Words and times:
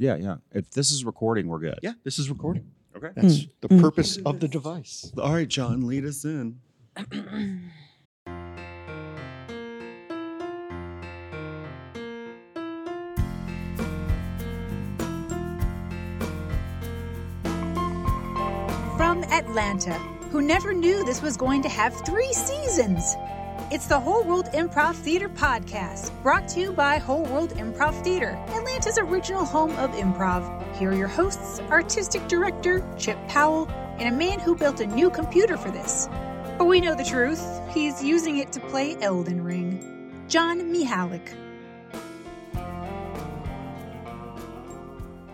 Yeah, 0.00 0.16
yeah. 0.16 0.36
If 0.52 0.70
this 0.70 0.90
is 0.90 1.04
recording, 1.04 1.46
we're 1.46 1.58
good. 1.58 1.78
Yeah, 1.82 1.92
this 2.04 2.18
is 2.18 2.30
recording. 2.30 2.70
Okay. 2.96 3.10
That's 3.14 3.46
the 3.60 3.68
Mm. 3.68 3.82
purpose 3.82 4.16
of 4.24 4.40
the 4.40 4.48
device. 4.48 5.12
All 5.18 5.34
right, 5.34 5.46
John, 5.46 5.86
lead 5.86 6.06
us 6.06 6.24
in. 6.24 6.58
From 18.96 19.24
Atlanta, 19.24 19.94
who 20.30 20.42
never 20.42 20.72
knew 20.74 21.04
this 21.04 21.22
was 21.22 21.36
going 21.36 21.62
to 21.62 21.68
have 21.68 21.94
three 22.04 22.32
seasons. 22.32 23.16
It's 23.70 23.86
the 23.86 24.00
Whole 24.00 24.24
World 24.24 24.46
Improv 24.46 24.96
Theater 24.96 25.28
podcast, 25.28 26.10
brought 26.24 26.48
to 26.48 26.60
you 26.60 26.72
by 26.72 26.98
Whole 26.98 27.24
World 27.26 27.50
Improv 27.50 28.02
Theater, 28.02 28.30
Atlanta's 28.48 28.98
original 28.98 29.44
home 29.44 29.70
of 29.76 29.92
improv. 29.92 30.42
Here 30.74 30.90
are 30.90 30.94
your 30.96 31.06
hosts, 31.06 31.60
artistic 31.70 32.26
director 32.26 32.84
Chip 32.98 33.16
Powell, 33.28 33.68
and 34.00 34.12
a 34.12 34.18
man 34.18 34.40
who 34.40 34.56
built 34.56 34.80
a 34.80 34.86
new 34.88 35.08
computer 35.08 35.56
for 35.56 35.70
this. 35.70 36.08
But 36.58 36.64
we 36.64 36.80
know 36.80 36.96
the 36.96 37.04
truth. 37.04 37.40
He's 37.72 38.02
using 38.02 38.38
it 38.38 38.50
to 38.54 38.60
play 38.60 38.96
Elden 39.02 39.44
Ring. 39.44 40.24
John 40.26 40.74
Mihalik. 40.74 41.28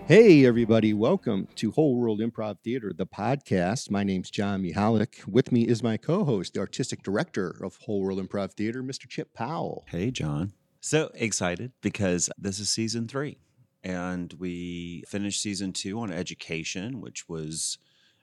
Hey, 0.06 0.46
everybody. 0.46 0.94
Welcome 0.94 1.48
to 1.56 1.72
Whole 1.72 1.96
World 1.96 2.20
Improv 2.20 2.60
Theater, 2.60 2.92
the 2.96 3.08
podcast. 3.08 3.90
My 3.90 4.04
name's 4.04 4.30
John 4.30 4.62
Mihalik. 4.62 5.26
With 5.26 5.50
me 5.50 5.62
is 5.66 5.82
my 5.82 5.96
co 5.96 6.22
host, 6.22 6.54
the 6.54 6.60
artistic 6.60 7.02
director 7.02 7.56
of 7.60 7.76
Whole 7.78 8.02
World 8.02 8.20
Improv 8.20 8.52
Theater, 8.52 8.84
Mr. 8.84 9.08
Chip 9.08 9.34
Powell. 9.34 9.84
Hey, 9.88 10.12
John. 10.12 10.52
So 10.80 11.10
excited 11.14 11.72
because 11.80 12.30
this 12.38 12.60
is 12.60 12.70
season 12.70 13.08
three. 13.08 13.38
And 13.82 14.32
we 14.34 15.02
finished 15.08 15.42
season 15.42 15.72
two 15.72 15.98
on 15.98 16.12
education, 16.12 17.00
which 17.00 17.28
was 17.28 17.76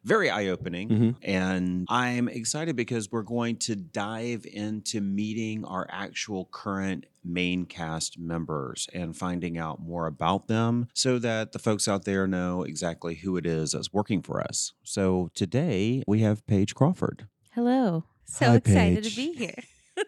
very 0.03 0.29
eye 0.29 0.47
opening. 0.47 0.89
Mhm. 0.89 1.15
And 1.21 1.85
I'm 1.89 2.27
excited 2.27 2.75
because 2.75 3.11
we're 3.11 3.21
going 3.23 3.57
to 3.59 3.75
dive 3.75 4.45
into 4.51 4.99
meeting 5.01 5.63
our 5.65 5.87
actual 5.89 6.45
current 6.51 7.05
main 7.23 7.65
cast 7.65 8.19
members 8.19 8.89
and 8.93 9.15
finding 9.15 9.57
out 9.57 9.81
more 9.81 10.07
about 10.07 10.47
them 10.47 10.87
so 10.93 11.19
that 11.19 11.53
the 11.53 11.59
folks 11.59 11.87
out 11.87 12.03
there 12.05 12.27
know 12.27 12.63
exactly 12.63 13.15
who 13.15 13.37
it 13.37 13.45
is 13.45 13.71
that's 13.71 13.93
working 13.93 14.21
for 14.21 14.41
us. 14.41 14.73
So 14.83 15.29
today 15.33 16.03
we 16.05 16.19
have 16.19 16.45
Paige 16.47 16.75
Crawford. 16.75 17.27
Hello. 17.51 18.03
So 18.25 18.47
Hi, 18.47 18.55
excited 18.55 19.03
Paige. 19.03 19.15
to 19.15 19.21
be 19.21 19.33
here. 19.33 19.63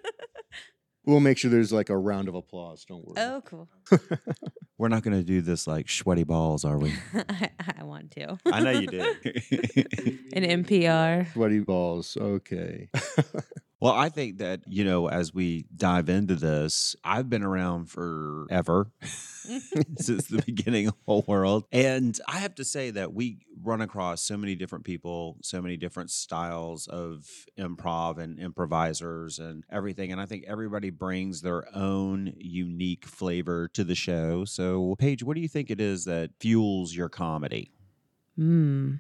We'll 1.08 1.20
make 1.20 1.38
sure 1.38 1.52
there's 1.52 1.72
like 1.72 1.92
a 1.92 1.98
round 1.98 2.28
of 2.28 2.34
applause. 2.34 2.84
Don't 2.84 3.06
worry. 3.06 3.14
oh, 3.20 3.40
cool. 3.46 3.70
We're 4.80 4.88
not 4.88 5.04
going 5.04 5.16
to 5.16 5.24
do 5.24 5.40
this 5.40 5.68
like 5.68 5.88
sweaty 5.88 6.24
balls, 6.24 6.66
are 6.66 6.80
we? 6.80 6.94
I, 7.14 7.52
I 7.60 7.75
want 7.96 8.12
to. 8.12 8.38
I 8.46 8.60
know 8.60 8.72
you 8.72 8.88
did. 8.88 9.06
An 10.34 10.64
NPR. 10.64 11.32
Sweaty 11.34 11.60
balls. 11.60 12.18
Okay. 12.20 12.90
well, 13.80 13.94
I 13.94 14.10
think 14.10 14.40
that, 14.40 14.62
you 14.68 14.84
know, 14.84 15.08
as 15.08 15.34
we 15.34 15.66
dive 15.76 16.10
into 16.10 16.36
this, 16.36 16.96
I've 17.04 17.30
been 17.30 17.44
around 17.44 17.90
forever 17.90 18.92
since 19.98 20.28
the 20.28 20.44
beginning 20.46 20.88
of 20.88 20.94
the 20.94 21.00
whole 21.06 21.24
world. 21.28 21.66
And 21.72 22.20
I 22.28 22.38
have 22.40 22.56
to 22.56 22.66
say 22.66 22.92
that 22.92 23.14
we 23.14 23.40
run 23.64 23.82
across 23.82 24.22
so 24.22 24.38
many 24.38 24.56
different 24.56 24.84
people, 24.84 25.38
so 25.42 25.62
many 25.62 25.78
different 25.78 26.12
styles 26.12 26.88
of 26.88 27.26
improv 27.58 28.18
and 28.18 28.40
improvisers 28.40 29.40
and 29.40 29.64
everything. 29.72 30.12
And 30.12 30.20
I 30.20 30.26
think 30.26 30.44
everybody 30.48 30.90
brings 30.90 31.42
their 31.42 31.66
own 31.76 32.34
unique 32.38 33.06
flavor 33.06 33.70
to 33.70 33.84
the 33.84 33.96
show. 33.96 34.46
So, 34.46 34.96
Paige, 35.00 35.24
what 35.24 35.36
do 35.36 35.42
you 35.42 35.48
think 35.48 35.72
it 35.72 35.80
is 35.80 36.06
that 36.06 36.32
fuels 36.40 36.94
your 36.94 37.10
comedy? 37.10 37.72
Hmm. 38.36 38.96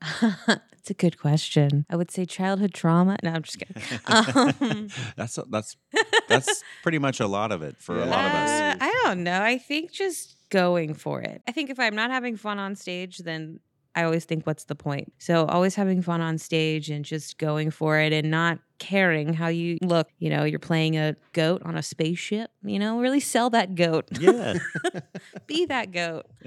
That's 0.20 0.90
a 0.90 0.94
good 0.94 1.18
question. 1.18 1.84
I 1.90 1.96
would 1.96 2.10
say 2.10 2.24
childhood 2.26 2.74
trauma. 2.74 3.16
No, 3.22 3.32
I'm 3.32 3.42
just 3.42 3.58
kidding. 3.58 3.82
Um, 4.06 4.88
that's 5.16 5.38
that's 5.50 5.76
that's 6.28 6.62
pretty 6.82 6.98
much 6.98 7.18
a 7.18 7.26
lot 7.26 7.50
of 7.50 7.62
it 7.62 7.76
for 7.78 7.96
a 7.96 8.06
lot 8.06 8.24
of 8.24 8.32
us. 8.32 8.50
uh, 8.50 8.76
I 8.80 9.00
don't 9.04 9.24
know. 9.24 9.42
I 9.42 9.58
think 9.58 9.90
just 9.90 10.36
going 10.50 10.94
for 10.94 11.20
it. 11.22 11.42
I 11.48 11.52
think 11.52 11.70
if 11.70 11.80
I'm 11.80 11.96
not 11.96 12.10
having 12.10 12.36
fun 12.36 12.58
on 12.58 12.76
stage, 12.76 13.18
then 13.18 13.58
I 13.96 14.04
always 14.04 14.26
think, 14.26 14.46
what's 14.46 14.64
the 14.64 14.74
point? 14.74 15.12
So 15.18 15.46
always 15.46 15.74
having 15.74 16.02
fun 16.02 16.20
on 16.20 16.36
stage 16.36 16.90
and 16.90 17.02
just 17.02 17.38
going 17.38 17.70
for 17.70 17.98
it 17.98 18.12
and 18.12 18.30
not 18.30 18.58
caring 18.78 19.32
how 19.32 19.48
you 19.48 19.78
look. 19.82 20.08
You 20.18 20.28
know, 20.28 20.44
you're 20.44 20.58
playing 20.58 20.98
a 20.98 21.16
goat 21.32 21.62
on 21.64 21.78
a 21.78 21.82
spaceship. 21.82 22.50
You 22.62 22.78
know, 22.78 23.00
really 23.00 23.20
sell 23.20 23.48
that 23.50 23.74
goat. 23.74 24.06
Yeah. 24.20 24.58
Be 25.46 25.64
that 25.66 25.92
goat. 25.92 26.26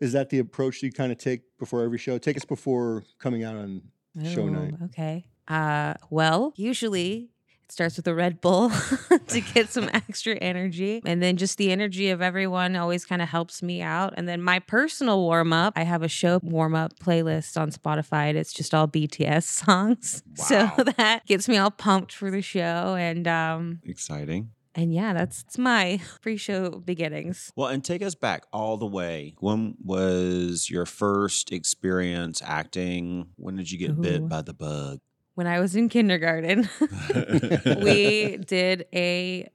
Is 0.00 0.12
that 0.12 0.28
the 0.28 0.38
approach 0.40 0.82
you 0.82 0.92
kind 0.92 1.10
of 1.10 1.16
take 1.16 1.40
before 1.58 1.82
every 1.84 1.98
show? 1.98 2.18
Take 2.18 2.36
us 2.36 2.44
before 2.44 3.04
coming 3.18 3.42
out 3.42 3.56
on 3.56 3.80
show 4.22 4.42
Oh, 4.42 4.48
night. 4.48 4.74
Okay. 4.84 5.24
Uh, 5.48 5.94
well, 6.10 6.52
usually 6.56 7.30
it 7.32 7.39
starts 7.72 7.96
with 7.96 8.06
a 8.08 8.14
Red 8.14 8.40
Bull 8.40 8.70
to 9.28 9.40
get 9.40 9.70
some 9.70 9.88
extra 9.94 10.34
energy. 10.36 11.00
And 11.04 11.22
then 11.22 11.36
just 11.36 11.58
the 11.58 11.70
energy 11.72 12.10
of 12.10 12.20
everyone 12.22 12.76
always 12.76 13.04
kind 13.04 13.22
of 13.22 13.28
helps 13.28 13.62
me 13.62 13.82
out. 13.82 14.14
And 14.16 14.28
then 14.28 14.42
my 14.42 14.58
personal 14.58 15.20
warm 15.20 15.52
up, 15.52 15.74
I 15.76 15.84
have 15.84 16.02
a 16.02 16.08
show 16.08 16.40
warm 16.42 16.74
up 16.74 16.98
playlist 16.98 17.60
on 17.60 17.70
Spotify. 17.70 18.34
It's 18.34 18.52
just 18.52 18.74
all 18.74 18.88
BTS 18.88 19.42
songs. 19.66 20.22
Wow. 20.38 20.44
So 20.76 20.84
that 20.96 21.26
gets 21.26 21.48
me 21.48 21.56
all 21.56 21.70
pumped 21.70 22.12
for 22.12 22.30
the 22.30 22.42
show. 22.42 22.96
And 22.98 23.26
um, 23.28 23.80
Exciting. 23.84 24.50
and 24.74 24.92
yeah, 24.94 25.12
that's, 25.12 25.42
that's 25.42 25.58
my 25.58 26.00
pre-show 26.22 26.70
beginnings. 26.70 27.52
Well, 27.56 27.68
and 27.68 27.84
take 27.84 28.02
us 28.02 28.14
back 28.14 28.44
all 28.52 28.76
the 28.76 28.86
way. 28.86 29.34
When 29.40 29.76
was 29.84 30.68
your 30.70 30.86
first 30.86 31.52
experience 31.52 32.42
acting? 32.44 33.28
When 33.36 33.56
did 33.56 33.70
you 33.70 33.78
get 33.78 34.00
bit 34.00 34.28
by 34.28 34.42
the 34.42 34.54
bug? 34.54 35.00
When 35.40 35.46
I 35.46 35.58
was 35.58 35.74
in 35.74 35.88
kindergarten. 35.88 36.68
we 37.82 38.36
did 38.36 38.84
a 38.92 39.48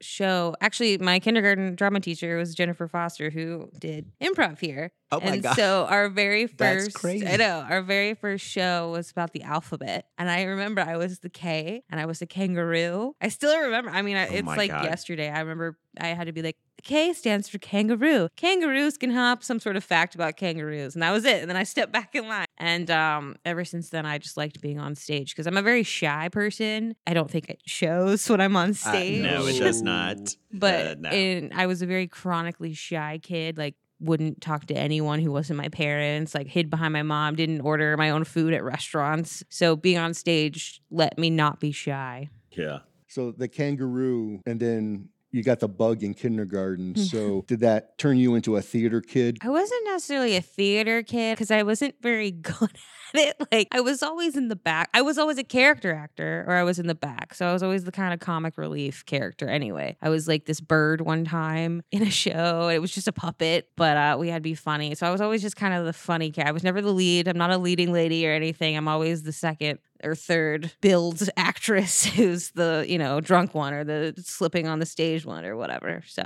show. 0.00 0.54
Actually, 0.60 0.98
my 0.98 1.18
kindergarten 1.18 1.74
drama 1.74 1.98
teacher 1.98 2.36
was 2.36 2.54
Jennifer 2.54 2.86
Foster, 2.86 3.30
who 3.30 3.68
did 3.76 4.12
improv 4.22 4.60
here. 4.60 4.92
Oh 5.10 5.18
my 5.18 5.26
and 5.26 5.42
God. 5.42 5.56
so 5.56 5.86
our 5.90 6.08
very 6.08 6.46
first 6.46 7.04
I 7.04 7.34
know, 7.34 7.66
our 7.68 7.82
very 7.82 8.14
first 8.14 8.46
show 8.46 8.92
was 8.92 9.10
about 9.10 9.32
the 9.32 9.42
alphabet, 9.42 10.06
and 10.18 10.30
I 10.30 10.44
remember 10.44 10.82
I 10.82 10.96
was 10.98 11.18
the 11.18 11.30
K, 11.30 11.82
and 11.90 11.98
I 11.98 12.06
was 12.06 12.22
a 12.22 12.26
kangaroo. 12.26 13.16
I 13.20 13.26
still 13.26 13.58
remember. 13.58 13.90
I 13.90 14.02
mean, 14.02 14.16
I, 14.16 14.28
Oh 14.28 14.34
it's 14.34 14.46
like 14.46 14.70
God. 14.70 14.84
yesterday. 14.84 15.30
I 15.30 15.40
remember 15.40 15.76
I 15.98 16.08
had 16.08 16.28
to 16.28 16.32
be 16.32 16.42
like. 16.42 16.58
K 16.82 17.12
stands 17.12 17.48
for 17.48 17.58
kangaroo. 17.58 18.28
Kangaroos 18.36 18.98
can 18.98 19.10
hop. 19.10 19.42
Some 19.42 19.58
sort 19.60 19.76
of 19.76 19.84
fact 19.84 20.14
about 20.14 20.36
kangaroos, 20.36 20.94
and 20.94 21.02
that 21.02 21.12
was 21.12 21.24
it. 21.24 21.40
And 21.40 21.48
then 21.48 21.56
I 21.56 21.62
stepped 21.64 21.92
back 21.92 22.14
in 22.14 22.28
line. 22.28 22.46
And 22.58 22.90
um, 22.90 23.36
ever 23.44 23.64
since 23.64 23.88
then, 23.90 24.04
I 24.06 24.18
just 24.18 24.36
liked 24.36 24.60
being 24.60 24.78
on 24.78 24.94
stage 24.94 25.30
because 25.32 25.46
I'm 25.46 25.56
a 25.56 25.62
very 25.62 25.82
shy 25.82 26.28
person. 26.28 26.94
I 27.06 27.14
don't 27.14 27.30
think 27.30 27.48
it 27.48 27.60
shows 27.66 28.28
when 28.30 28.40
I'm 28.40 28.56
on 28.56 28.74
stage. 28.74 29.24
Uh, 29.24 29.30
no, 29.40 29.46
it 29.46 29.58
does 29.58 29.80
not. 29.82 30.36
But 30.52 30.86
Uh, 30.86 30.94
no. 30.98 31.10
in, 31.10 31.52
I 31.54 31.66
was 31.66 31.80
a 31.82 31.86
very 31.86 32.06
chronically 32.06 32.74
shy 32.74 33.18
kid. 33.22 33.56
Like 33.58 33.74
wouldn't 34.00 34.40
talk 34.42 34.66
to 34.66 34.74
anyone 34.74 35.20
who 35.20 35.32
wasn't 35.32 35.56
my 35.56 35.68
parents. 35.68 36.34
Like 36.34 36.48
hid 36.48 36.68
behind 36.68 36.92
my 36.92 37.02
mom. 37.02 37.36
Didn't 37.36 37.62
order 37.62 37.96
my 37.96 38.10
own 38.10 38.24
food 38.24 38.52
at 38.52 38.62
restaurants. 38.62 39.42
So 39.48 39.74
being 39.76 39.98
on 39.98 40.12
stage 40.14 40.82
let 40.90 41.16
me 41.18 41.30
not 41.30 41.60
be 41.60 41.72
shy. 41.72 42.28
yeah. 42.50 42.80
So 43.08 43.30
the 43.30 43.46
kangaroo, 43.46 44.40
and 44.44 44.58
then 44.58 45.08
you 45.34 45.42
got 45.42 45.58
the 45.58 45.68
bug 45.68 46.04
in 46.04 46.14
kindergarten. 46.14 46.94
Mm-hmm. 46.94 47.02
So 47.02 47.44
did 47.48 47.58
that 47.60 47.98
turn 47.98 48.18
you 48.18 48.36
into 48.36 48.56
a 48.56 48.62
theater 48.62 49.00
kid? 49.00 49.38
I 49.42 49.48
wasn't 49.48 49.84
necessarily 49.84 50.36
a 50.36 50.40
theater 50.40 51.02
kid 51.02 51.34
because 51.34 51.50
I 51.50 51.64
wasn't 51.64 51.96
very 52.00 52.30
good 52.50 52.70
at 52.70 52.78
it. 53.18 53.36
Like 53.52 53.68
I 53.72 53.80
was 53.80 54.02
always 54.02 54.36
in 54.36 54.48
the 54.48 54.56
back. 54.56 54.90
I 54.92 55.02
was 55.02 55.18
always 55.18 55.38
a 55.38 55.44
character 55.44 55.94
actor 55.94 56.44
or 56.46 56.54
I 56.54 56.64
was 56.64 56.78
in 56.78 56.86
the 56.86 56.94
back. 56.94 57.34
So 57.34 57.46
I 57.46 57.52
was 57.52 57.62
always 57.62 57.84
the 57.84 57.92
kind 57.92 58.12
of 58.12 58.20
comic 58.20 58.58
relief 58.58 59.06
character 59.06 59.48
anyway. 59.48 59.96
I 60.02 60.08
was 60.08 60.26
like 60.26 60.46
this 60.46 60.60
bird 60.60 61.00
one 61.00 61.24
time 61.24 61.82
in 61.90 62.02
a 62.02 62.10
show. 62.10 62.68
It 62.68 62.78
was 62.80 62.92
just 62.92 63.08
a 63.08 63.12
puppet, 63.12 63.70
but 63.76 63.96
uh, 63.96 64.16
we 64.18 64.28
had 64.28 64.42
to 64.42 64.48
be 64.48 64.54
funny. 64.54 64.94
So 64.94 65.06
I 65.06 65.10
was 65.10 65.20
always 65.20 65.42
just 65.42 65.56
kind 65.56 65.74
of 65.74 65.84
the 65.84 65.92
funny 65.92 66.30
cat. 66.30 66.46
I 66.46 66.52
was 66.52 66.64
never 66.64 66.80
the 66.80 66.92
lead. 66.92 67.28
I'm 67.28 67.38
not 67.38 67.50
a 67.50 67.58
leading 67.58 67.92
lady 67.92 68.26
or 68.26 68.32
anything. 68.32 68.76
I'm 68.76 68.88
always 68.88 69.22
the 69.22 69.32
second 69.32 69.78
or 70.02 70.14
third 70.14 70.72
build 70.80 71.22
actress 71.36 72.04
who's 72.04 72.50
the, 72.50 72.84
you 72.88 72.98
know, 72.98 73.20
drunk 73.20 73.54
one 73.54 73.72
or 73.72 73.84
the 73.84 74.14
slipping 74.24 74.66
on 74.66 74.78
the 74.78 74.86
stage 74.86 75.24
one 75.24 75.44
or 75.44 75.56
whatever. 75.56 76.02
So 76.06 76.24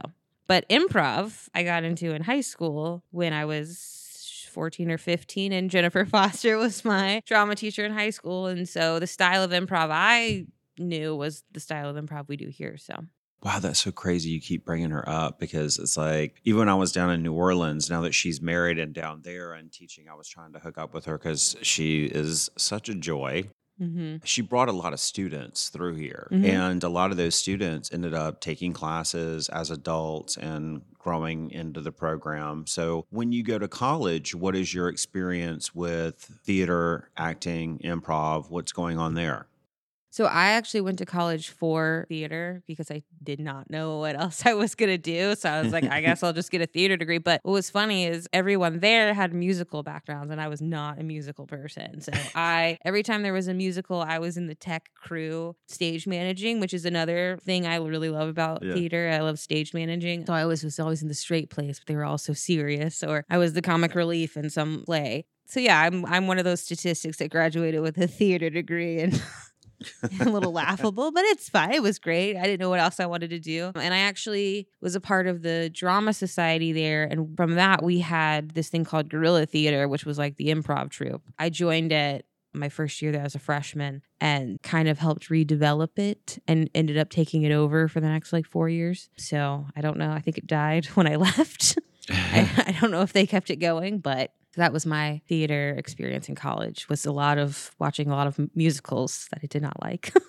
but 0.48 0.66
improv, 0.70 1.48
I 1.54 1.62
got 1.62 1.84
into 1.84 2.14
in 2.14 2.22
high 2.22 2.40
school 2.40 3.04
when 3.10 3.34
I 3.34 3.44
was 3.44 4.07
14 4.48 4.90
or 4.90 4.98
15, 4.98 5.52
and 5.52 5.70
Jennifer 5.70 6.04
Foster 6.06 6.56
was 6.56 6.84
my 6.84 7.22
drama 7.26 7.54
teacher 7.54 7.84
in 7.84 7.92
high 7.92 8.10
school. 8.10 8.46
And 8.46 8.68
so 8.68 8.98
the 8.98 9.06
style 9.06 9.42
of 9.42 9.50
improv 9.50 9.88
I 9.90 10.46
knew 10.78 11.14
was 11.16 11.44
the 11.52 11.60
style 11.60 11.88
of 11.88 11.96
improv 11.96 12.28
we 12.28 12.36
do 12.36 12.48
here. 12.48 12.76
So 12.76 12.94
Wow, 13.42 13.60
that's 13.60 13.80
so 13.80 13.92
crazy. 13.92 14.30
You 14.30 14.40
keep 14.40 14.64
bringing 14.64 14.90
her 14.90 15.08
up 15.08 15.38
because 15.38 15.78
it's 15.78 15.96
like, 15.96 16.40
even 16.44 16.58
when 16.58 16.68
I 16.68 16.74
was 16.74 16.90
down 16.90 17.10
in 17.10 17.22
New 17.22 17.34
Orleans, 17.34 17.88
now 17.88 18.00
that 18.00 18.12
she's 18.14 18.42
married 18.42 18.80
and 18.80 18.92
down 18.92 19.20
there 19.22 19.52
and 19.52 19.70
teaching, 19.70 20.06
I 20.10 20.14
was 20.14 20.28
trying 20.28 20.52
to 20.54 20.58
hook 20.58 20.76
up 20.76 20.92
with 20.92 21.04
her 21.04 21.16
because 21.16 21.54
she 21.62 22.06
is 22.06 22.50
such 22.56 22.88
a 22.88 22.94
joy. 22.94 23.48
Mm-hmm. 23.80 24.16
she 24.24 24.42
brought 24.42 24.68
a 24.68 24.72
lot 24.72 24.92
of 24.92 25.00
students 25.00 25.68
through 25.68 25.94
here 25.96 26.28
Mhm. 26.32 26.44
and 26.48 26.82
a 26.84 26.88
lot 26.88 27.10
of 27.10 27.16
those 27.16 27.34
students 27.34 27.90
ended 27.92 28.14
up 28.14 28.40
taking 28.40 28.72
classes 28.72 29.48
as 29.48 29.70
adults 29.70 30.36
and 30.36 30.82
growing 30.98 31.50
into 31.50 31.80
the 31.80 31.92
program 31.92 32.66
so 32.66 33.06
when 33.10 33.32
you 33.32 33.42
go 33.42 33.58
to 33.58 33.68
college 33.68 34.34
what 34.34 34.54
is 34.56 34.72
your 34.74 34.88
experience 34.88 35.74
with 35.74 36.16
theater 36.44 37.08
acting 37.16 37.78
improv 37.84 38.50
what's 38.50 38.72
going 38.72 38.98
on 38.98 39.14
there 39.14 39.46
So 40.18 40.24
I 40.24 40.46
actually 40.46 40.80
went 40.80 40.98
to 40.98 41.06
college 41.06 41.50
for 41.50 42.04
theater 42.08 42.64
because 42.66 42.90
I 42.90 43.04
did 43.22 43.38
not 43.38 43.70
know 43.70 44.00
what 44.00 44.16
else 44.20 44.44
I 44.44 44.52
was 44.54 44.74
gonna 44.74 44.98
do. 44.98 45.36
So 45.36 45.48
I 45.48 45.62
was 45.62 45.72
like, 45.72 45.84
I 45.84 46.00
guess 46.00 46.22
I'll 46.24 46.32
just 46.32 46.50
get 46.50 46.60
a 46.60 46.66
theater 46.66 46.96
degree. 46.96 47.18
But 47.18 47.40
what 47.44 47.52
was 47.52 47.70
funny 47.70 48.04
is 48.04 48.28
everyone 48.32 48.80
there 48.80 49.14
had 49.14 49.32
musical 49.32 49.84
backgrounds, 49.84 50.32
and 50.32 50.40
I 50.40 50.48
was 50.48 50.60
not 50.60 50.98
a 50.98 51.04
musical 51.04 51.46
person. 51.46 52.00
So 52.00 52.10
I 52.34 52.78
every 52.84 53.04
time 53.04 53.22
there 53.22 53.32
was 53.32 53.46
a 53.46 53.54
musical, 53.54 54.00
I 54.02 54.18
was 54.18 54.36
in 54.36 54.48
the 54.48 54.56
tech 54.56 54.90
crew, 54.96 55.54
stage 55.68 56.04
managing, 56.04 56.58
which 56.58 56.74
is 56.74 56.84
another 56.84 57.38
thing 57.44 57.64
I 57.68 57.76
really 57.76 58.10
love 58.10 58.28
about 58.28 58.64
Yeah. 58.64 58.74
theater. 58.74 59.12
I 59.14 59.20
love 59.20 59.38
stage 59.38 59.72
managing. 59.72 60.26
So 60.26 60.32
I 60.32 60.42
always 60.42 60.64
was 60.64 60.80
always 60.80 61.00
in 61.00 61.06
the 61.06 61.14
straight 61.14 61.48
place, 61.48 61.78
but 61.78 61.86
they 61.86 61.94
were 61.94 62.04
all 62.04 62.18
so 62.18 62.32
serious. 62.32 63.04
Or 63.04 63.24
I 63.30 63.38
was 63.38 63.52
the 63.52 63.62
comic 63.62 63.94
relief 63.94 64.36
in 64.36 64.50
some 64.50 64.82
play. 64.84 65.26
So 65.46 65.60
yeah, 65.60 65.80
I'm 65.80 66.04
I'm 66.06 66.26
one 66.26 66.40
of 66.40 66.44
those 66.44 66.60
statistics 66.60 67.18
that 67.18 67.30
graduated 67.30 67.82
with 67.82 67.96
a 67.98 68.08
theater 68.08 68.50
degree 68.50 68.98
and 68.98 69.22
a 70.20 70.24
little 70.24 70.52
laughable, 70.52 71.12
but 71.12 71.24
it's 71.24 71.48
fine. 71.48 71.72
It 71.72 71.82
was 71.82 71.98
great. 71.98 72.36
I 72.36 72.42
didn't 72.42 72.60
know 72.60 72.70
what 72.70 72.80
else 72.80 73.00
I 73.00 73.06
wanted 73.06 73.30
to 73.30 73.38
do. 73.38 73.72
And 73.74 73.94
I 73.94 73.98
actually 73.98 74.68
was 74.80 74.94
a 74.94 75.00
part 75.00 75.26
of 75.26 75.42
the 75.42 75.70
drama 75.70 76.12
society 76.12 76.72
there. 76.72 77.04
And 77.04 77.36
from 77.36 77.54
that, 77.54 77.82
we 77.82 78.00
had 78.00 78.50
this 78.50 78.68
thing 78.68 78.84
called 78.84 79.08
guerrilla 79.08 79.46
theater, 79.46 79.88
which 79.88 80.04
was 80.04 80.18
like 80.18 80.36
the 80.36 80.48
improv 80.48 80.90
troupe. 80.90 81.22
I 81.38 81.50
joined 81.50 81.92
it 81.92 82.26
my 82.52 82.68
first 82.68 83.00
year 83.02 83.12
there 83.12 83.22
as 83.22 83.34
a 83.34 83.38
freshman 83.38 84.02
and 84.20 84.60
kind 84.62 84.88
of 84.88 84.98
helped 84.98 85.28
redevelop 85.28 85.98
it 85.98 86.42
and 86.48 86.70
ended 86.74 86.98
up 86.98 87.10
taking 87.10 87.42
it 87.42 87.52
over 87.52 87.88
for 87.88 88.00
the 88.00 88.08
next 88.08 88.32
like 88.32 88.46
four 88.46 88.68
years. 88.68 89.10
So 89.16 89.66
I 89.76 89.80
don't 89.80 89.98
know. 89.98 90.10
I 90.10 90.20
think 90.20 90.38
it 90.38 90.46
died 90.46 90.86
when 90.94 91.06
I 91.06 91.16
left. 91.16 91.78
I, 92.10 92.64
I 92.66 92.76
don't 92.80 92.90
know 92.90 93.02
if 93.02 93.12
they 93.12 93.26
kept 93.26 93.50
it 93.50 93.56
going, 93.56 93.98
but 93.98 94.32
that 94.58 94.72
was 94.72 94.84
my 94.86 95.20
theater 95.28 95.74
experience 95.78 96.28
in 96.28 96.34
college 96.34 96.88
was 96.88 97.04
a 97.06 97.12
lot 97.12 97.38
of 97.38 97.70
watching 97.78 98.08
a 98.10 98.14
lot 98.14 98.26
of 98.26 98.38
musicals 98.54 99.26
that 99.30 99.40
I 99.42 99.46
did 99.46 99.62
not 99.62 99.80
like. 99.82 100.12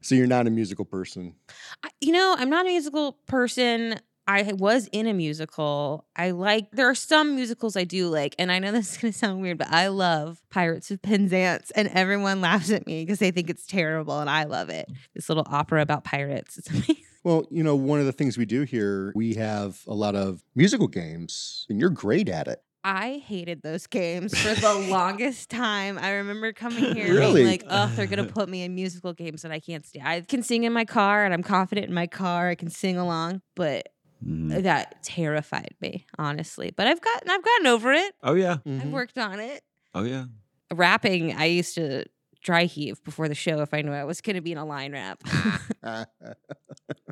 So 0.00 0.14
you're 0.14 0.26
not 0.26 0.46
a 0.46 0.50
musical 0.50 0.84
person. 0.84 1.34
I- 1.82 1.88
you 2.02 2.12
know, 2.12 2.34
I'm 2.38 2.50
not 2.50 2.66
a 2.66 2.68
musical 2.68 3.12
person. 3.26 3.98
I 4.26 4.52
was 4.52 4.86
in 4.92 5.06
a 5.06 5.14
musical. 5.14 6.06
I 6.14 6.32
like 6.32 6.70
there 6.72 6.88
are 6.90 6.94
some 6.94 7.34
musicals 7.34 7.74
I 7.74 7.84
do 7.84 8.08
like, 8.08 8.34
and 8.38 8.52
I 8.52 8.58
know 8.58 8.70
this 8.76 8.92
is 8.92 8.98
gonna 8.98 9.12
sound 9.14 9.40
weird, 9.40 9.56
but 9.56 9.68
I 9.70 9.88
love 9.88 10.42
Pirates 10.50 10.90
of 10.90 11.00
Penzance, 11.00 11.70
and 11.70 11.88
everyone 11.88 12.42
laughs 12.42 12.70
at 12.70 12.86
me 12.86 13.02
because 13.02 13.18
they 13.18 13.30
think 13.30 13.48
it's 13.48 13.66
terrible, 13.66 14.18
and 14.20 14.28
I 14.28 14.44
love 14.44 14.68
it. 14.68 14.90
This 15.14 15.30
little 15.30 15.46
opera 15.48 15.80
about 15.80 16.04
pirates. 16.04 16.58
It's 16.58 16.68
amazing. 16.70 16.96
Well, 17.22 17.46
you 17.50 17.62
know, 17.64 17.74
one 17.74 18.00
of 18.00 18.04
the 18.04 18.12
things 18.12 18.36
we 18.36 18.44
do 18.44 18.62
here, 18.64 19.10
we 19.16 19.34
have 19.36 19.80
a 19.86 19.94
lot 19.94 20.14
of 20.14 20.42
musical 20.54 20.88
games, 20.88 21.64
and 21.70 21.80
you're 21.80 21.88
great 21.88 22.28
at 22.28 22.46
it. 22.46 22.62
I 22.84 23.22
hated 23.26 23.62
those 23.62 23.86
games 23.86 24.38
for 24.38 24.54
the 24.54 24.74
longest 24.90 25.48
time. 25.48 25.98
I 25.98 26.10
remember 26.12 26.52
coming 26.52 26.94
here 26.94 27.14
Really? 27.14 27.34
being 27.34 27.46
like, 27.46 27.64
"Oh, 27.68 27.90
they're 27.96 28.06
gonna 28.06 28.24
put 28.32 28.48
me 28.48 28.62
in 28.62 28.74
musical 28.74 29.14
games 29.14 29.42
that 29.42 29.50
I 29.50 29.58
can't 29.60 29.86
stand." 29.86 30.06
I 30.06 30.20
can 30.20 30.42
sing 30.42 30.64
in 30.64 30.72
my 30.72 30.84
car, 30.84 31.24
and 31.24 31.32
I'm 31.32 31.42
confident 31.42 31.86
in 31.88 31.94
my 31.94 32.06
car. 32.06 32.48
I 32.50 32.54
can 32.54 32.68
sing 32.70 32.96
along, 32.98 33.40
but 33.56 33.88
Mhm. 34.24 34.62
that 34.62 35.02
terrified 35.02 35.74
me, 35.80 36.06
honestly. 36.18 36.72
But 36.76 36.86
I've 36.86 37.00
gotten, 37.00 37.30
I've 37.30 37.42
gotten 37.42 37.66
over 37.68 37.92
it. 37.92 38.14
oh 38.22 38.34
yeah 38.34 38.52
I've 38.66 38.84
Mhm. 38.88 38.90
worked 38.92 39.18
on 39.18 39.40
it. 39.40 39.62
oh 39.94 40.02
yeah 40.04 40.26
Rapping, 40.72 41.32
I 41.34 41.44
used 41.46 41.74
to 41.76 42.04
dry 42.42 42.64
heave 42.64 43.02
before 43.04 43.28
the 43.28 43.34
show 43.34 43.60
if 43.60 43.72
I 43.74 43.82
knew 43.82 43.92
I 43.92 44.04
was 44.04 44.20
gonna 44.20 44.42
be 44.42 44.52
in 44.52 44.58
a 44.58 44.64
line 44.64 44.92
rap. 44.92 45.22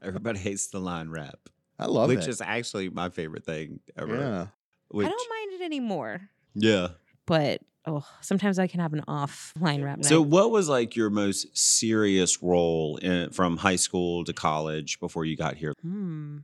everybody 0.02 0.38
hates 0.38 0.68
the 0.68 0.80
line 0.80 1.08
rap 1.10 1.38
I 1.78 1.86
love 1.86 2.10
it. 2.10 2.16
which 2.16 2.28
is 2.28 2.40
actually 2.40 2.90
my 2.90 3.08
favorite 3.10 3.44
thing 3.44 3.80
ever 3.96 4.16
yeah. 4.16 4.46
Which 4.92 5.06
I 5.06 5.10
don't 5.10 5.30
mind 5.30 5.60
it 5.60 5.64
anymore, 5.64 6.28
yeah 6.54 6.88
but 7.26 7.62
oh, 7.86 8.04
sometimes 8.20 8.58
I 8.58 8.66
can 8.66 8.80
have 8.80 8.92
an 8.92 9.02
off 9.08 9.52
line 9.58 9.82
rap 9.82 9.98
night. 9.98 10.06
So, 10.06 10.20
what 10.20 10.50
was 10.50 10.68
like 10.68 10.96
your 10.96 11.10
most 11.10 11.56
serious 11.56 12.42
role 12.42 12.96
in, 12.98 13.30
from 13.30 13.56
high 13.56 13.76
school 13.76 14.24
to 14.24 14.32
college 14.32 15.00
before 15.00 15.24
you 15.24 15.36
got 15.36 15.56
here? 15.56 15.74
Hmm. 15.82 16.38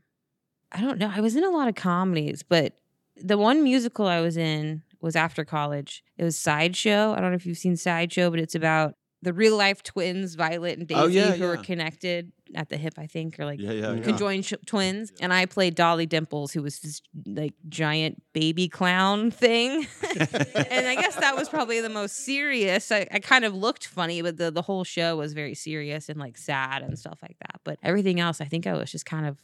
I 0.70 0.80
don't 0.80 0.98
know. 0.98 1.10
I 1.14 1.20
was 1.20 1.34
in 1.34 1.44
a 1.44 1.50
lot 1.50 1.68
of 1.68 1.74
comedies, 1.74 2.42
but 2.42 2.74
the 3.16 3.38
one 3.38 3.62
musical 3.62 4.06
I 4.06 4.20
was 4.20 4.36
in 4.36 4.82
was 5.00 5.16
after 5.16 5.44
college. 5.44 6.04
It 6.18 6.24
was 6.24 6.38
Sideshow. 6.38 7.12
I 7.12 7.20
don't 7.20 7.30
know 7.30 7.36
if 7.36 7.46
you've 7.46 7.56
seen 7.56 7.76
Sideshow, 7.76 8.30
but 8.30 8.38
it's 8.38 8.54
about 8.54 8.94
the 9.22 9.32
real 9.32 9.56
life 9.56 9.82
twins, 9.82 10.34
Violet 10.36 10.78
and 10.78 10.90
oh, 10.92 11.06
Daisy, 11.08 11.20
Oh, 11.20 11.24
yeah, 11.24 11.32
who 11.32 11.44
are 11.46 11.56
connected 11.56 12.32
at 12.54 12.68
the 12.68 12.76
hip, 12.76 12.94
I 12.98 13.06
think, 13.06 13.38
or 13.40 13.44
like 13.44 13.60
Yeah, 13.60 13.72
yeah, 13.72 13.84
mm-hmm. 13.86 13.98
yeah. 13.98 14.04
conjoined 14.04 14.44
sh- 14.44 14.54
twins. 14.64 15.12
And 15.20 15.32
I 15.32 15.46
played 15.46 15.74
Dolly 15.74 16.06
Dimples, 16.06 16.52
who 16.52 16.62
was 16.62 16.78
this 16.78 17.02
like 17.26 17.54
giant 17.68 18.22
baby 18.32 18.68
clown 18.68 19.30
thing. 19.30 19.86
and 20.18 20.86
I 20.86 20.94
guess 20.94 21.16
that 21.16 21.36
was 21.36 21.48
probably 21.48 21.80
the 21.80 21.88
most 21.88 22.24
serious. 22.24 22.92
I, 22.92 23.06
I 23.10 23.18
kind 23.18 23.44
of 23.44 23.54
looked 23.54 23.86
funny, 23.86 24.22
but 24.22 24.36
the, 24.36 24.50
the 24.50 24.62
whole 24.62 24.84
show 24.84 25.16
was 25.16 25.32
very 25.32 25.54
serious 25.54 26.08
and 26.08 26.18
like 26.18 26.38
sad 26.38 26.82
and 26.82 26.98
stuff 26.98 27.18
like 27.22 27.36
that. 27.40 27.60
But 27.64 27.78
everything 27.82 28.20
else, 28.20 28.40
I 28.40 28.44
think 28.44 28.66
I 28.66 28.74
was 28.74 28.90
just 28.92 29.04
kind 29.04 29.26
of 29.26 29.38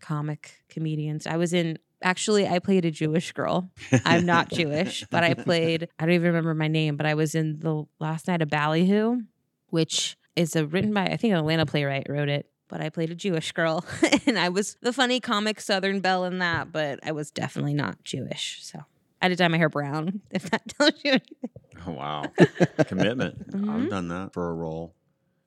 comic 0.00 0.60
comedians. 0.68 1.26
I 1.26 1.36
was 1.36 1.52
in 1.52 1.78
actually 2.02 2.46
I 2.48 2.58
played 2.58 2.84
a 2.84 2.90
Jewish 2.90 3.32
girl. 3.32 3.70
I'm 4.04 4.26
not 4.26 4.50
Jewish, 4.50 5.04
but 5.10 5.22
I 5.24 5.34
played 5.34 5.88
I 5.98 6.06
don't 6.06 6.14
even 6.14 6.28
remember 6.28 6.54
my 6.54 6.68
name, 6.68 6.96
but 6.96 7.06
I 7.06 7.14
was 7.14 7.34
in 7.34 7.60
the 7.60 7.84
last 7.98 8.28
night 8.28 8.42
of 8.42 8.48
Ballyhoo, 8.50 9.22
which 9.68 10.16
is 10.36 10.56
a 10.56 10.66
written 10.66 10.92
by 10.94 11.04
I 11.04 11.16
think 11.16 11.32
an 11.32 11.38
Atlanta 11.38 11.66
playwright 11.66 12.06
wrote 12.08 12.28
it. 12.28 12.46
But 12.68 12.80
I 12.80 12.88
played 12.88 13.10
a 13.10 13.16
Jewish 13.16 13.50
girl 13.50 13.84
and 14.26 14.38
I 14.38 14.48
was 14.48 14.76
the 14.80 14.92
funny 14.92 15.18
comic 15.18 15.60
Southern 15.60 15.98
belle 16.00 16.24
in 16.24 16.38
that, 16.38 16.70
but 16.70 17.00
I 17.02 17.10
was 17.12 17.30
definitely 17.32 17.74
not 17.74 18.04
Jewish. 18.04 18.60
So 18.62 18.78
I 19.20 19.24
had 19.24 19.28
to 19.30 19.36
dye 19.36 19.48
my 19.48 19.58
hair 19.58 19.68
brown, 19.68 20.20
if 20.30 20.48
that 20.50 20.62
tells 20.78 20.92
you 21.04 21.12
anything. 21.12 21.50
Oh, 21.86 21.92
wow. 21.92 22.24
Commitment. 22.86 23.50
Mhm. 23.50 23.68
I've 23.84 23.90
done 23.90 24.08
that 24.08 24.32
for 24.32 24.50
a 24.50 24.54
role. 24.54 24.94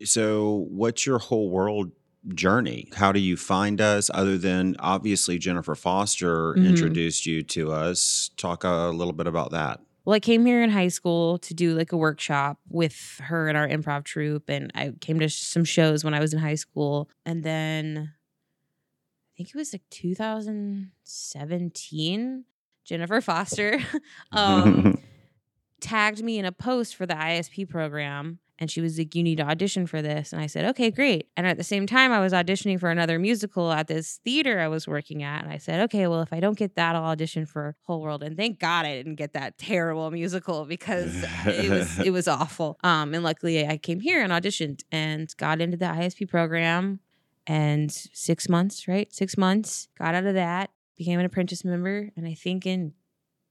So, 0.04 0.66
what's 0.70 1.06
your 1.06 1.18
whole 1.20 1.50
world 1.50 1.92
journey? 2.30 2.90
How 2.96 3.12
do 3.12 3.20
you 3.20 3.36
find 3.38 3.80
us 3.82 4.10
other 4.14 4.38
than 4.38 4.76
obviously 4.80 5.38
Jennifer 5.38 5.76
Foster 5.76 6.54
Mhm. 6.54 6.68
introduced 6.70 7.26
you 7.26 7.44
to 7.44 7.72
us? 7.72 8.32
Talk 8.38 8.64
a 8.64 8.90
little 8.94 9.14
bit 9.14 9.28
about 9.28 9.52
that. 9.52 9.82
Well, 10.06 10.14
I 10.16 10.20
came 10.20 10.46
here 10.46 10.62
in 10.62 10.70
high 10.70 10.90
school 10.90 11.38
to 11.40 11.54
do 11.54 11.76
like 11.76 11.92
a 11.94 11.98
workshop 11.98 12.60
with 12.68 13.20
her 13.24 13.48
and 13.48 13.58
our 13.58 13.68
improv 13.68 14.04
troupe, 14.04 14.50
and 14.50 14.70
I 14.76 14.92
came 15.00 15.18
to 15.20 15.30
some 15.30 15.64
shows 15.64 16.04
when 16.04 16.14
I 16.14 16.20
was 16.20 16.34
in 16.34 16.40
high 16.40 16.56
school. 16.56 17.10
And 17.26 17.44
then 17.44 18.12
I 18.14 19.32
think 19.38 19.50
it 19.50 19.56
was 19.56 19.74
like 19.74 19.84
2017, 19.90 22.46
Jennifer 22.86 23.22
Foster 23.22 23.80
um, 24.32 24.98
tagged 25.80 26.22
me 26.24 26.38
in 26.38 26.46
a 26.46 26.52
post 26.52 26.96
for 26.96 27.06
the 27.06 27.16
ISP 27.16 27.68
program. 27.70 28.40
And 28.60 28.70
she 28.70 28.82
was 28.82 28.98
like, 28.98 29.16
You 29.16 29.24
need 29.24 29.38
to 29.38 29.44
audition 29.44 29.88
for 29.88 30.02
this. 30.02 30.32
And 30.32 30.42
I 30.42 30.46
said, 30.48 30.66
Okay, 30.66 30.92
great. 30.92 31.28
And 31.36 31.48
at 31.48 31.58
the 31.58 31.64
same 31.64 31.88
time, 31.88 32.12
I 32.12 32.20
was 32.20 32.34
auditioning 32.34 32.80
for 32.80 32.90
another 32.92 33.18
musical 33.20 33.72
at 33.72 33.88
this 33.88 34.20
theater 34.24 34.60
I 34.60 34.68
was 34.68 34.88
working 34.88 35.24
at. 35.24 35.44
And 35.44 35.52
I 35.52 35.58
said, 35.58 35.82
Okay, 35.82 36.08
well, 36.08 36.22
if 36.22 36.32
I 36.32 36.40
don't 36.40 36.58
get 36.58 36.76
that, 36.76 36.96
I'll 36.96 37.04
audition 37.04 37.46
for 37.46 37.76
Whole 37.84 38.02
World. 38.02 38.22
And 38.24 38.38
thank 38.38 38.60
God 38.60 38.86
I 38.86 38.94
didn't 38.94 39.16
get 39.16 39.34
that 39.34 39.58
terrible 39.58 40.12
musical 40.12 40.66
because 40.66 41.24
it 41.46 41.70
was 41.70 42.00
it 42.08 42.12
was 42.12 42.28
awful. 42.28 42.78
Um, 42.84 43.14
and 43.14 43.24
luckily 43.24 43.68
I 43.68 43.78
came 43.78 44.00
here 44.00 44.22
and 44.24 44.32
auditioned 44.32 44.82
and 44.92 45.36
got 45.38 45.60
into 45.60 45.78
the 45.78 45.86
ISP 45.86 46.30
program 46.30 47.00
and 47.48 47.92
six 47.92 48.48
months, 48.48 48.88
right? 48.88 49.12
Six 49.14 49.36
months, 49.38 49.90
got 49.98 50.16
out 50.16 50.26
of 50.26 50.36
that, 50.36 50.70
became 50.96 51.20
an 51.20 51.26
apprentice 51.26 51.66
member, 51.66 52.12
and 52.16 52.26
I 52.26 52.34
think 52.36 52.66
in 52.66 52.94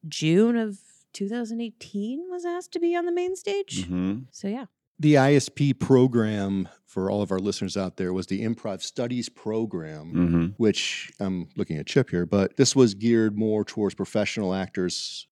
June 0.08 0.56
of 0.56 0.78
2018 1.12 2.28
was 2.30 2.44
asked 2.46 2.72
to 2.72 2.80
be 2.80 2.96
on 2.96 3.04
the 3.04 3.12
main 3.12 3.36
stage. 3.36 3.86
Mhm. 3.86 4.26
So 4.30 4.48
yeah. 4.48 4.66
The 5.02 5.14
ISP 5.14 5.76
program 5.80 6.68
for 6.86 7.10
all 7.10 7.22
of 7.22 7.32
our 7.32 7.40
listeners 7.40 7.76
out 7.76 7.96
there 7.96 8.12
was 8.12 8.28
the 8.28 8.42
Improv 8.44 8.82
Studies 8.82 9.28
program, 9.28 10.12
Mhm. 10.14 10.54
which 10.58 11.10
I'm 11.18 11.48
looking 11.56 11.76
at 11.76 11.86
Chip 11.88 12.10
here, 12.10 12.24
but 12.24 12.56
this 12.56 12.76
was 12.76 12.94
geared 12.94 13.36
more 13.36 13.64
towards 13.64 13.96
professional 13.96 14.54
actors. 14.54 15.26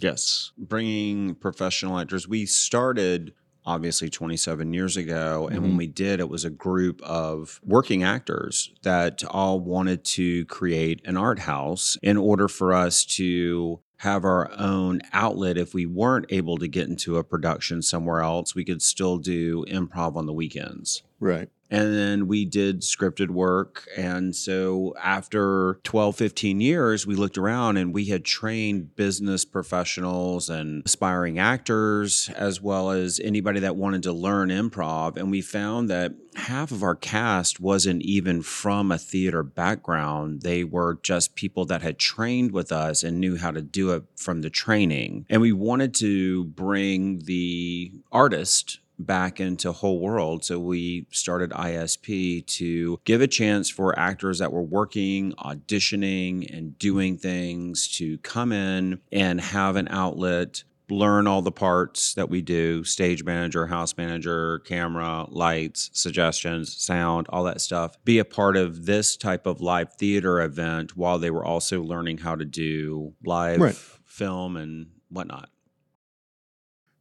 Yes. 0.00 0.52
Bringing 0.56 1.34
professional 1.34 1.98
actors. 1.98 2.28
We 2.28 2.46
started 2.46 3.32
obviously 3.64 4.08
27 4.08 4.72
years 4.72 4.96
ago. 4.96 5.48
And 5.50 5.60
when 5.60 5.72
Mhm. 5.72 5.78
we 5.78 5.86
did, 5.88 6.20
it 6.20 6.28
was 6.28 6.44
a 6.44 6.50
group 6.50 7.02
of 7.02 7.60
working 7.64 8.04
actors 8.04 8.70
that 8.84 9.24
all 9.24 9.58
wanted 9.58 10.04
to 10.04 10.44
create 10.44 11.00
an 11.04 11.16
art 11.16 11.40
house 11.40 11.96
in 12.00 12.16
order 12.16 12.46
for 12.46 12.72
us 12.72 13.04
to 13.16 13.80
have 13.98 14.24
our 14.24 14.50
own 14.56 15.00
outlet. 15.12 15.56
If 15.56 15.74
we 15.74 15.86
weren't 15.86 16.26
able 16.28 16.58
to 16.58 16.68
get 16.68 16.88
into 16.88 17.16
a 17.16 17.24
production 17.24 17.82
somewhere 17.82 18.20
else, 18.20 18.54
we 18.54 18.64
could 18.64 18.82
still 18.82 19.18
do 19.18 19.64
improv 19.66 20.16
on 20.16 20.26
the 20.26 20.32
weekends. 20.32 21.02
Right. 21.18 21.48
And 21.70 21.94
then 21.94 22.26
we 22.26 22.44
did 22.44 22.80
scripted 22.82 23.30
work. 23.30 23.86
And 23.96 24.34
so 24.34 24.94
after 25.02 25.80
12 25.84 26.16
15 26.16 26.60
years 26.60 27.06
we 27.06 27.14
looked 27.14 27.38
around 27.38 27.76
and 27.76 27.92
we 27.92 28.06
had 28.06 28.24
trained 28.24 28.94
business 28.96 29.44
professionals 29.44 30.48
and 30.48 30.82
aspiring 30.84 31.38
actors 31.38 32.30
as 32.36 32.60
well 32.60 32.90
as 32.90 33.20
anybody 33.20 33.60
that 33.60 33.76
wanted 33.76 34.02
to 34.04 34.12
learn 34.12 34.48
improv. 34.48 35.16
And 35.16 35.30
we 35.30 35.40
found 35.40 35.90
that 35.90 36.14
half 36.36 36.70
of 36.70 36.82
our 36.82 36.94
cast 36.94 37.60
wasn't 37.60 38.02
even 38.02 38.42
from 38.42 38.92
a 38.92 38.98
theater 38.98 39.42
background. 39.42 40.42
They 40.42 40.64
were 40.64 40.98
just 41.02 41.34
people 41.34 41.64
that 41.66 41.82
had 41.82 41.98
trained 41.98 42.52
with 42.52 42.70
us 42.70 43.02
and 43.02 43.20
knew 43.20 43.36
how 43.36 43.50
to 43.50 43.62
do 43.62 43.92
it 43.92 44.04
from 44.16 44.42
the 44.42 44.50
training. 44.50 45.26
And 45.28 45.40
we 45.40 45.52
wanted 45.52 45.94
to 45.94 46.44
bring 46.44 47.20
the 47.24 47.92
artist 48.12 48.80
back 48.98 49.40
into 49.40 49.72
whole 49.72 50.00
world. 50.00 50.44
So 50.44 50.58
we 50.58 51.06
started 51.10 51.50
ISP 51.50 52.46
to 52.46 53.00
give 53.04 53.20
a 53.20 53.26
chance 53.26 53.68
for 53.70 53.98
actors 53.98 54.38
that 54.38 54.52
were 54.52 54.62
working, 54.62 55.32
auditioning, 55.32 56.50
and 56.56 56.78
doing 56.78 57.16
things 57.18 57.88
to 57.98 58.18
come 58.18 58.52
in 58.52 59.00
and 59.12 59.40
have 59.40 59.76
an 59.76 59.88
outlet. 59.90 60.64
Learn 60.88 61.26
all 61.26 61.42
the 61.42 61.50
parts 61.50 62.14
that 62.14 62.30
we 62.30 62.42
do 62.42 62.84
stage 62.84 63.24
manager, 63.24 63.66
house 63.66 63.96
manager, 63.96 64.60
camera, 64.60 65.26
lights, 65.28 65.90
suggestions, 65.92 66.76
sound, 66.76 67.26
all 67.30 67.42
that 67.42 67.60
stuff. 67.60 67.96
Be 68.04 68.20
a 68.20 68.24
part 68.24 68.56
of 68.56 68.86
this 68.86 69.16
type 69.16 69.46
of 69.46 69.60
live 69.60 69.94
theater 69.94 70.40
event 70.40 70.96
while 70.96 71.18
they 71.18 71.30
were 71.30 71.44
also 71.44 71.82
learning 71.82 72.18
how 72.18 72.36
to 72.36 72.44
do 72.44 73.14
live 73.24 73.60
Right. 73.60 73.74
film 73.74 74.56
and 74.56 74.86
whatnot. 75.08 75.50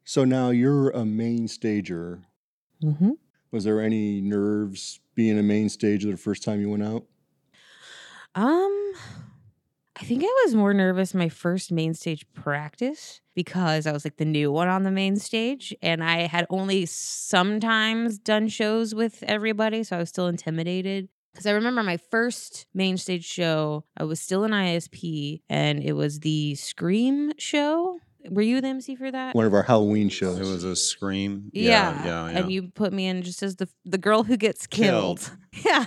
So 0.05 0.23
now 0.23 0.51
you're 0.51 0.91
a 0.91 1.03
main 1.03 1.47
stager. 1.47 2.21
Mm-hmm. 2.83 3.11
Was 3.51 3.63
there 3.63 3.81
any 3.81 4.21
nerves 4.21 4.99
being 5.15 5.39
a 5.39 5.43
main 5.43 5.67
stager 5.67 6.11
the 6.11 6.17
first 6.17 6.43
time 6.43 6.61
you 6.61 6.69
went 6.69 6.83
out? 6.83 7.05
Um, 8.35 8.93
I 9.95 10.03
think 10.03 10.23
I 10.23 10.43
was 10.45 10.53
more 10.53 10.75
nervous 10.75 11.15
my 11.15 11.29
first 11.29 11.71
main 11.71 11.95
stage 11.95 12.23
practice 12.33 13.21
because 13.33 13.87
I 13.87 13.93
was 13.93 14.05
like 14.05 14.17
the 14.17 14.25
new 14.25 14.51
one 14.51 14.67
on 14.67 14.83
the 14.83 14.91
main 14.91 15.15
stage 15.15 15.73
and 15.81 16.03
I 16.03 16.27
had 16.27 16.45
only 16.51 16.85
sometimes 16.85 18.19
done 18.19 18.47
shows 18.47 18.93
with 18.93 19.23
everybody. 19.23 19.83
So 19.83 19.95
I 19.95 19.99
was 19.99 20.09
still 20.09 20.27
intimidated. 20.27 21.09
Because 21.31 21.47
I 21.47 21.51
remember 21.51 21.81
my 21.81 21.97
first 21.97 22.67
main 22.73 22.97
stage 22.97 23.25
show, 23.25 23.85
I 23.97 24.03
was 24.03 24.21
still 24.21 24.43
in 24.43 24.51
ISP 24.51 25.41
and 25.49 25.81
it 25.81 25.93
was 25.93 26.19
the 26.19 26.55
Scream 26.55 27.33
show. 27.37 27.99
Were 28.29 28.41
you 28.41 28.61
the 28.61 28.67
MC 28.67 28.95
for 28.95 29.11
that? 29.11 29.35
One 29.35 29.45
of 29.45 29.53
our 29.53 29.63
Halloween 29.63 30.09
shows. 30.09 30.39
It 30.39 30.43
was 30.45 30.63
a 30.63 30.75
scream. 30.75 31.49
Yeah, 31.53 32.03
yeah, 32.05 32.05
yeah. 32.05 32.39
And 32.39 32.51
you 32.51 32.69
put 32.69 32.93
me 32.93 33.07
in 33.07 33.21
just 33.21 33.43
as 33.43 33.55
the 33.57 33.67
the 33.85 33.97
girl 33.97 34.23
who 34.23 34.37
gets 34.37 34.67
killed. 34.67 35.31
Yeah. 35.63 35.85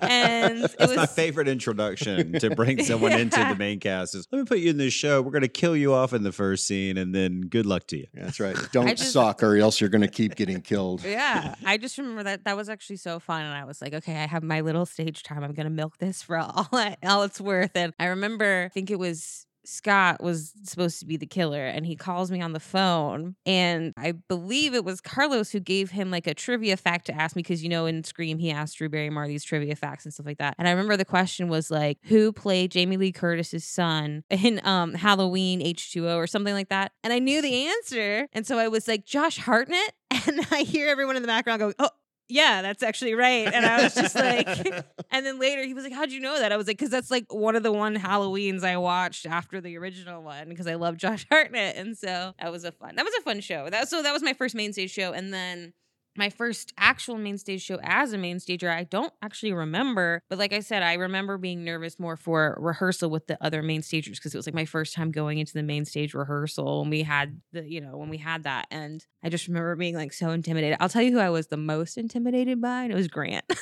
And 0.00 0.64
it 0.64 0.76
That's 0.78 0.94
my 0.94 1.06
favorite 1.06 1.48
introduction 1.48 2.32
to 2.40 2.50
bring 2.50 2.82
someone 2.84 3.12
into 3.12 3.40
the 3.40 3.56
main 3.56 3.80
cast 3.80 4.14
is 4.14 4.28
let 4.30 4.38
me 4.38 4.44
put 4.44 4.58
you 4.58 4.70
in 4.70 4.76
this 4.76 4.92
show. 4.92 5.20
We're 5.22 5.32
gonna 5.32 5.48
kill 5.48 5.76
you 5.76 5.92
off 5.92 6.12
in 6.12 6.22
the 6.22 6.30
first 6.30 6.68
scene 6.68 6.96
and 6.96 7.12
then 7.12 7.40
good 7.42 7.66
luck 7.66 7.88
to 7.88 7.98
you. 7.98 8.06
That's 8.14 8.38
right. 8.38 8.56
Don't 8.72 8.88
just- 8.88 9.12
suck 9.12 9.42
or 9.42 9.56
else 9.56 9.80
you're 9.80 9.90
going 9.90 10.02
to 10.02 10.08
keep 10.08 10.36
getting 10.36 10.60
killed. 10.60 11.02
Yeah, 11.04 11.56
I 11.64 11.78
just 11.78 11.98
remember 11.98 12.22
that 12.22 12.44
that 12.44 12.56
was 12.56 12.68
actually 12.68 12.96
so 12.98 13.18
fun, 13.18 13.44
and 13.44 13.54
I 13.54 13.64
was 13.64 13.82
like, 13.82 13.92
okay, 13.94 14.14
I 14.22 14.26
have 14.26 14.42
my 14.42 14.60
little 14.60 14.86
stage 14.86 15.22
time. 15.24 15.42
I'm 15.42 15.52
gonna 15.52 15.68
milk 15.68 15.98
this 15.98 16.22
for 16.22 16.38
all 16.38 16.68
all 17.02 17.22
it's 17.24 17.40
worth. 17.40 17.72
And 17.74 17.92
I 17.98 18.06
remember, 18.06 18.66
I 18.66 18.68
think 18.68 18.90
it 18.90 18.98
was. 19.00 19.46
Scott 19.66 20.22
was 20.22 20.52
supposed 20.64 21.00
to 21.00 21.06
be 21.06 21.16
the 21.16 21.26
killer 21.26 21.64
and 21.66 21.84
he 21.86 21.96
calls 21.96 22.30
me 22.30 22.40
on 22.40 22.52
the 22.52 22.60
phone 22.60 23.36
and 23.44 23.92
I 23.96 24.12
believe 24.12 24.74
it 24.74 24.84
was 24.84 25.00
Carlos 25.00 25.50
who 25.50 25.60
gave 25.60 25.90
him 25.90 26.10
like 26.10 26.26
a 26.26 26.34
trivia 26.34 26.76
fact 26.76 27.06
to 27.06 27.14
ask 27.14 27.36
me 27.36 27.42
because 27.42 27.62
you 27.62 27.68
know 27.68 27.86
in 27.86 28.04
Scream 28.04 28.38
he 28.38 28.50
asked 28.50 28.78
Drew 28.78 28.88
Barrymore 28.88 29.26
these 29.28 29.44
trivia 29.44 29.76
facts 29.76 30.04
and 30.04 30.14
stuff 30.14 30.26
like 30.26 30.38
that. 30.38 30.54
And 30.58 30.68
I 30.68 30.70
remember 30.70 30.96
the 30.96 31.04
question 31.04 31.48
was 31.48 31.70
like 31.70 31.98
who 32.04 32.32
played 32.32 32.70
Jamie 32.70 32.96
Lee 32.96 33.12
Curtis's 33.12 33.64
son 33.64 34.24
in 34.30 34.60
um 34.64 34.94
Halloween 34.94 35.60
H2O 35.60 36.16
or 36.16 36.26
something 36.26 36.54
like 36.54 36.68
that. 36.68 36.92
And 37.02 37.12
I 37.12 37.18
knew 37.18 37.42
the 37.42 37.66
answer 37.66 38.28
and 38.32 38.46
so 38.46 38.58
I 38.58 38.68
was 38.68 38.88
like 38.88 39.04
Josh 39.04 39.38
Hartnett 39.38 39.94
and 40.26 40.40
I 40.50 40.62
hear 40.62 40.88
everyone 40.88 41.16
in 41.16 41.22
the 41.22 41.28
background 41.28 41.60
go, 41.60 41.72
"Oh, 41.78 41.90
yeah, 42.28 42.62
that's 42.62 42.82
actually 42.82 43.14
right." 43.14 43.52
And 43.52 43.64
I 43.64 43.82
was 43.82 43.94
just 43.94 44.14
like 44.14 44.46
and 45.10 45.26
then 45.26 45.38
later 45.38 45.64
he 45.64 45.74
was 45.74 45.84
like, 45.84 45.92
"How'd 45.92 46.12
you 46.12 46.20
know 46.20 46.38
that?" 46.38 46.52
I 46.52 46.56
was 46.56 46.66
like, 46.66 46.78
"Cause 46.78 46.90
that's 46.90 47.10
like 47.10 47.32
one 47.32 47.56
of 47.56 47.62
the 47.62 47.72
one 47.72 47.96
Halloweens 47.96 48.64
I 48.64 48.76
watched 48.76 49.26
after 49.26 49.60
the 49.60 49.76
original 49.78 50.22
one 50.22 50.48
because 50.48 50.66
I 50.66 50.74
love 50.74 50.96
Josh 50.96 51.26
Hartnett." 51.30 51.76
And 51.76 51.96
so 51.96 52.34
that 52.40 52.52
was 52.52 52.64
a 52.64 52.72
fun. 52.72 52.96
That 52.96 53.04
was 53.04 53.14
a 53.18 53.22
fun 53.22 53.40
show. 53.40 53.68
That 53.70 53.88
so 53.88 54.02
that 54.02 54.12
was 54.12 54.22
my 54.22 54.32
first 54.32 54.54
main 54.54 54.72
stage 54.72 54.90
show, 54.90 55.12
and 55.12 55.32
then 55.32 55.72
my 56.16 56.30
first 56.30 56.72
actual 56.78 57.16
main 57.18 57.38
stage 57.38 57.62
show 57.62 57.78
as 57.82 58.12
a 58.12 58.18
main 58.18 58.40
stager, 58.40 58.70
I 58.70 58.84
don't 58.84 59.12
actually 59.22 59.52
remember. 59.52 60.22
But 60.28 60.38
like 60.38 60.52
I 60.52 60.60
said, 60.60 60.82
I 60.82 60.94
remember 60.94 61.38
being 61.38 61.64
nervous 61.64 61.98
more 61.98 62.16
for 62.16 62.56
rehearsal 62.60 63.10
with 63.10 63.26
the 63.26 63.36
other 63.44 63.62
main 63.62 63.82
stagers 63.82 64.18
because 64.18 64.34
it 64.34 64.38
was 64.38 64.46
like 64.46 64.54
my 64.54 64.64
first 64.64 64.94
time 64.94 65.10
going 65.10 65.38
into 65.38 65.52
the 65.54 65.62
main 65.62 65.84
stage 65.84 66.14
rehearsal 66.14 66.82
and 66.82 66.90
we 66.90 67.02
had 67.02 67.40
the, 67.52 67.62
you 67.68 67.80
know, 67.80 67.96
when 67.96 68.08
we 68.08 68.18
had 68.18 68.44
that. 68.44 68.66
And 68.70 69.04
I 69.22 69.28
just 69.28 69.48
remember 69.48 69.74
being 69.76 69.94
like 69.94 70.12
so 70.12 70.30
intimidated. 70.30 70.76
I'll 70.80 70.88
tell 70.88 71.02
you 71.02 71.12
who 71.12 71.18
I 71.18 71.30
was 71.30 71.48
the 71.48 71.56
most 71.56 71.96
intimidated 71.98 72.60
by, 72.60 72.82
and 72.84 72.92
it 72.92 72.96
was 72.96 73.08
Grant. 73.08 73.44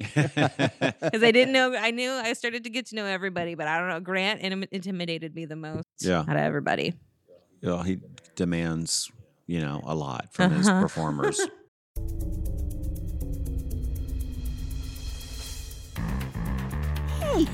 Because 0.14 1.22
I 1.22 1.30
didn't 1.32 1.52
know, 1.52 1.74
I 1.74 1.90
knew 1.90 2.10
I 2.10 2.32
started 2.34 2.64
to 2.64 2.70
get 2.70 2.86
to 2.86 2.94
know 2.96 3.04
everybody, 3.04 3.54
but 3.54 3.66
I 3.66 3.78
don't 3.78 3.88
know. 3.88 4.00
Grant 4.00 4.40
in- 4.40 4.66
intimidated 4.70 5.34
me 5.34 5.44
the 5.44 5.56
most 5.56 5.86
Yeah. 6.00 6.20
out 6.20 6.28
of 6.30 6.36
everybody. 6.36 6.94
Well, 7.62 7.82
he 7.82 7.98
demands, 8.36 9.10
you 9.46 9.60
know, 9.60 9.80
a 9.84 9.94
lot 9.94 10.32
from 10.32 10.52
his 10.52 10.68
Uh-huh. 10.68 10.80
performers. 10.80 11.40
Hey, 17.20 17.46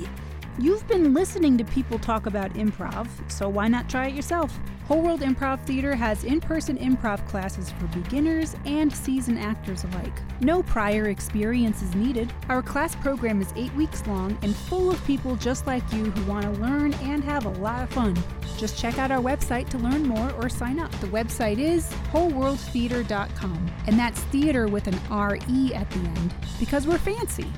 you've 0.59 0.87
been 0.89 1.15
listening 1.15 1.59
to 1.59 1.65
people 1.65 1.99
talk 1.99 2.27
about 2.27 2.53
improv, 2.55 3.09
so 3.31 3.49
why 3.49 3.69
not 3.69 3.89
try 3.89 4.09
it 4.09 4.15
yourself? 4.15 4.59
Whole 4.87 5.01
World 5.01 5.21
Improv 5.23 5.65
Theater 5.65 5.95
has 5.95 6.25
in 6.25 6.41
person 6.41 6.77
improv 6.77 7.27
classes 7.27 7.71
for 7.71 7.87
beginners 7.87 8.55
and 8.67 8.95
seasoned 8.95 9.39
actors 9.39 9.83
alike. 9.85 10.13
No 10.41 10.63
prior 10.63 11.09
experience 11.09 11.81
is 11.81 11.95
needed. 11.95 12.31
Our 12.51 12.63
class 12.63 12.95
program 12.97 13.41
is 13.41 13.53
eight 13.57 13.75
weeks 13.75 14.07
long 14.07 14.37
and 14.43 14.55
full 14.55 14.91
of 14.91 15.03
people 15.07 15.37
just 15.37 15.67
like 15.67 15.91
you 15.93 16.11
who 16.11 16.31
want 16.31 16.45
to 16.45 16.51
learn 16.61 16.93
and 16.95 17.25
have 17.25 17.47
a 17.47 17.61
lot 17.61 17.83
of 17.83 17.91
fun. 17.91 18.15
Just 18.59 18.79
check 18.79 18.99
out 18.99 19.11
our 19.11 19.23
website 19.23 19.71
to 19.71 19.79
learn 19.79 20.03
more 20.03 20.31
or 20.33 20.51
sign 20.51 20.79
up. 20.79 20.91
The 21.01 21.07
website 21.07 21.59
is 21.59 21.91
wholeworldtheater.com, 22.13 23.71
and 23.87 23.99
that's 23.99 24.21
theater 24.25 24.69
with 24.69 24.87
an 24.87 25.01
R-E 25.11 25.75
at 25.75 25.91
the 25.91 26.01
end 26.01 26.35
because 26.61 26.87
we're 26.87 26.99
fancy. 26.99 27.51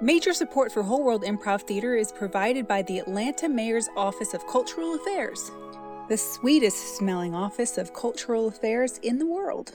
Major 0.00 0.32
support 0.32 0.70
for 0.70 0.84
Whole 0.84 1.02
World 1.02 1.24
Improv 1.24 1.62
Theater 1.62 1.96
is 1.96 2.12
provided 2.12 2.68
by 2.68 2.82
the 2.82 3.00
Atlanta 3.00 3.48
Mayor's 3.48 3.88
Office 3.96 4.32
of 4.32 4.46
Cultural 4.46 4.94
Affairs, 4.94 5.50
the 6.08 6.16
sweetest 6.16 6.96
smelling 6.96 7.34
office 7.34 7.76
of 7.78 7.92
cultural 7.94 8.46
affairs 8.46 8.98
in 8.98 9.18
the 9.18 9.26
world. 9.26 9.72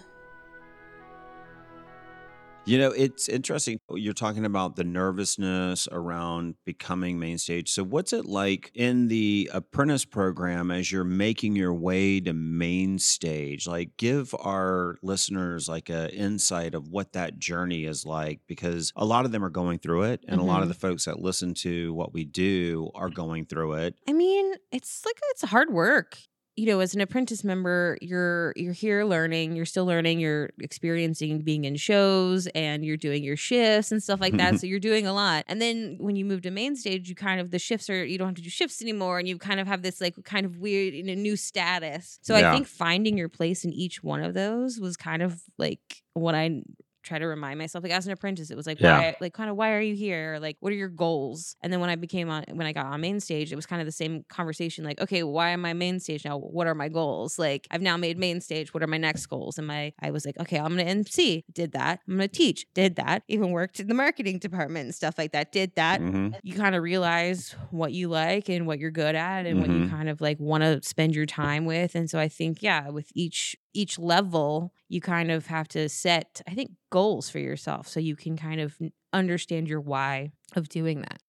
You 2.66 2.78
know, 2.78 2.92
it's 2.92 3.28
interesting. 3.28 3.78
You're 3.92 4.14
talking 4.14 4.46
about 4.46 4.78
the 4.78 4.86
nervousness 4.86 5.86
around 5.92 6.56
becoming 6.66 7.20
main 7.20 7.38
stage. 7.38 7.70
So, 7.70 7.84
what's 7.84 8.14
it 8.14 8.24
like 8.26 8.72
in 8.74 9.10
the 9.10 9.50
apprentice 9.54 10.06
program 10.06 10.72
as 10.72 10.90
you're 10.90 11.04
making 11.04 11.58
your 11.58 11.74
way 11.74 12.22
to 12.22 12.32
main 12.32 13.00
stage? 13.00 13.68
Like, 13.68 13.98
give 13.98 14.34
our 14.40 14.96
listeners 15.04 15.68
like 15.68 15.90
a 15.90 16.10
insight 16.16 16.74
of 16.74 16.88
what 16.88 17.12
that 17.14 17.38
journey 17.38 17.84
is 17.84 18.06
like, 18.06 18.40
because 18.48 18.94
a 18.96 19.04
lot 19.04 19.26
of 19.26 19.34
them 19.34 19.44
are 19.44 19.50
going 19.50 19.78
through 19.80 20.04
it, 20.04 20.24
and 20.30 20.40
a 20.40 20.44
lot 20.46 20.62
of 20.62 20.70
Mhm. 20.70 20.72
the 20.72 20.80
folks 20.80 21.04
that 21.04 21.20
listen 21.20 21.54
to 21.56 21.94
what 21.94 22.14
we 22.14 22.24
do 22.24 22.92
are 22.96 23.10
going 23.10 23.46
through 23.46 23.74
it. 23.74 23.96
I 24.08 24.14
mean, 24.14 24.54
it's 24.72 25.04
like 25.06 25.20
it's 25.32 25.42
hard 25.42 25.70
work. 25.74 26.18
You 26.56 26.68
know, 26.68 26.82
as 26.82 26.94
an 26.94 27.02
apprentice 27.02 27.44
member, 27.44 27.98
you're 28.00 28.54
you're 28.56 28.74
here 28.74 29.06
learning, 29.06 29.56
you're 29.56 29.66
still 29.66 29.86
learning, 29.88 30.20
you're 30.20 30.52
experiencing 30.60 31.42
being 31.42 31.66
in 31.66 31.76
shows 31.78 32.46
and 32.54 32.86
you're 32.86 32.98
doing 32.98 33.24
your 33.24 33.36
shifts 33.38 33.92
and 33.92 34.04
stuff 34.04 34.22
like 34.22 34.38
that. 34.38 34.60
so 34.60 34.68
you're 34.68 34.80
doing 34.80 35.08
a 35.08 35.14
lot. 35.14 35.46
And 35.48 35.60
then 35.60 35.98
when 36.00 36.16
you 36.16 36.26
move 36.26 36.42
to 36.44 36.52
main 36.52 36.76
stage, 36.76 37.10
you 37.10 37.16
kind 37.16 37.42
of 37.42 37.50
the 37.50 37.58
shifts 37.58 37.90
are 37.90 38.06
you 38.06 38.18
don't 38.20 38.28
have 38.28 38.36
to 38.36 38.42
do 38.44 38.50
shifts 38.52 38.82
anymore 38.84 39.18
and 39.18 39.28
you 39.28 39.38
kind 39.40 39.60
of 39.60 39.66
have 39.68 39.82
this 39.82 40.00
like 40.00 40.16
kind 40.26 40.46
of 40.46 40.58
weird 40.58 40.94
you 40.94 41.04
know, 41.04 41.16
new 41.16 41.36
status. 41.36 42.20
So 42.22 42.38
Yeah. 42.38 42.52
I 42.52 42.54
think 42.54 42.68
finding 42.68 43.18
your 43.18 43.30
place 43.30 43.66
in 43.66 43.74
each 43.74 44.04
one 44.04 44.22
of 44.24 44.36
those 44.36 44.80
was 44.80 44.96
kind 44.96 45.24
of 45.24 45.42
like 45.58 46.04
what 46.14 46.36
I 46.36 46.62
try 47.04 47.20
to 47.20 47.26
remind 47.26 47.60
myself. 47.60 47.84
Like 47.84 47.92
as 47.94 48.06
an 48.06 48.14
apprentice, 48.14 48.50
it 48.50 48.56
was 48.58 48.66
like, 48.66 48.80
Yeah. 48.80 48.98
why, 49.00 49.16
like 49.22 49.34
kind 49.34 49.50
of, 49.50 49.56
why 49.56 49.72
are 49.74 49.82
you 49.82 49.96
here? 49.96 50.36
Or, 50.36 50.40
like, 50.40 50.58
what 50.62 50.72
are 50.72 50.76
your 50.76 50.90
goals? 50.90 51.56
And 51.62 51.72
then 51.72 51.80
when 51.80 51.90
I 51.90 51.96
became 51.96 52.30
on, 52.30 52.44
when 52.52 52.66
I 52.66 52.74
got 52.74 52.86
on 52.86 53.02
main 53.02 53.20
stage, 53.20 53.52
it 53.52 53.56
was 53.56 53.66
kind 53.66 53.82
of 53.82 53.86
the 53.86 53.92
same 53.92 54.24
conversation. 54.30 54.84
Like, 54.86 55.00
okay, 55.02 55.24
why 55.24 55.50
am 55.50 55.66
I 55.66 55.74
main 55.74 56.00
stage 56.00 56.26
now? 56.26 56.38
What 56.38 56.68
are 56.68 56.76
my 56.76 56.90
goals? 56.90 57.38
Like, 57.38 57.68
I've 57.72 57.82
now 57.82 57.98
made 57.98 58.18
main 58.18 58.42
stage. 58.42 58.74
What 58.74 58.82
are 58.84 58.88
my 58.88 58.98
next 58.98 59.26
goals? 59.28 59.58
And 59.58 59.68
my, 59.68 59.94
I 60.02 60.12
was 60.12 60.26
like, 60.26 60.40
okay, 60.40 60.58
I'm 60.58 60.70
gonna 60.70 60.84
MC. 60.84 61.44
Did 61.52 61.74
that. 61.74 62.00
I'm 62.08 62.16
gonna 62.16 62.28
teach. 62.28 62.66
Did 62.74 62.96
that. 62.96 63.24
Even 63.28 63.52
worked 63.52 63.80
in 63.80 63.88
the 63.88 63.94
marketing 63.94 64.40
department 64.40 64.86
and 64.86 64.96
stuff 64.96 65.18
like 65.18 65.32
that. 65.34 65.52
Did 65.52 65.76
that 65.76 66.02
Mhm. 66.02 66.36
you 66.44 66.54
kind 66.54 66.76
of 66.76 66.84
realize 66.84 67.56
what 67.72 67.92
you 67.94 68.08
like 68.10 68.50
and 68.50 68.66
what 68.66 68.80
you're 68.80 68.92
good 68.92 69.16
at 69.16 69.46
and 69.46 69.60
what 69.60 69.70
you 69.70 69.82
Mhm. 69.82 69.90
kind 69.90 70.10
of 70.10 70.22
like 70.22 70.40
want 70.40 70.64
to 70.64 70.82
spend 70.84 71.16
your 71.16 71.26
time 71.26 71.66
with 71.66 71.96
and 71.96 72.10
so 72.10 72.18
i 72.20 72.28
think 72.28 72.62
yeah 72.62 72.90
with 72.90 73.10
each 73.16 73.56
each 73.74 73.98
level 74.00 74.74
you 74.90 75.02
kind 75.02 75.32
of 75.32 75.48
have 75.48 75.68
to 75.68 75.88
set 75.90 76.42
i 76.48 76.54
think 76.54 76.72
goals 76.92 77.30
for 77.30 77.40
yourself 77.40 77.88
so 77.88 78.00
you 78.00 78.16
can 78.16 78.36
kind 78.38 78.62
of 78.62 78.78
understand 79.12 79.68
your 79.68 79.82
why 79.82 80.32
of 80.56 80.70
doing 80.70 81.02
that 81.02 81.20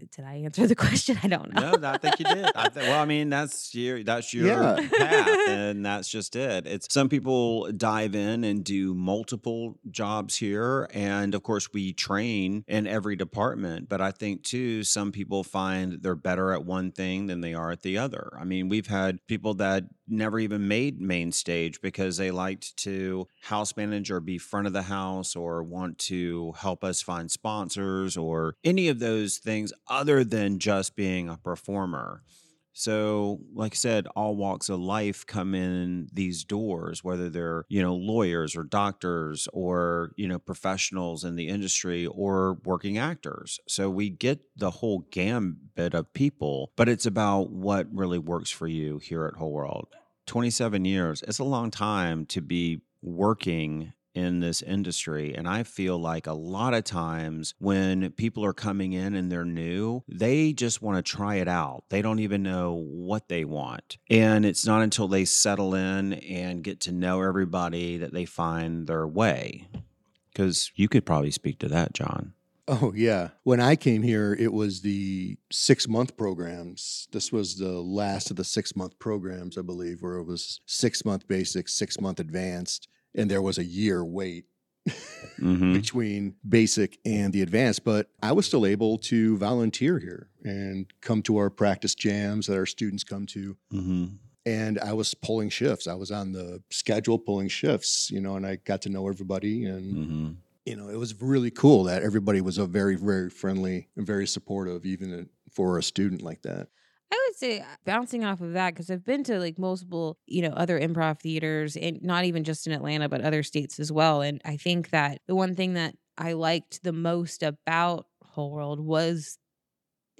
uh, 0.00 0.04
did 0.14 0.24
i 0.24 0.34
answer 0.36 0.66
the 0.66 0.74
question 0.86 1.18
i 1.22 1.28
don't 1.28 1.52
know 1.52 1.76
No, 1.76 1.88
I 1.88 1.98
think 1.98 2.18
you 2.20 2.24
did. 2.24 2.50
I 2.54 2.68
th- 2.68 2.86
well, 2.86 3.00
I 3.00 3.04
mean, 3.04 3.28
that's 3.30 3.74
your 3.74 4.02
that's 4.04 4.32
your 4.32 4.46
Yeah. 4.46 4.88
path, 4.96 5.38
and 5.48 5.84
that's 5.84 6.08
just 6.08 6.36
it. 6.36 6.66
It's 6.66 6.92
some 6.92 7.08
people 7.08 7.70
dive 7.72 8.14
in 8.14 8.44
and 8.44 8.64
do 8.64 8.94
multiple 8.94 9.78
jobs 9.90 10.36
here, 10.36 10.88
and 10.94 11.34
of 11.34 11.42
course, 11.42 11.72
we 11.72 11.92
train 11.92 12.64
in 12.68 12.86
every 12.86 13.16
department. 13.16 13.88
But 13.88 14.00
I 14.00 14.10
think 14.12 14.42
too, 14.44 14.84
some 14.84 15.10
people 15.12 15.42
find 15.44 15.98
they're 16.02 16.14
better 16.14 16.52
at 16.52 16.64
one 16.64 16.92
thing 16.92 17.26
than 17.26 17.40
they 17.40 17.54
are 17.54 17.70
at 17.72 17.82
the 17.82 17.98
other. 17.98 18.30
I 18.38 18.44
mean, 18.44 18.68
we've 18.68 18.86
had 18.86 19.18
people 19.26 19.54
that 19.54 19.84
never 20.10 20.38
even 20.38 20.68
made 20.68 21.00
main 21.00 21.32
stage 21.32 21.80
because 21.80 22.16
they 22.16 22.30
liked 22.30 22.76
to 22.78 23.26
house 23.42 23.76
manage 23.76 24.10
or 24.10 24.20
be 24.20 24.38
front 24.38 24.66
of 24.66 24.72
the 24.72 24.82
house 24.82 25.36
or 25.36 25.62
want 25.62 25.98
to 25.98 26.52
help 26.58 26.84
us 26.84 27.02
find 27.02 27.30
sponsors 27.30 28.16
or 28.16 28.54
any 28.64 28.88
of 28.88 28.98
those 28.98 29.38
things 29.38 29.72
other 29.88 30.24
than 30.24 30.58
just 30.58 30.96
being 30.96 31.28
a 31.28 31.36
performer. 31.36 32.22
So, 32.78 33.40
like 33.56 33.72
I 33.72 33.74
said, 33.74 34.06
all 34.14 34.36
walks 34.36 34.68
of 34.68 34.78
life 34.78 35.26
come 35.26 35.52
in 35.52 36.08
these 36.12 36.44
doors, 36.44 37.02
whether 37.02 37.28
they're, 37.28 37.64
you 37.68 37.82
know, 37.82 37.96
lawyers 37.96 38.54
or 38.54 38.62
doctors 38.62 39.48
or, 39.52 40.12
you 40.16 40.28
know, 40.28 40.38
professionals 40.38 41.24
in 41.24 41.34
the 41.34 41.48
industry 41.48 42.06
or 42.06 42.58
working 42.64 42.96
actors. 42.96 43.58
So 43.66 43.90
we 43.90 44.10
get 44.10 44.42
the 44.56 44.70
whole 44.70 45.08
gambit 45.10 45.92
of 45.92 46.14
people, 46.14 46.70
but 46.76 46.88
it's 46.88 47.04
about 47.04 47.50
what 47.50 47.88
really 47.92 48.20
works 48.20 48.52
for 48.52 48.68
you 48.68 48.98
here 48.98 49.26
at 49.26 49.34
Whole 49.34 49.50
World. 49.50 49.88
27 50.26 50.84
years, 50.84 51.24
it's 51.26 51.40
a 51.40 51.44
long 51.44 51.72
time 51.72 52.26
to 52.26 52.40
be 52.40 52.82
working 53.02 53.92
in 54.14 54.40
this 54.40 54.62
industry. 54.62 55.34
And 55.34 55.48
I 55.48 55.62
feel 55.62 55.98
like 55.98 56.26
a 56.26 56.32
lot 56.32 56.74
of 56.74 56.84
times 56.84 57.54
when 57.58 58.10
people 58.12 58.44
are 58.44 58.52
coming 58.52 58.92
in 58.92 59.14
and 59.14 59.30
they're 59.30 59.44
new, 59.44 60.02
they 60.08 60.52
just 60.52 60.82
want 60.82 60.96
to 60.96 61.02
try 61.16 61.36
it 61.36 61.48
out. 61.48 61.84
They 61.88 62.02
don't 62.02 62.18
even 62.18 62.42
know 62.42 62.72
what 62.74 63.28
they 63.28 63.44
want. 63.44 63.98
And 64.10 64.44
it's 64.44 64.66
not 64.66 64.82
until 64.82 65.08
they 65.08 65.24
settle 65.24 65.74
in 65.74 66.14
and 66.14 66.64
get 66.64 66.80
to 66.80 66.92
know 66.92 67.22
everybody 67.22 67.98
that 67.98 68.12
they 68.12 68.24
find 68.24 68.86
their 68.86 69.06
way. 69.06 69.68
Because 70.32 70.70
you 70.74 70.88
could 70.88 71.04
probably 71.04 71.30
speak 71.30 71.58
to 71.60 71.68
that, 71.68 71.94
John. 71.94 72.34
Oh 72.70 72.92
yeah. 72.94 73.30
When 73.44 73.60
I 73.60 73.76
came 73.76 74.02
here, 74.02 74.36
it 74.38 74.52
was 74.52 74.82
the 74.82 75.38
six 75.50 75.88
month 75.88 76.18
programs. 76.18 77.08
This 77.12 77.32
was 77.32 77.56
the 77.56 77.80
last 77.80 78.30
of 78.30 78.36
the 78.36 78.44
six 78.44 78.76
month 78.76 78.98
programs, 78.98 79.56
I 79.56 79.62
believe, 79.62 80.02
where 80.02 80.16
it 80.16 80.24
was 80.24 80.60
six 80.66 81.02
month 81.02 81.26
basic, 81.26 81.66
six 81.70 81.98
month 81.98 82.20
advanced, 82.20 82.86
and 83.14 83.30
there 83.30 83.42
was 83.42 83.58
a 83.58 83.64
year 83.64 84.04
wait 84.04 84.44
hmm 85.38 85.72
between 85.72 86.34
basic 86.48 86.98
and 87.04 87.32
the 87.32 87.42
advanced. 87.42 87.84
But 87.84 88.10
I 88.22 88.32
was 88.32 88.46
still 88.46 88.66
able 88.66 88.98
to 88.98 89.36
volunteer 89.38 89.98
here 89.98 90.28
and 90.42 90.86
come 91.00 91.22
to 91.22 91.36
our 91.36 91.50
practice 91.50 91.94
jams 91.94 92.46
that 92.46 92.56
our 92.56 92.66
students 92.66 93.04
come 93.04 93.26
to. 93.26 93.56
hmm 93.70 94.06
And 94.46 94.78
I 94.78 94.94
was 94.94 95.12
pulling 95.14 95.50
shifts. 95.50 95.86
I 95.86 95.94
was 95.94 96.10
on 96.10 96.32
the 96.32 96.62
schedule 96.70 97.18
pulling 97.18 97.48
shifts, 97.48 98.10
you 98.10 98.20
know, 98.20 98.36
and 98.36 98.46
I 98.46 98.56
got 98.56 98.82
to 98.82 98.88
know 98.88 99.08
everybody 99.08 99.66
and 99.66 99.96
hmm 99.96 100.30
you 100.68 100.76
know, 100.76 100.90
it 100.90 100.98
was 100.98 101.18
really 101.22 101.50
cool 101.50 101.84
that 101.84 102.02
everybody 102.02 102.42
was 102.42 102.58
a 102.58 102.66
very, 102.66 102.94
very 102.94 103.30
friendly 103.30 103.88
and 103.96 104.06
very 104.06 104.26
supportive, 104.26 104.84
even 104.84 105.30
for 105.50 105.78
a 105.78 105.82
student 105.82 106.20
like 106.20 106.42
that. 106.42 106.68
I 107.10 107.24
would 107.28 107.36
say 107.36 107.60
uh, 107.60 107.64
bouncing 107.86 108.24
off 108.24 108.40
of 108.40 108.52
that 108.52 108.74
because 108.74 108.90
I've 108.90 109.04
been 109.04 109.24
to 109.24 109.38
like 109.38 109.58
multiple, 109.58 110.18
you 110.26 110.42
know, 110.42 110.50
other 110.50 110.78
improv 110.78 111.20
theaters 111.20 111.76
and 111.76 112.02
not 112.02 112.24
even 112.24 112.44
just 112.44 112.66
in 112.66 112.72
Atlanta, 112.72 113.08
but 113.08 113.22
other 113.22 113.42
states 113.42 113.80
as 113.80 113.90
well. 113.90 114.20
And 114.20 114.40
I 114.44 114.56
think 114.56 114.90
that 114.90 115.20
the 115.26 115.34
one 115.34 115.54
thing 115.54 115.74
that 115.74 115.94
I 116.18 116.34
liked 116.34 116.82
the 116.82 116.92
most 116.92 117.42
about 117.42 118.06
Whole 118.22 118.50
World 118.50 118.80
was 118.80 119.38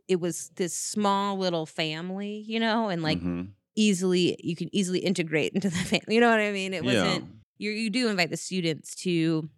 it 0.09 0.17
was 0.21 0.51
this 0.57 0.75
small 0.77 1.37
little 1.39 1.67
family, 1.67 2.45
you 2.47 2.61
know, 2.61 2.89
and 2.89 3.03
like 3.03 3.19
Mhm. 3.19 3.49
easily 3.77 4.37
you 4.43 4.57
can 4.57 4.75
easily 4.75 5.01
integrate 5.01 5.53
into 5.53 5.69
the 5.69 5.77
family. 5.93 6.15
You 6.15 6.21
know 6.21 6.31
what 6.31 6.41
I 6.41 6.53
mean? 6.53 6.73
It 6.75 6.85
wasn't 6.85 7.25
you 7.59 7.71
you 7.71 7.91
do 7.91 8.09
invite 8.09 8.31
the 8.31 8.37
students 8.37 8.95
to 8.97 9.49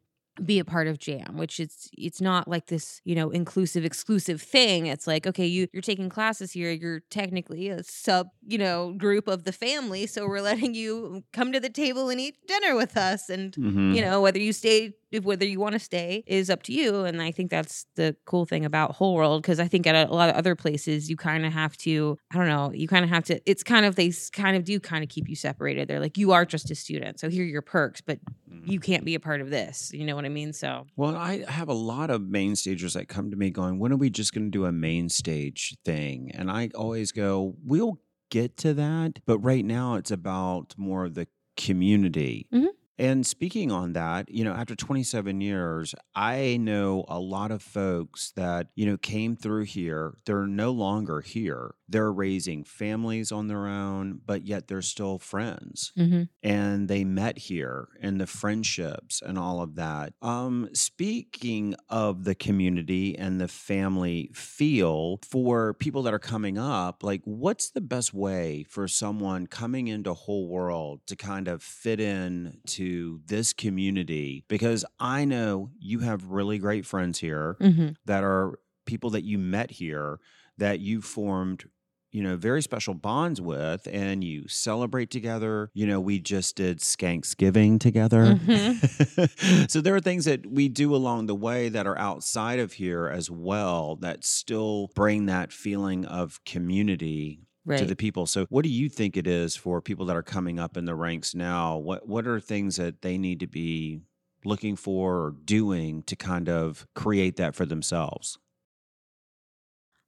be 0.44 0.58
a 0.58 0.64
part 0.64 0.86
of 0.86 0.98
jam 0.98 1.36
which 1.36 1.60
it's 1.60 1.90
it's 1.98 2.20
not 2.20 2.48
like 2.48 2.66
this 2.66 3.00
you 3.04 3.14
know 3.14 3.30
inclusive 3.30 3.84
exclusive 3.84 4.40
thing 4.40 4.86
it's 4.86 5.06
like 5.06 5.26
okay 5.26 5.46
you 5.46 5.66
you're 5.72 5.82
taking 5.82 6.08
classes 6.08 6.52
here 6.52 6.70
you're 6.70 7.00
technically 7.10 7.68
a 7.68 7.82
sub 7.82 8.28
you 8.46 8.56
know 8.56 8.92
group 8.96 9.28
of 9.28 9.44
the 9.44 9.52
family 9.52 10.06
so 10.06 10.26
we're 10.26 10.40
letting 10.50 10.74
you 10.74 11.22
come 11.32 11.52
to 11.52 11.60
the 11.60 11.68
table 11.68 12.08
and 12.08 12.20
eat 12.20 12.36
dinner 12.46 12.74
with 12.76 12.96
us 12.96 13.28
and 13.28 13.52
Mhm. 13.54 13.94
you 13.94 14.00
know 14.00 14.20
whether 14.22 14.38
you 14.38 14.52
stay 14.52 14.94
whether 15.22 15.44
you 15.44 15.58
want 15.58 15.72
to 15.72 15.78
stay 15.78 16.22
is 16.26 16.48
up 16.50 16.62
to 16.62 16.72
you 16.72 17.04
and 17.04 17.20
i 17.20 17.30
think 17.30 17.50
that's 17.50 17.84
the 17.96 18.14
cool 18.26 18.46
thing 18.46 18.64
about 18.64 18.92
whole 18.92 19.14
world 19.14 19.42
because 19.42 19.58
i 19.58 19.66
think 19.66 19.86
at 19.86 19.94
a, 19.94 20.10
a 20.10 20.14
lot 20.14 20.28
of 20.30 20.36
other 20.36 20.54
places 20.54 21.10
you 21.10 21.16
kind 21.16 21.44
of 21.44 21.52
have 21.52 21.76
to 21.76 22.16
i 22.32 22.36
don't 22.36 22.46
know 22.48 22.70
you 22.72 22.86
kind 22.86 23.04
of 23.04 23.10
have 23.10 23.24
to 23.24 23.40
it's 23.50 23.62
kind 23.62 23.84
of 23.84 23.96
they 23.96 24.12
kind 24.32 24.56
of 24.56 24.64
do 24.64 24.78
kind 24.78 25.02
of 25.02 25.10
keep 25.10 25.28
you 25.28 25.34
separated 25.36 25.88
they're 25.88 26.00
like 26.00 26.16
you 26.16 26.32
are 26.32 26.44
just 26.44 26.70
a 26.70 26.74
student 26.74 27.18
so 27.18 27.28
here 27.28 27.44
are 27.44 27.48
your 27.48 27.62
perks 27.62 28.00
but 28.00 28.18
Mm-hmm. 28.50 28.68
you 28.72 28.80
can't 28.80 29.04
be 29.04 29.14
a 29.14 29.20
part 29.20 29.40
of 29.40 29.48
this 29.48 29.92
you 29.94 30.04
know 30.04 30.16
what 30.16 30.24
i 30.24 30.28
mean 30.28 30.52
so 30.52 30.84
Well, 30.96 31.14
I 31.16 31.44
have 31.48 31.68
a 31.68 31.72
lot 31.72 32.10
of 32.10 32.22
main 32.22 32.56
stagers 32.56 32.94
that 32.94 33.06
come 33.08 33.30
to 33.30 33.36
me 33.36 33.50
going, 33.50 33.78
when 33.78 33.92
are 33.92 33.96
we 33.96 34.10
just 34.10 34.34
going 34.34 34.46
to 34.46 34.50
do 34.50 34.64
a 34.64 34.72
main 34.72 35.08
stage 35.08 35.76
thing? 35.84 36.32
And 36.34 36.50
I 36.50 36.68
always 36.74 37.12
go, 37.12 37.54
we'll 37.64 38.00
get 38.28 38.56
to 38.58 38.74
that. 38.74 39.20
But 39.24 39.38
right 39.38 39.64
now, 39.64 39.94
it's 39.94 40.10
about 40.10 40.74
more 40.76 41.04
of 41.04 41.14
the 41.14 41.28
community. 41.56 42.46
Mhm. 42.52 42.68
And 43.00 43.26
speaking 43.26 43.72
on 43.72 43.94
that, 43.94 44.30
you 44.30 44.44
know, 44.44 44.52
after 44.52 44.76
27 44.76 45.40
years, 45.40 45.94
I 46.14 46.58
know 46.60 47.06
a 47.08 47.18
lot 47.18 47.50
of 47.50 47.62
folks 47.62 48.32
that, 48.36 48.66
you 48.74 48.84
know, 48.84 48.98
came 48.98 49.36
through 49.36 49.64
here. 49.64 50.18
They're 50.26 50.46
no 50.46 50.70
longer 50.70 51.22
here. 51.22 51.76
They're 51.88 52.12
raising 52.12 52.62
families 52.62 53.32
on 53.32 53.48
their 53.48 53.66
own, 53.66 54.20
but 54.24 54.42
yet 54.42 54.68
they're 54.68 54.82
still 54.82 55.18
friends 55.18 55.92
mm-hmm. 55.98 56.24
and 56.42 56.88
they 56.88 57.02
met 57.04 57.38
here 57.38 57.88
and 58.02 58.20
the 58.20 58.26
friendships 58.26 59.22
and 59.22 59.38
all 59.38 59.62
of 59.62 59.76
that. 59.76 60.12
Um, 60.20 60.68
speaking 60.74 61.74
of 61.88 62.24
the 62.24 62.34
community 62.34 63.18
and 63.18 63.40
the 63.40 63.48
family 63.48 64.30
feel 64.34 65.20
for 65.26 65.72
people 65.72 66.02
that 66.02 66.12
are 66.12 66.20
coming 66.20 66.58
up, 66.58 67.02
like 67.02 67.22
what's 67.24 67.70
the 67.70 67.80
best 67.80 68.12
way 68.12 68.66
for 68.68 68.86
someone 68.86 69.46
coming 69.46 69.88
into 69.88 70.12
whole 70.12 70.48
world 70.48 71.00
to 71.06 71.16
kind 71.16 71.48
of 71.48 71.62
fit 71.62 71.98
in 71.98 72.58
to 72.66 72.89
this 73.26 73.52
community? 73.52 74.44
Because 74.48 74.84
I 74.98 75.24
know 75.24 75.70
you 75.78 76.00
have 76.00 76.24
really 76.26 76.58
great 76.58 76.84
friends 76.86 77.18
here 77.18 77.56
Mm-hmm. 77.60 77.90
that 78.06 78.24
are 78.24 78.58
people 78.86 79.10
that 79.10 79.24
you 79.24 79.38
met 79.38 79.70
here 79.70 80.18
that 80.58 80.80
you 80.80 81.00
formed 81.00 81.64
you 82.12 82.22
know 82.24 82.36
very 82.36 82.60
special 82.60 82.92
bonds 82.94 83.40
with 83.40 83.86
and 83.92 84.24
you 84.24 84.48
celebrate 84.48 85.10
together 85.10 85.70
you 85.74 85.86
know 85.86 86.00
we 86.00 86.18
just 86.18 86.56
did 86.56 86.80
skanksgiving 86.80 87.78
together 87.78 88.36
so 89.68 89.80
there 89.80 89.94
are 89.94 90.00
things 90.00 90.24
that 90.24 90.44
we 90.46 90.68
do 90.68 90.92
along 90.94 91.26
the 91.26 91.34
way 91.36 91.68
that 91.68 91.86
are 91.86 91.96
outside 91.98 92.58
of 92.58 92.72
here 92.72 93.06
as 93.06 93.30
well 93.30 93.96
that 94.00 94.24
still 94.24 94.88
bring 94.96 95.26
that 95.26 95.52
feeling 95.52 96.04
of 96.04 96.40
community 96.44 97.46
right 97.70 97.80
to 97.80 97.86
the 97.86 97.96
people. 97.96 98.26
So, 98.26 98.46
what 98.50 98.62
do 98.62 98.68
you 98.68 98.88
think 98.88 99.16
it 99.16 99.26
is 99.26 99.56
for 99.56 99.80
people 99.80 100.06
that 100.06 100.16
are 100.16 100.22
coming 100.22 100.58
up 100.58 100.76
in 100.76 100.84
the 100.84 100.94
ranks 100.94 101.34
now? 101.34 101.78
What 101.78 102.06
what 102.08 102.26
are 102.26 102.40
things 102.40 102.76
that 102.76 103.02
they 103.02 103.18
need 103.18 103.40
to 103.40 103.46
be 103.46 104.02
looking 104.44 104.76
for 104.76 105.26
or 105.26 105.30
doing 105.44 106.02
to 106.04 106.16
kind 106.16 106.48
of 106.48 106.86
create 106.94 107.36
that 107.36 107.54
for 107.54 107.66
themselves? 107.66 108.38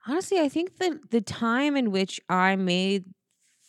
honestly 0.06 0.38
i 0.40 0.48
think 0.48 0.76
that 0.78 1.10
the 1.10 1.20
time 1.20 1.76
in 1.76 1.90
which 1.90 2.20
i 2.28 2.56
made 2.56 3.04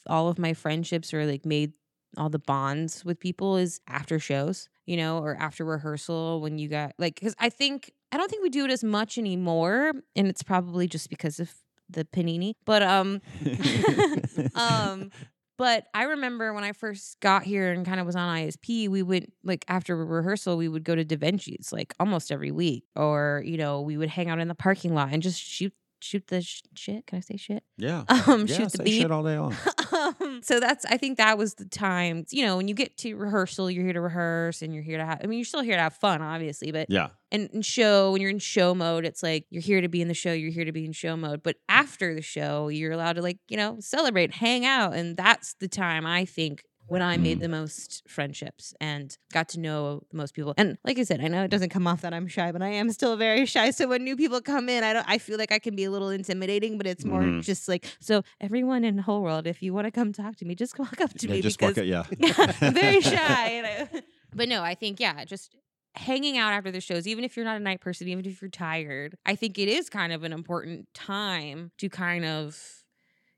all 0.07 0.29
of 0.29 0.39
my 0.39 0.53
friendships 0.53 1.13
or 1.13 1.25
like 1.25 1.45
made 1.45 1.73
all 2.17 2.29
the 2.29 2.39
bonds 2.39 3.05
with 3.05 3.19
people 3.19 3.57
is 3.57 3.81
after 3.87 4.19
shows 4.19 4.69
you 4.87 4.97
know 4.97 5.19
or 5.19 5.35
after 5.37 5.65
rehearsal 5.65 6.41
when 6.41 6.59
you 6.59 6.69
got 6.69 6.93
like 6.99 7.15
because 7.15 7.35
i 7.39 7.49
think 7.49 7.93
i 8.13 8.17
don't 8.17 8.29
think 8.31 8.43
we 8.43 8.49
do 8.49 8.65
it 8.65 8.71
as 8.71 8.83
much 8.83 9.17
anymore 9.17 9.93
and 10.15 10.27
it's 10.27 10.43
probably 10.43 10.87
just 10.87 11.09
because 11.09 11.39
of 11.39 11.53
the 11.93 12.05
panini 12.05 12.53
but 12.65 12.83
um 12.83 13.21
um 14.55 15.11
But 15.55 15.85
I 15.93 16.03
remember 16.05 16.51
when 16.51 16.63
I 16.63 16.71
first 16.71 17.19
got 17.19 17.43
here 17.43 17.71
and 17.71 17.85
kind 17.85 17.99
of 17.99 18.07
was 18.07 18.15
on 18.15 18.27
ISP, 18.37 18.89
we 18.89 19.03
would 19.03 19.31
like 19.43 19.63
after 19.67 19.95
rehearsal, 19.95 20.57
we 20.57 20.67
would 20.67 20.83
go 20.83 20.95
to 20.95 21.05
Da 21.05 21.15
Vinci's 21.15 21.71
like 21.71 21.93
almost 21.99 22.31
every 22.31 22.51
week, 22.51 22.85
or 22.95 23.43
you 23.45 23.55
know, 23.57 23.81
we 23.81 23.95
would 23.95 24.09
hang 24.09 24.29
out 24.29 24.39
in 24.39 24.47
the 24.47 24.55
parking 24.55 24.95
lot 24.95 25.09
and 25.13 25.21
just 25.21 25.39
shoot 25.39 25.71
shoot 26.03 26.27
the 26.27 26.41
sh- 26.41 26.61
shit. 26.75 27.07
Can 27.07 27.17
I 27.17 27.21
say 27.21 27.37
shit? 27.37 27.63
Yeah. 27.77 28.03
Um, 28.27 28.45
yeah, 28.47 28.57
shoot 28.57 28.71
the 28.73 28.83
beat. 28.83 29.01
shit 29.01 29.11
all 29.11 29.23
day 29.23 29.37
long. 29.37 29.55
um, 29.93 30.41
so 30.43 30.59
that's 30.59 30.85
I 30.85 30.97
think 30.97 31.17
that 31.17 31.37
was 31.37 31.55
the 31.55 31.65
time. 31.65 32.25
You 32.29 32.45
know, 32.45 32.57
when 32.57 32.67
you 32.67 32.73
get 32.75 32.97
to 32.97 33.15
rehearsal, 33.15 33.69
you're 33.71 33.83
here 33.83 33.93
to 33.93 34.01
rehearse 34.01 34.61
and 34.61 34.73
you're 34.73 34.83
here 34.83 34.97
to 34.97 35.05
have. 35.05 35.21
I 35.23 35.27
mean, 35.27 35.39
you're 35.39 35.45
still 35.45 35.61
here 35.61 35.75
to 35.75 35.81
have 35.81 35.95
fun, 35.95 36.21
obviously, 36.21 36.71
but 36.71 36.87
Yeah. 36.89 37.09
and 37.31 37.49
in 37.51 37.61
show 37.61 38.11
when 38.11 38.21
you're 38.21 38.29
in 38.31 38.39
show 38.39 38.73
mode, 38.75 39.05
it's 39.05 39.23
like 39.23 39.45
you're 39.49 39.61
here 39.61 39.81
to 39.81 39.87
be 39.89 40.01
in 40.01 40.07
the 40.07 40.13
show. 40.13 40.31
You're 40.33 40.51
here 40.51 40.65
to 40.65 40.71
be 40.71 40.85
in 40.85 40.91
show 40.93 41.15
mode. 41.15 41.41
But 41.43 41.57
after 41.69 42.13
the 42.15 42.21
show, 42.21 42.67
you're 42.69 42.91
allowed 42.91 43.13
to 43.13 43.21
like 43.21 43.39
you 43.47 43.57
know 43.57 43.77
celebrate, 43.79 44.33
hang 44.33 44.65
out, 44.65 44.93
and 44.93 45.17
that's 45.17 45.55
the 45.55 45.67
time 45.67 46.05
I 46.05 46.25
think. 46.25 46.63
When 46.87 47.01
I 47.01 47.17
made 47.17 47.37
Mm. 47.39 47.41
the 47.41 47.49
most 47.49 48.03
friendships 48.07 48.73
and 48.79 49.17
got 49.31 49.47
to 49.49 49.59
know 49.59 50.03
the 50.11 50.17
most 50.17 50.33
people, 50.33 50.53
and 50.57 50.77
like 50.83 50.99
I 50.99 51.03
said, 51.03 51.21
I 51.21 51.27
know 51.27 51.43
it 51.43 51.49
doesn't 51.49 51.69
come 51.69 51.87
off 51.87 52.01
that 52.01 52.13
I'm 52.13 52.27
shy, 52.27 52.51
but 52.51 52.61
I 52.61 52.67
am 52.69 52.91
still 52.91 53.15
very 53.15 53.45
shy. 53.45 53.71
So 53.71 53.87
when 53.87 54.03
new 54.03 54.15
people 54.17 54.41
come 54.41 54.67
in, 54.69 54.83
I 54.83 54.91
don't. 54.93 55.05
I 55.09 55.17
feel 55.17 55.37
like 55.37 55.51
I 55.51 55.59
can 55.59 55.75
be 55.75 55.85
a 55.85 55.91
little 55.91 56.09
intimidating, 56.09 56.77
but 56.77 56.85
it's 56.85 57.05
more 57.05 57.23
Mhm. 57.23 57.41
just 57.43 57.67
like 57.67 57.85
so. 57.99 58.21
Everyone 58.41 58.83
in 58.83 58.95
the 58.97 59.01
whole 59.01 59.21
world, 59.23 59.47
if 59.47 59.63
you 59.63 59.73
want 59.73 59.85
to 59.85 59.91
come 59.91 60.11
talk 60.13 60.35
to 60.37 60.45
me, 60.45 60.55
just 60.55 60.77
walk 60.77 60.99
up 61.01 61.13
to 61.13 61.27
yeah 61.27 61.33
me 61.35 61.41
just 61.41 61.57
because 61.57 61.77
work 61.77 61.85
it. 61.85 61.87
Yeah. 62.19 62.55
I'm 62.61 62.73
very 62.73 63.01
shy. 63.01 63.61
I, 63.63 63.87
but 64.35 64.49
no, 64.49 64.61
I 64.61 64.75
think 64.75 64.99
yeah, 64.99 65.23
just 65.25 65.55
hanging 65.95 66.37
out 66.37 66.51
after 66.53 66.69
the 66.71 66.81
shows, 66.81 67.07
even 67.07 67.23
if 67.23 67.37
you're 67.37 67.45
not 67.45 67.55
a 67.57 67.59
night 67.61 67.79
person, 67.79 68.07
even 68.07 68.25
if 68.25 68.41
you're 68.41 68.49
tired, 68.51 69.15
I 69.25 69.35
think 69.35 69.57
it 69.57 69.69
is 69.69 69.89
kind 69.89 70.11
of 70.11 70.23
an 70.23 70.33
important 70.33 70.93
time 70.93 71.71
to 71.77 71.87
kind 71.89 72.25
of 72.25 72.82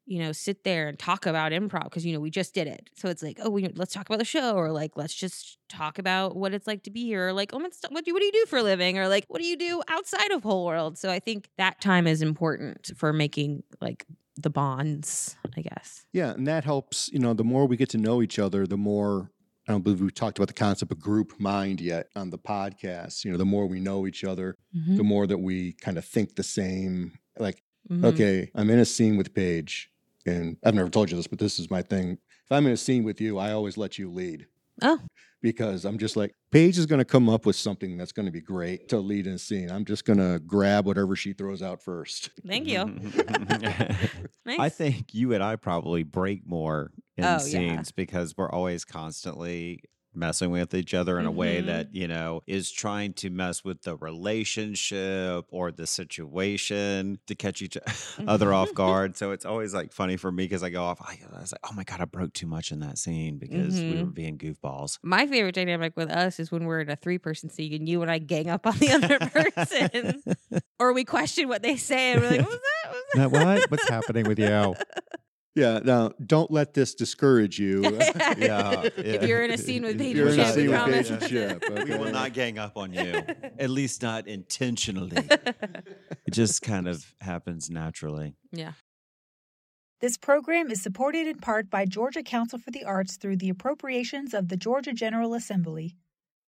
you 0.05 0.19
know 0.19 0.31
sit 0.31 0.63
there 0.63 0.87
and 0.87 0.99
talk 0.99 1.25
about 1.25 1.51
improv 1.51 1.85
because 1.85 2.05
you 2.05 2.13
know 2.13 2.19
we 2.19 2.29
just 2.29 2.53
did 2.53 2.67
it 2.67 2.89
so 2.95 3.09
it's 3.09 3.23
like 3.23 3.39
oh 3.41 3.49
we, 3.49 3.67
let's 3.75 3.93
talk 3.93 4.07
about 4.07 4.19
the 4.19 4.25
show 4.25 4.53
or 4.55 4.71
like 4.71 4.91
let's 4.95 5.13
just 5.13 5.57
talk 5.69 5.97
about 5.97 6.35
what 6.35 6.53
it's 6.53 6.67
like 6.67 6.83
to 6.83 6.91
be 6.91 7.03
here 7.05 7.27
or 7.29 7.33
like 7.33 7.51
oh 7.53 7.57
what, 7.59 7.71
do, 8.05 8.13
what 8.13 8.19
do 8.19 8.25
you 8.25 8.31
do 8.31 8.45
for 8.47 8.57
a 8.57 8.63
living 8.63 8.97
or 8.99 9.07
like 9.07 9.25
what 9.29 9.41
do 9.41 9.47
you 9.47 9.57
do 9.57 9.81
outside 9.87 10.31
of 10.31 10.43
whole 10.43 10.65
world 10.65 10.97
so 10.97 11.09
i 11.09 11.19
think 11.19 11.49
that 11.57 11.81
time 11.81 12.05
is 12.07 12.21
important 12.21 12.91
for 12.95 13.11
making 13.11 13.63
like 13.81 14.05
the 14.37 14.49
bonds 14.49 15.35
i 15.57 15.61
guess 15.61 16.05
Yeah, 16.13 16.31
and 16.31 16.45
that 16.47 16.63
helps. 16.65 17.09
You 17.11 17.19
know, 17.19 17.33
the 17.33 17.43
more 17.43 17.65
we 17.65 17.77
get 17.77 17.89
to 17.89 17.97
know 17.97 18.21
each 18.21 18.37
other, 18.39 18.67
the 18.67 18.77
more. 18.77 19.31
I 19.67 19.71
don't 19.71 19.81
believe 19.83 19.99
we've 20.01 20.13
talked 20.13 20.37
about 20.37 20.47
the 20.49 20.53
concept 20.53 20.91
of 20.91 20.99
group 20.99 21.39
mind 21.39 21.81
yet 21.81 22.07
on 22.15 22.29
the 22.29 22.37
podcast. 22.37 23.23
You 23.25 23.31
know, 23.31 23.37
the 23.37 23.45
more 23.45 23.65
we 23.65 23.79
know 23.79 24.05
each 24.05 24.23
other, 24.23 24.55
the 24.73 25.03
more 25.03 25.25
that 25.25 25.39
we 25.39 25.73
kind 25.73 25.97
of 25.97 26.05
think 26.05 26.35
the 26.35 26.43
same. 26.43 27.13
Like, 27.39 27.63
Mhm. 27.89 28.05
okay, 28.05 28.51
I'm 28.53 28.69
in 28.69 28.77
a 28.79 28.85
scene 28.85 29.17
with 29.17 29.33
Paige, 29.33 29.89
and 30.25 30.57
I've 30.63 30.75
never 30.75 30.89
told 30.89 31.09
you 31.11 31.17
this, 31.17 31.27
but 31.27 31.39
this 31.39 31.59
is 31.59 31.69
my 31.69 31.81
thing. 31.81 32.11
If 32.45 32.51
I'm 32.51 32.65
in 32.67 32.73
a 32.73 32.77
scene 32.77 33.03
with 33.03 33.19
you, 33.21 33.37
I 33.37 33.51
always 33.51 33.77
let 33.77 33.97
you 33.97 34.11
lead. 34.11 34.47
Oh. 34.81 34.99
Because 35.41 35.85
I'm 35.85 35.97
just 35.99 36.15
like, 36.17 36.33
Paige 36.51 36.77
is 36.77 36.85
going 36.87 36.99
to 36.99 37.05
come 37.05 37.29
up 37.29 37.45
with 37.45 37.55
something 37.55 37.97
that's 37.97 38.11
going 38.11 38.25
to 38.25 38.31
be 38.31 38.41
great 38.41 38.89
to 38.89 38.97
lead 38.97 39.27
in 39.27 39.33
a 39.33 39.37
scene. 39.37 39.69
I'm 39.69 39.85
just 39.85 40.03
going 40.05 40.17
to 40.19 40.39
grab 40.39 40.85
whatever 40.87 41.15
she 41.15 41.33
throws 41.33 41.61
out 41.61 41.81
first. 41.83 42.31
thank 42.47 42.67
you 42.67 42.83
nice 44.45 44.59
I 44.59 44.69
think 44.69 45.13
you 45.13 45.33
and 45.33 45.43
I 45.43 45.55
probably 45.55 46.03
break 46.03 46.47
more 46.47 46.91
in 47.17 47.23
Oh, 47.23 47.27
yeah. 47.27 47.37
scenes 47.37 47.91
because 47.91 48.35
we're 48.37 48.49
always 48.49 48.85
constantly 48.85 49.83
messing 50.15 50.51
with 50.51 50.73
each 50.73 50.93
other 50.93 51.19
in 51.19 51.25
a 51.25 51.31
way 51.31 51.61
Mhm. 51.61 51.65
that, 51.67 51.93
you 51.95 52.07
know, 52.07 52.41
is 52.47 52.71
trying 52.71 53.13
to 53.13 53.29
mess 53.29 53.63
with 53.63 53.81
the 53.83 53.95
relationship 53.97 55.45
or 55.49 55.71
the 55.71 55.87
situation 55.87 57.19
to 57.27 57.35
catch 57.35 57.61
each 57.61 57.77
other 58.27 58.53
off 58.53 58.73
guard. 58.73 59.17
So 59.17 59.31
it's 59.31 59.45
always 59.45 59.73
like 59.73 59.91
funny 59.91 60.17
for 60.17 60.31
me 60.31 60.43
because 60.45 60.63
I 60.63 60.69
go 60.69 60.83
off, 60.83 61.01
I, 61.01 61.19
I 61.35 61.41
was 61.41 61.51
like, 61.51 61.61
oh 61.69 61.73
my 61.75 61.83
God, 61.83 62.01
I 62.01 62.05
broke 62.05 62.33
too 62.33 62.47
much 62.47 62.71
in 62.71 62.79
that 62.79 62.97
scene 62.97 63.37
because 63.37 63.79
we 63.81 63.97
were 63.97 64.05
Mhm. 64.05 64.13
being 64.13 64.37
goofballs. 64.37 64.99
My 65.03 65.27
favorite 65.27 65.55
dynamic 65.55 65.95
with 65.95 66.09
us 66.09 66.39
is 66.39 66.51
when 66.51 66.65
we're 66.65 66.81
in 66.81 66.89
a 66.89 66.95
three 66.95 67.17
person 67.17 67.49
scene 67.49 67.73
and 67.73 67.87
you 67.87 68.01
and 68.01 68.11
I 68.11 68.17
gang 68.19 68.49
up 68.49 68.65
on 68.67 68.77
the 68.79 68.91
other 68.91 69.19
person, 69.19 70.21
or 70.79 70.93
we 70.93 71.03
question 71.03 71.47
what 71.47 71.61
they 71.63 71.75
say 71.77 72.13
and 72.13 72.21
we're 72.21 72.29
like, 72.31 72.39
what 72.41 72.49
was 72.49 72.59
that? 72.59 72.89
What 72.91 72.95
was 72.95 73.03
Now, 73.15 73.29
that? 73.29 73.45
what? 73.61 73.71
What's 73.71 73.89
happening 73.89 74.25
with 74.27 74.39
you? 74.39 74.75
Yeah. 75.55 75.79
Now, 75.83 76.11
don't 76.25 76.51
let 76.51 76.73
this 76.73 76.93
discourage 76.95 77.57
you. 77.59 77.81
Yeah. 78.37 78.89
If 78.97 79.23
you're 79.23 79.43
in 79.43 79.51
a 79.51 79.57
scene 79.57 79.83
with 79.83 79.93
If 79.95 80.01
Paige 80.01 80.15
you're 80.17 80.29
in 80.29 80.39
a 80.39 80.45
scene 80.51 80.63
we 80.63 80.67
with 80.69 80.77
promise. 80.77 81.09
Paige 81.09 81.21
and 81.23 81.29
Chip, 81.61 81.85
We 81.85 81.97
will 81.97 82.11
not 82.11 82.33
gang 82.33 82.57
up 82.59 82.75
on 82.75 82.91
you, 82.93 83.21
at 83.57 83.69
least 83.69 84.01
not 84.01 84.27
intentionally. 84.27 85.17
It 86.27 86.33
just 86.33 86.61
kind 86.63 86.87
of 86.87 87.13
happens 87.21 87.69
naturally. 87.69 88.33
yeah. 88.51 88.73
This 90.01 90.17
program 90.17 90.69
is 90.69 90.81
supported 90.81 91.25
in 91.27 91.37
part 91.37 91.69
by 91.69 91.85
Georgia 91.85 92.21
Council 92.23 92.59
for 92.59 92.69
the 92.71 92.83
Arts 92.83 93.15
through 93.15 93.37
the 93.37 93.49
appropriations 93.49 94.33
of 94.33 94.49
the 94.49 94.57
Georgia 94.57 94.91
General 94.91 95.33
Assembly. 95.33 95.95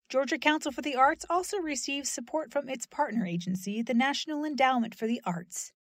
Georgia 0.09 0.37
Council 0.37 0.71
for 0.71 0.81
the 0.81 0.95
Arts 0.95 1.25
also 1.29 1.57
receives 1.57 2.09
support 2.09 2.51
from 2.51 2.67
its 2.69 2.85
partner 2.85 3.25
agency, 3.25 3.81
the 3.81 3.93
National 3.93 4.43
Endowment 4.43 4.93
for 4.95 5.07
the 5.07 5.21
Arts. 5.25 5.71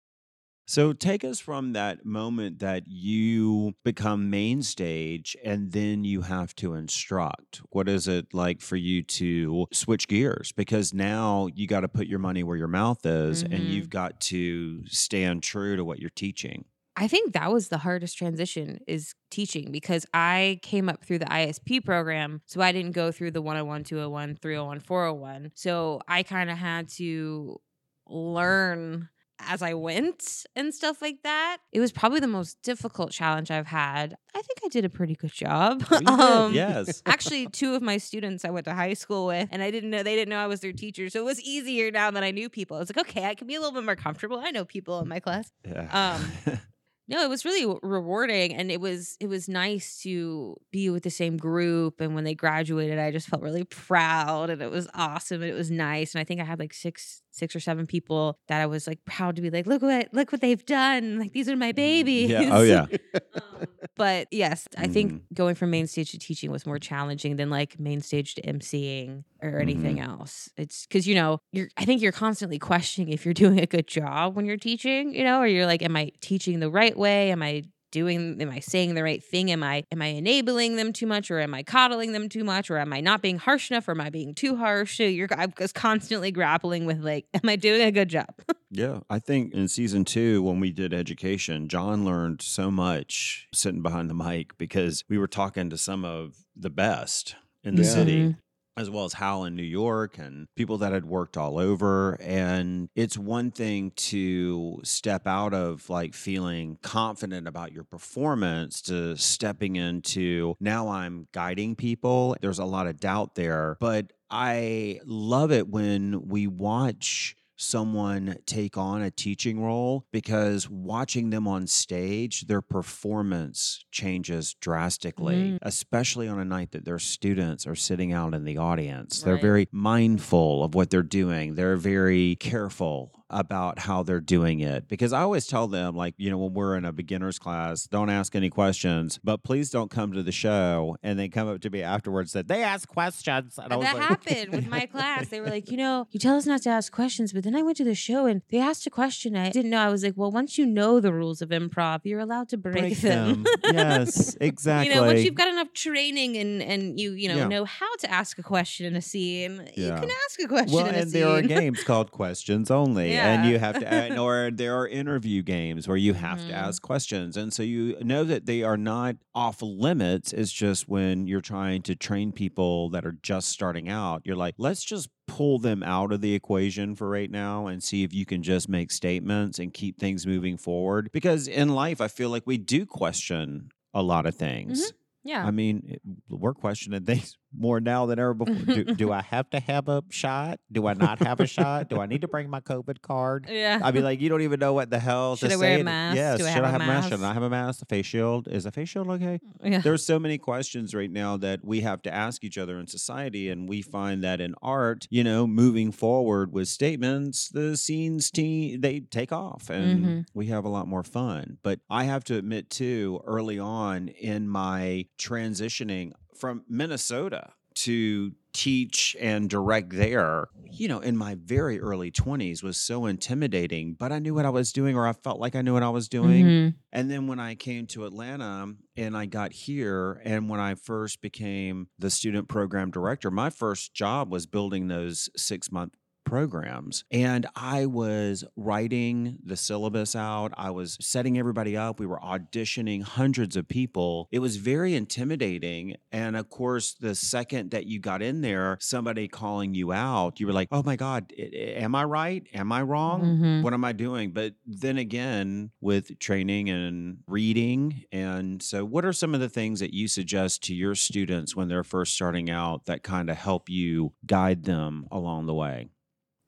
So 0.69 0.91
take 0.91 1.23
us 1.23 1.39
from 1.39 1.71
that 1.73 2.05
moment 2.05 2.59
that 2.59 2.87
you 2.87 3.73
become 3.85 4.29
main 4.29 4.61
stage 4.61 5.35
and 5.41 5.71
then 5.71 6.03
you 6.03 6.21
have 6.23 6.53
to 6.55 6.73
instruct. 6.73 7.61
What 7.69 7.87
is 7.87 8.07
it 8.09 8.33
like 8.33 8.59
for 8.59 8.75
you 8.75 9.01
to 9.03 9.67
switch 9.71 10.09
gears? 10.09 10.51
Because 10.51 10.93
now 10.93 11.47
you 11.55 11.67
got 11.67 11.81
to 11.81 11.87
put 11.87 12.07
your 12.07 12.19
money 12.19 12.43
where 12.43 12.57
your 12.57 12.67
mouth 12.67 13.05
is 13.05 13.43
and 13.43 13.63
Mhm. 13.63 13.71
you've 13.71 13.89
got 13.89 14.19
to 14.21 14.85
stand 14.87 15.41
true 15.41 15.77
to 15.77 15.85
what 15.85 15.99
you're 15.99 16.09
teaching. 16.09 16.65
I 16.95 17.07
think 17.07 17.33
that 17.33 17.51
was 17.51 17.69
the 17.69 17.77
hardest 17.77 18.17
transition 18.17 18.79
is 18.87 19.13
teaching 19.29 19.71
because 19.71 20.05
I 20.15 20.59
came 20.63 20.89
up 20.89 21.05
through 21.05 21.19
the 21.19 21.31
ISP 21.31 21.79
program. 21.79 22.41
So 22.47 22.59
I 22.59 22.71
didn't 22.71 22.93
go 22.93 23.11
through 23.11 23.31
the 23.31 23.41
101, 23.41 23.83
201, 23.83 24.35
301, 24.35 24.79
401. 24.79 25.51
So 25.53 26.01
I 26.07 26.23
kind 26.23 26.49
of 26.49 26.57
had 26.57 26.89
to 26.93 27.59
learn 28.07 29.09
as 29.39 29.61
I 29.61 29.73
went 29.73 30.45
and 30.55 30.73
stuff 30.73 31.01
like 31.01 31.23
that. 31.23 31.57
It 31.71 31.79
was 31.79 31.91
probably 31.91 32.19
the 32.19 32.27
most 32.27 32.61
difficult 32.61 33.11
challenge 33.11 33.51
I've 33.51 33.67
had. 33.67 34.17
I 34.35 34.41
think 34.41 34.59
I 34.65 34.67
did 34.69 34.85
a 34.85 34.89
pretty 34.89 35.15
good 35.15 35.31
job. 35.31 35.83
Oh, 35.91 35.99
did, 35.99 36.07
Um, 36.09 36.53
yes. 36.53 37.01
Actually, 37.05 37.47
two 37.47 37.73
of 37.75 37.81
my 37.81 37.97
students 37.97 38.45
I 38.45 38.49
went 38.49 38.65
to 38.65 38.73
high 38.73 38.93
school 38.93 39.27
with, 39.27 39.49
and 39.51 39.61
I 39.63 39.71
didn't 39.71 39.89
know 39.89 40.03
they 40.03 40.15
didn't 40.15 40.29
know 40.29 40.39
I 40.39 40.47
was 40.47 40.59
their 40.61 40.73
teacher. 40.73 41.09
So 41.09 41.19
it 41.21 41.25
was 41.25 41.41
easier 41.41 41.91
now 41.91 42.11
that 42.11 42.23
I 42.23 42.31
knew 42.31 42.49
people. 42.49 42.77
I 42.77 42.79
was 42.81 42.89
like, 42.89 43.07
okay, 43.09 43.25
I 43.25 43.35
can 43.35 43.47
be 43.47 43.55
a 43.55 43.59
little 43.59 43.73
bit 43.73 43.83
more 43.83 43.95
comfortable. 43.95 44.39
I 44.39 44.51
know 44.51 44.65
people 44.65 44.99
in 44.99 45.07
my 45.07 45.19
class. 45.19 45.51
Yeah. 45.65 46.17
Um, 46.47 46.59
No, 47.09 47.23
it 47.23 47.29
was 47.29 47.45
really 47.45 47.73
rewarding, 47.83 48.53
and 48.53 48.69
it 48.69 48.81
was 48.81 49.15
it 49.19 49.27
was 49.27 49.47
nice 49.47 50.01
to 50.01 50.57
be 50.71 50.89
with 50.89 51.03
the 51.03 51.09
same 51.09 51.37
group. 51.37 52.01
And 52.01 52.13
when 52.15 52.23
they 52.25 52.35
graduated, 52.35 52.99
I 52.99 53.11
just 53.11 53.27
felt 53.29 53.41
really 53.41 53.63
proud, 53.63 54.49
and 54.49 54.61
it 54.61 54.69
was 54.69 54.87
awesome, 54.93 55.41
and 55.41 55.49
it 55.49 55.55
was 55.55 55.71
nice. 55.71 56.13
And 56.13 56.19
I 56.21 56.25
think 56.25 56.41
I 56.41 56.43
had 56.43 56.59
like 56.59 56.73
six 56.73 57.21
six 57.31 57.55
or 57.55 57.59
seven 57.59 57.85
people 57.85 58.37
that 58.47 58.61
I 58.61 58.65
was 58.65 58.87
like 58.87 59.03
proud 59.05 59.35
to 59.37 59.41
be 59.41 59.49
like, 59.49 59.67
look 59.67 59.81
what 59.81 60.09
look 60.13 60.31
what 60.31 60.41
they've 60.41 60.65
done. 60.65 61.17
Like 61.19 61.31
these 61.31 61.47
are 61.47 61.55
my 61.55 61.71
babies. 61.71 62.29
yeah. 62.29 62.49
Oh, 62.51 62.63
yeah. 62.63 62.87
Um, 63.13 63.65
but 63.95 64.27
yes, 64.31 64.67
I 64.77 64.87
think 64.87 65.13
Mhm. 65.13 65.21
going 65.33 65.55
from 65.55 65.69
main 65.71 65.87
stage 65.87 66.11
to 66.11 66.19
teaching 66.19 66.51
was 66.51 66.65
more 66.65 66.77
challenging 66.79 67.35
than 67.37 67.49
like 67.49 67.79
main 67.79 68.01
stage 68.01 68.35
to 68.35 68.41
emceeing 68.41 69.23
or 69.41 69.59
anything 69.59 69.97
Mm-hmm. 69.97 70.09
else. 70.21 70.49
It's 70.57 70.85
because 70.85 71.07
you 71.07 71.15
know 71.15 71.39
you're. 71.51 71.69
I 71.77 71.85
think 71.85 72.01
you're 72.01 72.11
constantly 72.11 72.59
questioning 72.59 73.11
if 73.13 73.25
you're 73.25 73.33
doing 73.45 73.59
a 73.59 73.65
good 73.65 73.87
job 73.87 74.35
when 74.35 74.45
you're 74.45 74.57
teaching. 74.57 75.13
You 75.13 75.23
know, 75.23 75.39
or 75.39 75.47
you're 75.47 75.65
like, 75.65 75.81
am 75.81 75.95
I 75.95 76.11
teaching 76.21 76.59
the 76.59 76.69
right 76.69 76.97
way? 76.97 77.31
Am 77.31 77.41
I 77.43 77.63
doing 77.89 78.41
am 78.41 78.49
i 78.49 78.59
saying 78.59 78.95
the 78.95 79.01
right 79.01 79.23
thing 79.23 79.49
am 79.49 79.63
i 79.63 79.81
am 79.93 80.01
i 80.01 80.07
enabling 80.07 80.75
them 80.75 80.91
too 80.91 81.07
much 81.07 81.31
or 81.31 81.39
am 81.39 81.53
i 81.53 81.63
coddling 81.63 82.11
them 82.11 82.27
too 82.27 82.43
much 82.43 82.69
or 82.69 82.77
am 82.77 82.91
i 82.91 82.99
not 82.99 83.21
being 83.21 83.37
harsh 83.37 83.71
enough 83.71 83.87
or 83.87 83.91
am 83.91 84.01
i 84.01 84.09
being 84.09 84.35
too 84.35 84.57
harsh 84.57 84.97
so 84.97 85.03
you're 85.03 85.29
i 85.31 85.47
was 85.57 85.71
constantly 85.71 86.29
grappling 86.29 86.85
with 86.85 86.99
like 86.99 87.25
am 87.33 87.47
i 87.47 87.55
doing 87.55 87.81
a 87.81 87.91
good 87.91 88.09
job 88.09 88.27
Yeah, 88.69 88.99
I 89.09 89.19
think 89.19 89.53
in 89.53 89.69
season 89.69 90.03
two, 90.03 90.43
when 90.43 90.59
we 90.59 90.73
did 90.73 90.93
education, 90.93 91.69
John 91.69 92.03
learned 92.03 92.41
so 92.41 92.69
much 92.69 93.47
sitting 93.53 93.81
behind 93.81 94.09
the 94.09 94.13
mic 94.13 94.57
because 94.57 95.05
we 95.07 95.17
were 95.17 95.25
talking 95.29 95.69
to 95.69 95.77
some 95.77 96.03
of 96.03 96.35
the 96.53 96.69
best 96.69 97.35
in 97.63 97.75
the 97.75 97.83
Yeah. 97.83 97.89
city. 97.89 98.35
As 98.77 98.91
well 98.91 99.05
as 99.05 99.13
Hal 99.13 99.45
in 99.45 99.55
New 99.55 99.63
York 99.63 100.19
and 100.19 100.47
people 100.55 100.77
that 100.77 100.93
had 100.93 101.03
worked 101.03 101.35
all 101.35 101.57
over. 101.57 102.13
And 102.21 102.89
it's 102.95 103.17
one 103.17 103.49
thing 103.49 103.91
to 103.95 104.79
step 104.83 105.25
out 105.25 105.55
of 105.55 105.89
like 105.89 106.13
feeling 106.13 106.77
confident 106.83 107.47
about 107.47 107.71
your 107.71 107.83
performance 107.83 108.81
to 108.83 109.17
stepping 109.17 109.77
into 109.77 110.55
now 110.59 110.89
I'm 110.89 111.27
guiding 111.31 111.75
people. 111.75 112.35
There's 112.39 112.59
a 112.59 112.65
lot 112.65 112.85
of 112.85 112.99
doubt 112.99 113.33
there. 113.33 113.77
But 113.79 114.13
I 114.29 114.99
love 115.05 115.51
it 115.51 115.67
when 115.67 116.27
we 116.27 116.45
watch 116.45 117.35
someone 117.57 118.37
take 118.45 118.77
on 118.77 119.01
a 119.01 119.11
teaching 119.11 119.59
role 119.61 120.05
because 120.11 120.69
watching 120.69 121.29
them 121.31 121.47
on 121.47 121.67
stage, 121.67 122.47
their 122.47 122.61
performance 122.61 123.83
changes 123.91 124.55
drastically, 124.61 125.51
Mm. 125.53 125.59
especially 125.63 126.27
on 126.27 126.39
a 126.39 126.45
night 126.45 126.71
that 126.71 126.85
their 126.85 126.99
students 126.99 127.65
are 127.67 127.75
sitting 127.75 128.13
out 128.13 128.33
in 128.33 128.43
the 128.45 128.57
audience. 128.57 129.21
They're 129.21 129.37
very 129.37 129.67
mindful 129.71 130.63
of 130.63 130.75
what 130.75 130.89
they're 130.89 131.03
doing, 131.03 131.55
they're 131.55 131.75
very 131.77 132.35
careful 132.35 133.11
about 133.29 133.79
how 133.79 134.03
they're 134.03 134.21
doing 134.21 134.59
it 134.59 134.87
because 134.87 135.11
I 135.13 135.21
always 135.21 135.47
tell 135.47 135.67
them, 135.67 135.95
like, 135.95 136.13
you 136.17 136.29
know, 136.29 136.37
when 136.37 136.53
we're 136.53 136.75
in 136.75 136.85
a 136.85 136.91
beginner's 136.91 137.37
class, 137.39 137.85
don't 137.87 138.09
ask 138.09 138.35
any 138.35 138.49
questions, 138.49 139.19
but 139.23 139.43
please 139.43 139.69
don't 139.69 139.91
come 139.91 140.13
to 140.13 140.23
the 140.23 140.31
show. 140.31 140.97
And 141.03 141.19
they 141.19 141.27
come 141.27 141.47
up 141.47 141.61
to 141.61 141.69
me 141.69 141.81
afterwards 141.81 142.33
that 142.33 142.47
they 142.47 142.63
ask 142.63 142.87
questions. 142.87 143.57
And 143.57 143.73
I 143.73 143.75
was 143.75 143.85
that 143.85 143.95
like, 143.95 144.03
happened 144.03 144.51
with 144.53 144.67
my 144.69 144.85
class. 144.93 145.27
They 145.29 145.41
were 145.41 145.47
like, 145.49 145.69
you 145.71 145.77
know, 145.77 146.07
you 146.11 146.19
tell 146.19 146.35
us 146.37 146.45
not 146.45 146.61
to 146.63 146.69
ask 146.69 146.91
questions, 146.91 147.33
but 147.33 147.43
then 147.43 147.55
I 147.55 147.61
went 147.61 147.77
to 147.77 147.83
the 147.83 147.95
show 147.95 148.25
and 148.25 148.41
they 148.49 148.59
asked 148.59 148.87
a 148.87 148.89
question 148.89 149.35
I 149.35 149.49
didn't 149.49 149.71
know. 149.71 149.79
I 149.79 149.89
was 149.89 150.03
like, 150.03 150.13
well, 150.15 150.31
once 150.31 150.57
you 150.57 150.65
know 150.65 150.99
the 150.99 151.11
rules 151.13 151.41
of 151.41 151.49
improv, 151.49 152.01
you're 152.03 152.19
allowed 152.19 152.49
to 152.49 152.57
break, 152.57 152.75
break 152.75 152.97
them. 152.99 153.43
them. 153.43 153.55
yes, 153.63 154.35
exactly. 154.39 154.87
You 154.87 154.95
know, 154.95 155.07
once 155.07 155.23
you've 155.23 155.35
got 155.35 155.47
enough 155.49 155.73
training 155.73 156.37
and 156.37 156.61
and 156.61 156.99
you 156.99 157.11
you 157.11 157.27
know 157.27 157.35
Yeah. 157.37 157.47
know 157.47 157.65
how 157.65 157.93
to 157.99 158.09
ask 158.11 158.37
a 158.39 158.43
question 158.43 158.85
in 158.85 158.95
a 158.95 159.01
scene, 159.01 159.67
you 159.75 159.87
can 159.89 160.09
ask 160.25 160.39
a 160.41 160.47
question 160.47 160.75
Well, 160.75 160.85
in 160.85 160.95
a 160.95 160.99
and 160.99 161.09
scene. 161.11 161.21
there 161.21 161.29
are 161.29 161.41
games 161.41 161.83
called 161.83 162.11
questions 162.11 162.69
only, 162.71 163.13
and 163.15 163.16
Yeah. 163.17 163.45
you 163.45 163.59
have 163.59 163.79
to, 163.79 163.87
and, 163.87 164.17
or 164.17 164.49
there 164.53 164.77
are 164.79 164.87
interview 164.87 165.41
games 165.43 165.87
where 165.87 165.97
you 165.97 166.13
have 166.13 166.39
to 166.47 166.51
Mhm. 166.53 166.57
ask 166.67 166.81
questions, 166.81 167.35
and 167.37 167.51
so 167.53 167.63
you 167.63 167.97
know 168.01 168.23
that 168.23 168.45
they 168.45 168.63
are 168.63 168.77
not 168.77 169.15
off 169.35 169.61
limits. 169.61 170.33
It's 170.33 170.51
just 170.51 170.87
when 170.87 171.27
you're 171.27 171.41
trying 171.41 171.81
to 171.83 171.95
train 171.95 172.31
people 172.31 172.89
that 172.91 173.05
are 173.05 173.17
just 173.21 173.49
starting 173.49 173.89
out, 173.89 174.21
you're 174.25 174.35
like, 174.35 174.55
let's 174.57 174.83
just 174.83 175.09
pull 175.27 175.59
them 175.59 175.83
out 175.83 176.11
of 176.11 176.21
the 176.21 176.33
equation 176.33 176.95
for 176.95 177.09
right 177.09 177.29
now 177.29 177.67
and 177.67 177.83
see 177.83 178.03
if 178.03 178.13
you 178.13 178.25
can 178.25 178.41
just 178.41 178.69
make 178.69 178.91
statements 178.91 179.59
and 179.59 179.73
keep 179.73 179.99
things 179.99 180.25
moving 180.25 180.57
forward. 180.57 181.09
Because 181.11 181.47
in 181.47 181.69
life, 181.69 181.99
I 182.01 182.07
feel 182.07 182.29
like 182.29 182.43
we 182.45 182.57
do 182.57 182.85
question 182.85 183.69
a 183.93 184.01
lot 184.01 184.25
of 184.25 184.35
things. 184.35 184.93
yeah. 185.23 185.45
I 185.45 185.51
mean, 185.51 185.97
we're 186.29 186.53
questioning 186.53 187.03
things 187.03 187.37
more 187.57 187.79
now 187.79 188.05
than 188.05 188.19
ever 188.19 188.33
before. 188.33 188.55
do, 188.75 188.83
do 188.83 189.11
I 189.19 189.21
have 189.21 189.49
to 189.49 189.59
have 189.59 189.87
a 189.89 190.03
shot? 190.09 190.59
Do 190.71 190.87
I 190.87 190.93
not 190.93 191.19
have 191.23 191.39
a 191.39 191.47
shot? 191.47 191.89
Do 191.89 191.99
I 191.99 192.05
need 192.05 192.21
to 192.21 192.27
bring 192.27 192.49
my 192.49 192.59
COVID 192.61 193.01
card? 193.01 193.47
yeah. 193.51 193.79
I 193.83 193.91
mean, 193.91 194.03
like 194.03 194.21
you 194.21 194.29
don't 194.29 194.41
even 194.41 194.59
know 194.59 194.73
what 194.73 194.89
the 194.89 194.99
hell 194.99 195.35
Should 195.35 195.49
to 195.49 195.55
I 195.55 195.57
wear 195.57 195.73
a 195.73 195.77
say. 195.77 195.83
mask? 195.83 196.15
Yes. 196.15 196.39
Do 196.39 196.45
I 196.45 196.49
have 196.49 196.63
I 196.63 196.67
a 196.67 196.71
have 196.71 196.81
a 196.81 196.85
mask? 196.85 197.09
Should? 197.09 197.23
I 197.23 197.33
have 197.33 197.43
a 197.43 197.49
mask? 197.49 197.81
A 197.81 197.85
face 197.85 198.05
shield? 198.05 198.47
Is 198.47 198.65
a 198.65 198.71
face 198.71 198.89
shield 198.89 199.09
okay? 199.09 199.39
yeah. 199.63 199.79
There's 199.79 200.05
so 200.05 200.19
many 200.19 200.37
questions 200.37 200.93
right 200.93 201.11
now 201.11 201.37
that 201.37 201.65
we 201.65 201.81
have 201.81 202.01
to 202.03 202.13
ask 202.13 202.43
each 202.43 202.57
other 202.57 202.79
in 202.79 202.87
society, 202.87 203.49
and 203.49 203.67
we 203.67 203.81
find 203.81 204.23
that 204.23 204.39
in 204.39 204.53
art, 204.61 205.07
you 205.09 205.23
know, 205.23 205.47
moving 205.47 205.91
forward 205.91 206.51
with 206.53 206.67
statements, 206.67 207.49
the 207.49 207.75
scenes 207.77 208.29
te- 208.31 208.77
they 208.77 208.99
take 208.99 209.31
off, 209.31 209.69
and 209.69 210.05
Mhm. 210.05 210.25
we 210.33 210.47
have 210.47 210.65
a 210.65 210.69
lot 210.69 210.87
more 210.87 211.03
fun. 211.03 211.57
But 211.63 211.79
I 211.89 212.03
have 212.03 212.23
to 212.25 212.35
admit 212.37 212.69
too, 212.69 213.21
early 213.25 213.57
on 213.59 214.07
in 214.09 214.47
my 214.47 215.05
transitioning 215.17 216.11
from 216.37 216.63
Minnesota 216.69 217.53
to 217.75 218.31
teach 218.53 219.15
and 219.19 219.49
direct 219.49 219.91
there, 219.91 220.47
you 220.71 220.87
know, 220.87 220.99
in 220.99 221.15
my 221.15 221.35
very 221.35 221.79
early 221.79 222.09
20s 222.09 222.63
was 222.63 222.75
so 222.75 223.05
intimidating, 223.05 223.93
but 223.93 224.11
I 224.11 224.17
knew 224.17 224.33
what 224.33 224.47
I 224.47 224.49
was 224.49 224.73
doing, 224.73 224.95
or 224.95 225.05
I 225.07 225.13
felt 225.13 225.39
like 225.39 225.55
I 225.55 225.61
knew 225.61 225.73
what 225.73 225.83
I 225.83 225.89
was 225.89 226.09
doing. 226.09 226.45
Mhm. 226.45 226.75
And 226.91 227.11
then 227.11 227.27
when 227.27 227.39
I 227.39 227.53
came 227.53 227.85
to 227.87 228.05
Atlanta 228.05 228.73
and 228.95 229.15
I 229.15 229.27
got 229.27 229.51
here, 229.53 230.19
and 230.23 230.49
when 230.49 230.59
I 230.59 230.73
first 230.73 231.21
became 231.21 231.89
the 231.99 232.09
student 232.09 232.47
program 232.47 232.89
director, 232.89 233.29
my 233.29 233.51
first 233.51 233.93
job 233.93 234.31
was 234.31 234.47
building 234.47 234.87
those 234.87 235.29
six 235.37 235.71
month 235.71 235.93
programs. 236.27 237.03
And 237.11 237.45
I 237.55 237.85
was 237.85 238.43
writing 238.55 239.37
the 239.43 239.55
syllabus 239.55 240.15
out, 240.15 240.53
I 240.57 240.71
was 240.71 240.97
setting 240.99 241.37
everybody 241.37 241.75
up, 241.77 241.99
we 241.99 242.05
were 242.05 242.19
auditioning 242.19 243.01
hundreds 243.03 243.55
of 243.55 243.67
people. 243.67 244.27
It 244.31 244.39
was 244.39 244.57
very 244.57 244.93
intimidating. 244.93 245.95
And 246.11 246.35
of 246.35 246.49
course, 246.49 246.93
the 246.93 247.15
second 247.15 247.71
that 247.71 247.85
you 247.85 247.99
got 247.99 248.21
in 248.21 248.41
there, 248.41 248.77
somebody 248.81 249.27
calling 249.27 249.73
you 249.73 249.93
out, 249.93 250.39
you 250.39 250.47
were 250.47 250.53
like, 250.53 250.67
oh 250.71 250.83
my 250.83 250.95
God, 250.95 251.31
am 251.37 251.95
I 251.95 252.03
right? 252.03 252.45
Am 252.53 252.71
I 252.71 252.81
wrong? 252.81 253.21
Mhm. 253.21 253.61
what 253.63 253.73
am 253.73 253.83
I 253.85 253.91
doing? 253.91 254.31
But 254.31 254.55
then 254.65 254.97
again, 254.97 255.71
with 255.81 256.19
training 256.19 256.69
and 256.69 257.17
reading. 257.27 258.03
And 258.11 258.61
so, 258.61 258.83
what 258.85 259.05
are 259.05 259.13
some 259.13 259.33
of 259.33 259.39
the 259.39 259.49
things 259.49 259.79
that 259.79 259.93
you 259.93 260.07
suggest 260.07 260.63
to 260.63 260.75
your 260.75 260.95
students 260.95 261.55
when 261.55 261.67
they're 261.67 261.83
first 261.83 262.13
starting 262.13 262.49
out 262.49 262.85
that 262.85 263.03
kind 263.03 263.29
of 263.29 263.37
help 263.37 263.69
you 263.69 264.13
guide 264.25 264.63
them 264.63 265.07
along 265.11 265.45
the 265.45 265.53
way? 265.53 265.89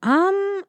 Um, 0.02 0.62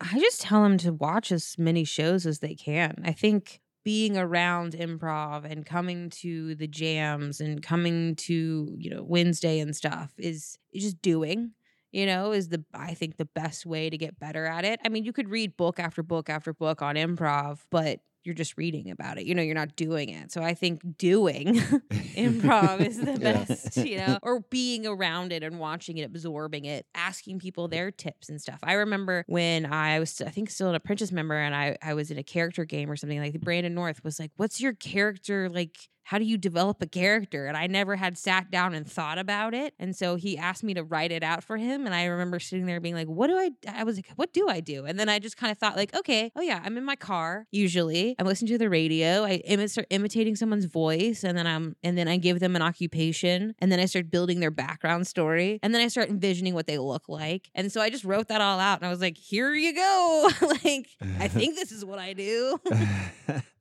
I 0.00 0.18
just 0.18 0.40
tell 0.42 0.62
them 0.62 0.78
to 0.78 0.92
watch 0.92 1.32
as 1.32 1.56
many 1.58 1.84
shows 1.84 2.26
as 2.26 2.40
they 2.40 2.54
can. 2.54 3.02
I 3.04 3.12
think 3.12 3.60
being 3.84 4.16
around 4.16 4.72
improv 4.74 5.44
and 5.50 5.66
coming 5.66 6.10
to 6.10 6.54
the 6.54 6.66
jams 6.68 7.40
and 7.40 7.62
coming 7.62 8.14
to 8.14 8.74
you 8.78 8.90
know 8.90 9.02
Wednesday 9.02 9.58
and 9.60 9.74
stuff 9.74 10.12
is 10.18 10.58
is 10.72 10.84
just 10.84 11.02
doing. 11.02 11.52
You 11.92 12.06
know, 12.06 12.32
is 12.32 12.48
the 12.48 12.64
I 12.74 12.94
think 12.94 13.18
the 13.18 13.26
best 13.26 13.66
way 13.66 13.90
to 13.90 13.98
get 13.98 14.18
better 14.18 14.46
at 14.46 14.64
it. 14.64 14.80
I 14.84 14.88
mean, 14.88 15.04
you 15.04 15.12
could 15.12 15.28
read 15.28 15.56
book 15.56 15.78
after 15.78 16.02
book 16.02 16.30
after 16.30 16.54
book 16.54 16.80
on 16.80 16.96
improv, 16.96 17.60
but 17.70 18.00
you're 18.24 18.34
just 18.34 18.56
reading 18.56 18.90
about 18.90 19.18
it. 19.18 19.26
You 19.26 19.34
know, 19.34 19.42
you're 19.42 19.54
not 19.54 19.76
doing 19.76 20.08
it. 20.08 20.32
So 20.32 20.42
I 20.42 20.54
think 20.54 20.96
doing 20.98 21.54
improv 22.16 22.80
is 22.84 22.96
the 22.98 23.12
Yeah. 23.20 23.44
best, 23.44 23.76
you 23.76 23.96
know, 23.96 24.18
or 24.22 24.40
being 24.50 24.86
around 24.86 25.32
it 25.32 25.42
and 25.42 25.58
watching 25.58 25.98
it, 25.98 26.04
absorbing 26.04 26.64
it, 26.64 26.86
asking 26.94 27.38
people 27.38 27.68
their 27.68 27.90
tips 27.90 28.28
and 28.28 28.40
stuff. 28.40 28.60
I 28.62 28.74
remember 28.74 29.24
when 29.26 29.66
I 29.66 29.98
was, 29.98 30.20
I 30.20 30.30
think, 30.30 30.50
still 30.50 30.68
an 30.68 30.74
apprentice 30.74 31.12
member 31.12 31.36
and 31.36 31.54
I, 31.54 31.76
I 31.82 31.94
was 31.94 32.10
in 32.10 32.18
a 32.18 32.22
character 32.22 32.64
game 32.64 32.90
or 32.90 32.96
something 32.96 33.20
like 33.20 33.40
Brandon 33.40 33.74
North 33.74 34.02
was 34.04 34.18
like, 34.18 34.30
What's 34.36 34.60
your 34.60 34.72
character 34.74 35.48
like? 35.48 35.76
How 36.04 36.18
do 36.18 36.24
you 36.24 36.36
develop 36.36 36.82
a 36.82 36.86
character? 36.86 37.46
And 37.46 37.56
I 37.56 37.66
never 37.66 37.96
had 37.96 38.18
sat 38.18 38.50
down 38.50 38.74
and 38.74 38.90
thought 38.90 39.18
about 39.18 39.54
it. 39.54 39.74
And 39.78 39.94
so 39.94 40.16
he 40.16 40.36
asked 40.36 40.62
me 40.62 40.74
to 40.74 40.82
write 40.82 41.12
it 41.12 41.22
out 41.22 41.44
for 41.44 41.56
him. 41.56 41.86
And 41.86 41.94
I 41.94 42.04
remember 42.04 42.40
sitting 42.40 42.66
there 42.66 42.80
being 42.80 42.94
like, 42.94 43.08
What 43.08 43.28
do 43.28 43.36
I, 43.36 43.50
I 43.68 43.84
was 43.84 43.96
like, 43.96 44.06
What 44.16 44.32
do 44.32 44.48
I 44.48 44.60
do? 44.60 44.84
And 44.84 44.98
then 44.98 45.08
I 45.08 45.18
just 45.18 45.36
kind 45.36 45.50
of 45.50 45.58
thought, 45.58 45.76
like, 45.76 45.94
okay, 45.94 46.30
oh 46.36 46.40
yeah, 46.40 46.60
I'm 46.64 46.76
in 46.76 46.84
my 46.84 46.96
car 46.96 47.46
usually. 47.50 48.14
I'm 48.18 48.26
listening 48.26 48.52
to 48.52 48.58
the 48.58 48.70
radio. 48.70 49.24
I 49.24 49.42
imi- 49.48 49.70
start 49.70 49.86
imitating 49.90 50.36
someone's 50.36 50.64
voice, 50.66 51.24
and 51.24 51.36
then 51.36 51.46
I'm 51.46 51.76
and 51.82 51.96
then 51.96 52.08
I 52.08 52.16
give 52.16 52.40
them 52.40 52.56
an 52.56 52.62
occupation, 52.62 53.54
and 53.58 53.70
then 53.70 53.80
I 53.80 53.86
start 53.86 54.10
building 54.10 54.40
their 54.40 54.50
background 54.50 55.06
story, 55.06 55.58
and 55.62 55.74
then 55.74 55.80
I 55.80 55.88
start 55.88 56.08
envisioning 56.08 56.54
what 56.54 56.66
they 56.66 56.78
look 56.78 57.08
like. 57.08 57.50
And 57.54 57.70
so 57.72 57.80
I 57.80 57.90
just 57.90 58.04
wrote 58.04 58.28
that 58.28 58.40
all 58.40 58.58
out, 58.58 58.78
and 58.78 58.86
I 58.86 58.90
was 58.90 59.00
like, 59.00 59.16
here 59.16 59.54
you 59.54 59.74
go. 59.74 60.30
like 60.64 60.88
I 61.18 61.28
think 61.28 61.56
this 61.56 61.72
is 61.72 61.84
what 61.84 61.98
I 61.98 62.12
do. 62.12 62.58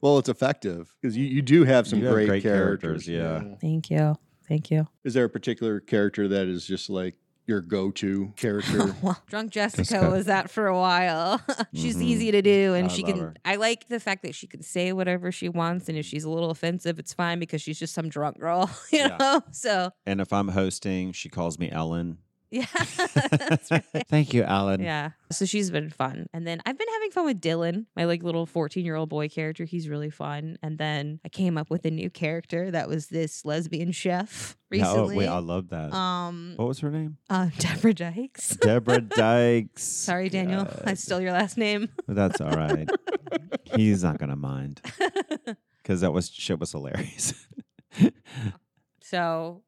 Well, 0.00 0.18
it's 0.18 0.28
effective 0.28 0.94
because 1.00 1.16
you, 1.16 1.24
you 1.26 1.42
do 1.42 1.64
have 1.64 1.86
some 1.88 1.98
You 1.98 2.06
have 2.06 2.14
great, 2.14 2.28
great 2.28 2.42
characters. 2.42 3.06
characters, 3.06 3.08
yeah. 3.08 3.56
Thank 3.60 3.90
you. 3.90 4.16
Thank 4.48 4.70
you. 4.70 4.86
Is 5.04 5.14
there 5.14 5.24
a 5.24 5.28
particular 5.30 5.80
character 5.80 6.28
that 6.28 6.46
is 6.46 6.66
just 6.66 6.88
like 6.88 7.16
your 7.46 7.60
go-to 7.60 8.32
character? 8.36 8.94
well, 9.02 9.20
drunk 9.26 9.50
Jessica 9.50 9.82
Jessica. 9.82 10.10
was 10.10 10.26
that 10.26 10.50
for 10.50 10.66
a 10.68 10.76
while. 10.78 11.40
she's 11.74 11.96
Mhm. 11.96 12.02
easy 12.02 12.30
to 12.30 12.40
do, 12.42 12.74
and 12.74 12.86
I 12.88 12.88
she 12.94 13.02
love 13.02 13.12
can. 13.14 13.20
her. 13.22 13.34
I 13.44 13.56
like 13.56 13.88
the 13.88 13.98
fact 14.00 14.22
that 14.22 14.34
she 14.34 14.46
can 14.46 14.62
say 14.62 14.92
whatever 14.92 15.32
she 15.32 15.48
wants, 15.48 15.88
and 15.88 15.98
if 15.98 16.06
she's 16.06 16.24
a 16.24 16.30
little 16.30 16.50
offensive, 16.50 16.98
it's 16.98 17.12
fine 17.12 17.38
because 17.40 17.60
she's 17.60 17.78
just 17.78 17.92
some 17.94 18.08
drunk 18.08 18.38
girl, 18.38 18.70
you 18.92 19.00
Yeah. 19.00 19.16
know. 19.18 19.42
So 19.50 19.90
and 20.06 20.20
if 20.20 20.32
I'm 20.32 20.48
hosting, 20.48 21.12
she 21.12 21.28
calls 21.28 21.58
me 21.58 21.70
Ellen. 21.70 22.18
yeah, 22.50 22.64
right. 23.70 23.84
Thank 24.08 24.32
you, 24.32 24.42
Alan. 24.42 24.80
Yeah. 24.82 25.10
So 25.30 25.44
she's 25.44 25.70
been 25.70 25.90
fun. 25.90 26.26
And 26.32 26.46
then 26.46 26.60
I've 26.64 26.78
been 26.78 26.88
having 26.94 27.10
fun 27.10 27.26
with 27.26 27.40
Dylan, 27.40 27.84
my 27.94 28.04
like 28.04 28.22
little 28.22 28.46
14 28.46 28.84
year 28.84 28.94
old 28.96 29.10
boy 29.10 29.28
character. 29.28 29.64
He's 29.64 29.88
really 29.88 30.08
fun. 30.10 30.56
And 30.62 30.78
then 30.78 31.20
I 31.24 31.28
came 31.28 31.58
up 31.58 31.68
with 31.68 31.84
a 31.84 31.90
new 31.90 32.08
character 32.08 32.70
that 32.70 32.88
was 32.88 33.08
this 33.08 33.44
lesbian 33.44 33.92
chef 33.92 34.56
Yeah, 34.70 34.84
oh, 34.88 34.92
recently. 35.02 35.16
wait, 35.18 35.28
I 35.28 35.38
love 35.38 35.68
that. 35.68 35.92
um, 35.92 36.54
what 36.56 36.68
was 36.68 36.80
her 36.80 36.90
name? 36.90 37.18
uh, 37.28 37.48
Deborah 37.58 37.92
Dykes. 37.94 38.56
Deborah 38.56 39.02
Dykes. 39.02 39.82
Sorry, 39.82 40.28
Daniel. 40.30 40.66
I 40.84 40.94
stole 40.94 41.20
your 41.20 41.32
last 41.32 41.58
name. 41.58 41.90
That's 42.06 42.40
all 42.40 42.52
right. 42.52 42.88
He's 43.76 44.02
not 44.02 44.16
gonna 44.18 44.36
mind 44.36 44.80
because 45.82 46.00
that 46.00 46.12
was 46.12 46.30
shit 46.30 46.58
was 46.58 46.72
hilarious. 46.72 47.34
so 49.02 49.62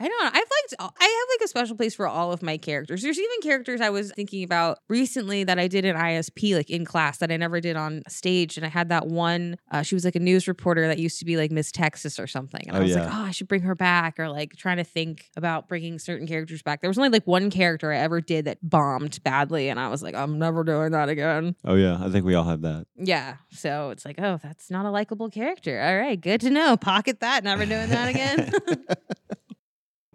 I 0.00 0.08
don't 0.08 0.18
know. 0.24 0.28
I've 0.28 0.34
liked. 0.34 0.74
I 0.98 1.04
have 1.04 1.28
like 1.38 1.44
a 1.44 1.48
special 1.48 1.76
place 1.76 1.94
for 1.94 2.08
all 2.08 2.32
of 2.32 2.42
my 2.42 2.56
characters. 2.56 3.02
There's 3.02 3.18
even 3.18 3.40
characters 3.42 3.80
I 3.82 3.90
was 3.90 4.12
thinking 4.12 4.42
about 4.42 4.78
recently 4.88 5.44
that 5.44 5.58
I 5.58 5.68
did 5.68 5.84
in 5.84 5.94
ISP, 5.94 6.54
like 6.56 6.70
in 6.70 6.86
class, 6.86 7.18
that 7.18 7.30
I 7.30 7.36
never 7.36 7.60
did 7.60 7.76
on 7.76 8.02
stage. 8.08 8.56
And 8.56 8.64
I 8.64 8.70
had 8.70 8.88
that 8.88 9.08
one. 9.08 9.56
Uh, 9.70 9.82
she 9.82 9.94
was 9.94 10.04
like 10.06 10.16
a 10.16 10.20
news 10.20 10.48
reporter 10.48 10.88
that 10.88 10.98
used 10.98 11.18
to 11.18 11.24
be 11.26 11.36
like 11.36 11.50
Miss 11.50 11.70
Texas 11.70 12.18
or 12.18 12.26
something. 12.26 12.62
And 12.66 12.76
I 12.76 12.80
Oh, 12.80 12.82
was 12.82 12.94
like, 12.94 13.08
oh, 13.12 13.24
I 13.26 13.30
should 13.30 13.46
bring 13.48 13.60
her 13.62 13.74
back, 13.74 14.18
or 14.18 14.30
like 14.30 14.56
trying 14.56 14.78
to 14.78 14.84
think 14.84 15.26
about 15.36 15.68
bringing 15.68 15.98
certain 15.98 16.26
characters 16.26 16.62
back. 16.62 16.80
There 16.80 16.88
was 16.88 16.96
only 16.96 17.10
like 17.10 17.26
one 17.26 17.50
character 17.50 17.92
I 17.92 17.98
ever 17.98 18.22
did 18.22 18.46
that 18.46 18.56
bombed 18.62 19.22
badly, 19.22 19.68
and 19.68 19.78
I 19.78 19.88
was 19.88 20.02
like, 20.02 20.14
I'm 20.14 20.38
never 20.38 20.64
doing 20.64 20.92
that 20.92 21.10
again. 21.10 21.56
oh 21.64 21.74
yeah, 21.74 21.98
I 22.02 22.08
think 22.08 22.24
we 22.24 22.34
all 22.34 22.44
have 22.44 22.62
that. 22.62 22.86
Yeah. 22.96 23.36
So 23.50 23.90
it's 23.90 24.06
like, 24.06 24.18
oh, 24.18 24.38
that's 24.42 24.70
not 24.70 24.86
a 24.86 24.90
likable 24.90 25.28
character. 25.28 25.78
All 25.80 25.98
right, 25.98 26.18
good 26.18 26.40
to 26.40 26.48
know. 26.50 26.76
Pocket 26.78 27.20
that. 27.20 27.44
Never 27.44 27.66
doing 27.66 27.90
that 27.90 28.08
again. 28.08 28.50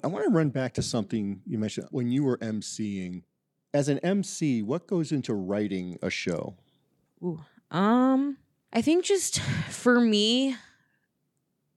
I 0.06 0.08
want 0.08 0.24
to 0.24 0.30
run 0.30 0.50
back 0.50 0.76
to 0.76 0.84
something 0.84 1.41
you 1.48 1.58
mentioned 1.58 1.88
when 1.89 2.12
you 2.12 2.24
were 2.24 2.38
emceeing. 2.38 3.24
As 3.74 3.89
an 3.89 3.98
MC, 4.00 4.62
what 4.62 4.86
goes 4.86 5.12
into 5.12 5.34
writing 5.34 5.98
a 6.04 6.12
show? 6.12 6.58
Ooh. 7.24 7.39
Um, 7.72 8.38
I 8.72 8.84
think 8.84 9.04
just 9.04 9.39
for 9.72 10.00
me, 10.00 10.58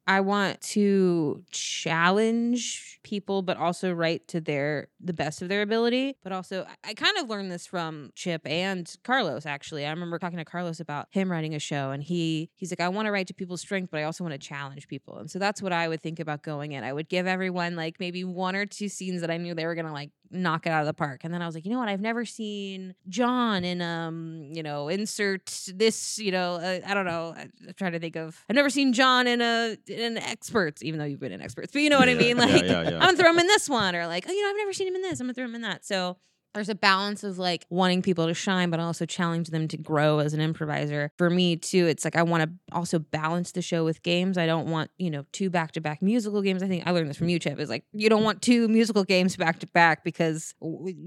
I 0.08 0.20
want 0.22 0.62
to 0.72 1.44
challenge 1.50 2.98
people, 3.04 3.42
but 3.42 3.58
also 3.58 3.92
write 3.92 4.26
to 4.28 4.40
their 4.40 4.88
the 5.00 5.12
best 5.12 5.42
of 5.42 5.50
their 5.50 5.60
ability. 5.60 6.16
But 6.22 6.32
also, 6.32 6.64
I, 6.64 6.90
I 6.90 6.94
kind 6.94 7.18
of 7.18 7.28
learned 7.28 7.52
this 7.52 7.66
from 7.66 8.10
Chip 8.14 8.40
and 8.46 8.90
Carlos. 9.04 9.44
Actually, 9.44 9.84
I 9.84 9.90
remember 9.90 10.18
talking 10.18 10.38
to 10.38 10.46
Carlos 10.46 10.80
about 10.80 11.08
him 11.10 11.30
writing 11.30 11.54
a 11.54 11.58
show, 11.58 11.90
and 11.90 12.02
he 12.02 12.50
he's 12.56 12.72
like, 12.72 12.80
I 12.80 12.88
want 12.88 13.04
to 13.04 13.12
write 13.12 13.26
to 13.26 13.34
people's 13.34 13.60
strength, 13.60 13.90
but 13.90 14.00
I 14.00 14.04
also 14.04 14.24
want 14.24 14.32
to 14.32 14.38
challenge 14.38 14.88
people. 14.88 15.18
And 15.18 15.30
so 15.30 15.38
that's 15.38 15.60
what 15.60 15.74
I 15.74 15.86
would 15.88 16.02
think 16.02 16.20
about 16.20 16.42
going 16.42 16.72
in. 16.72 16.84
I 16.84 16.92
would 16.94 17.10
give 17.10 17.26
everyone 17.26 17.76
like 17.76 18.00
maybe 18.00 18.24
one 18.24 18.56
or 18.56 18.64
two 18.64 18.88
scenes 18.88 19.20
that 19.20 19.30
I 19.30 19.36
knew 19.36 19.54
they 19.54 19.66
were 19.66 19.74
gonna 19.74 19.92
like 19.92 20.10
knock 20.30 20.66
it 20.66 20.70
out 20.70 20.80
of 20.80 20.86
the 20.86 20.94
park. 20.94 21.20
And 21.24 21.32
then 21.32 21.42
I 21.42 21.46
was 21.46 21.54
like, 21.54 21.64
you 21.64 21.70
know 21.70 21.78
what? 21.78 21.88
I've 21.88 22.00
never 22.00 22.24
seen 22.24 22.94
John 23.08 23.64
in 23.64 23.80
um, 23.82 24.48
you 24.52 24.62
know, 24.62 24.88
insert 24.88 25.46
this, 25.74 26.18
you 26.18 26.30
know, 26.32 26.54
uh, 26.54 26.80
I 26.86 26.94
don't 26.94 27.06
know. 27.06 27.34
I- 27.36 27.48
I'm 27.66 27.74
trying 27.76 27.92
to 27.92 27.98
think 27.98 28.16
of. 28.16 28.44
I've 28.48 28.56
never 28.56 28.70
seen 28.70 28.92
John 28.92 29.26
in 29.26 29.40
a 29.40 29.76
in 29.86 30.00
an 30.00 30.18
experts, 30.18 30.82
even 30.82 30.98
though 30.98 31.04
you've 31.06 31.20
been 31.20 31.32
in 31.32 31.40
experts. 31.42 31.72
But 31.72 31.82
you 31.82 31.90
know 31.90 31.98
what 31.98 32.08
I 32.08 32.12
Yeah, 32.12 32.18
mean? 32.18 32.36
yeah, 32.38 32.44
Like, 32.44 32.64
yeah, 32.64 32.82
yeah. 32.82 32.94
I'm 32.96 33.00
gonna 33.00 33.16
throw 33.16 33.30
him 33.30 33.38
in 33.38 33.46
this 33.46 33.68
one, 33.68 33.94
or 33.96 34.06
like, 34.06 34.26
oh, 34.28 34.32
you 34.32 34.42
know, 34.42 34.50
I've 34.50 34.56
never 34.56 34.72
seen 34.72 34.88
him 34.88 34.94
in 34.96 35.02
this. 35.02 35.20
I'm 35.20 35.26
gonna 35.26 35.34
throw 35.34 35.44
him 35.44 35.54
in 35.54 35.62
that. 35.62 35.84
So 35.84 36.16
there's 36.54 36.68
a 36.68 36.74
balance 36.74 37.24
of 37.24 37.38
like 37.38 37.64
wanting 37.70 38.02
people 38.02 38.26
to 38.26 38.34
shine, 38.34 38.70
but 38.70 38.80
also 38.80 39.06
challenge 39.06 39.48
them 39.48 39.68
to 39.68 39.76
grow 39.76 40.18
as 40.18 40.34
an 40.34 40.40
improviser. 40.40 41.10
For 41.18 41.30
me 41.30 41.56
too, 41.56 41.86
it's 41.86 42.04
like 42.04 42.16
I 42.16 42.22
want 42.22 42.42
to 42.44 42.50
also 42.74 42.98
balance 42.98 43.52
the 43.52 43.62
show 43.62 43.84
with 43.84 44.02
games. 44.02 44.38
I 44.38 44.46
don't 44.46 44.68
want 44.68 44.90
you 44.98 45.10
know 45.10 45.24
two 45.32 45.50
back 45.50 45.72
to 45.72 45.80
back 45.80 46.02
musical 46.02 46.42
games. 46.42 46.62
I 46.62 46.68
think 46.68 46.86
I 46.86 46.90
learned 46.90 47.10
this 47.10 47.16
from 47.16 47.28
you, 47.28 47.38
Chip. 47.38 47.58
Is 47.60 47.68
like 47.68 47.84
you 47.92 48.08
don't 48.08 48.24
want 48.24 48.42
two 48.42 48.68
musical 48.68 49.04
games 49.04 49.36
back 49.36 49.60
to 49.60 49.66
back 49.68 50.04
because 50.04 50.54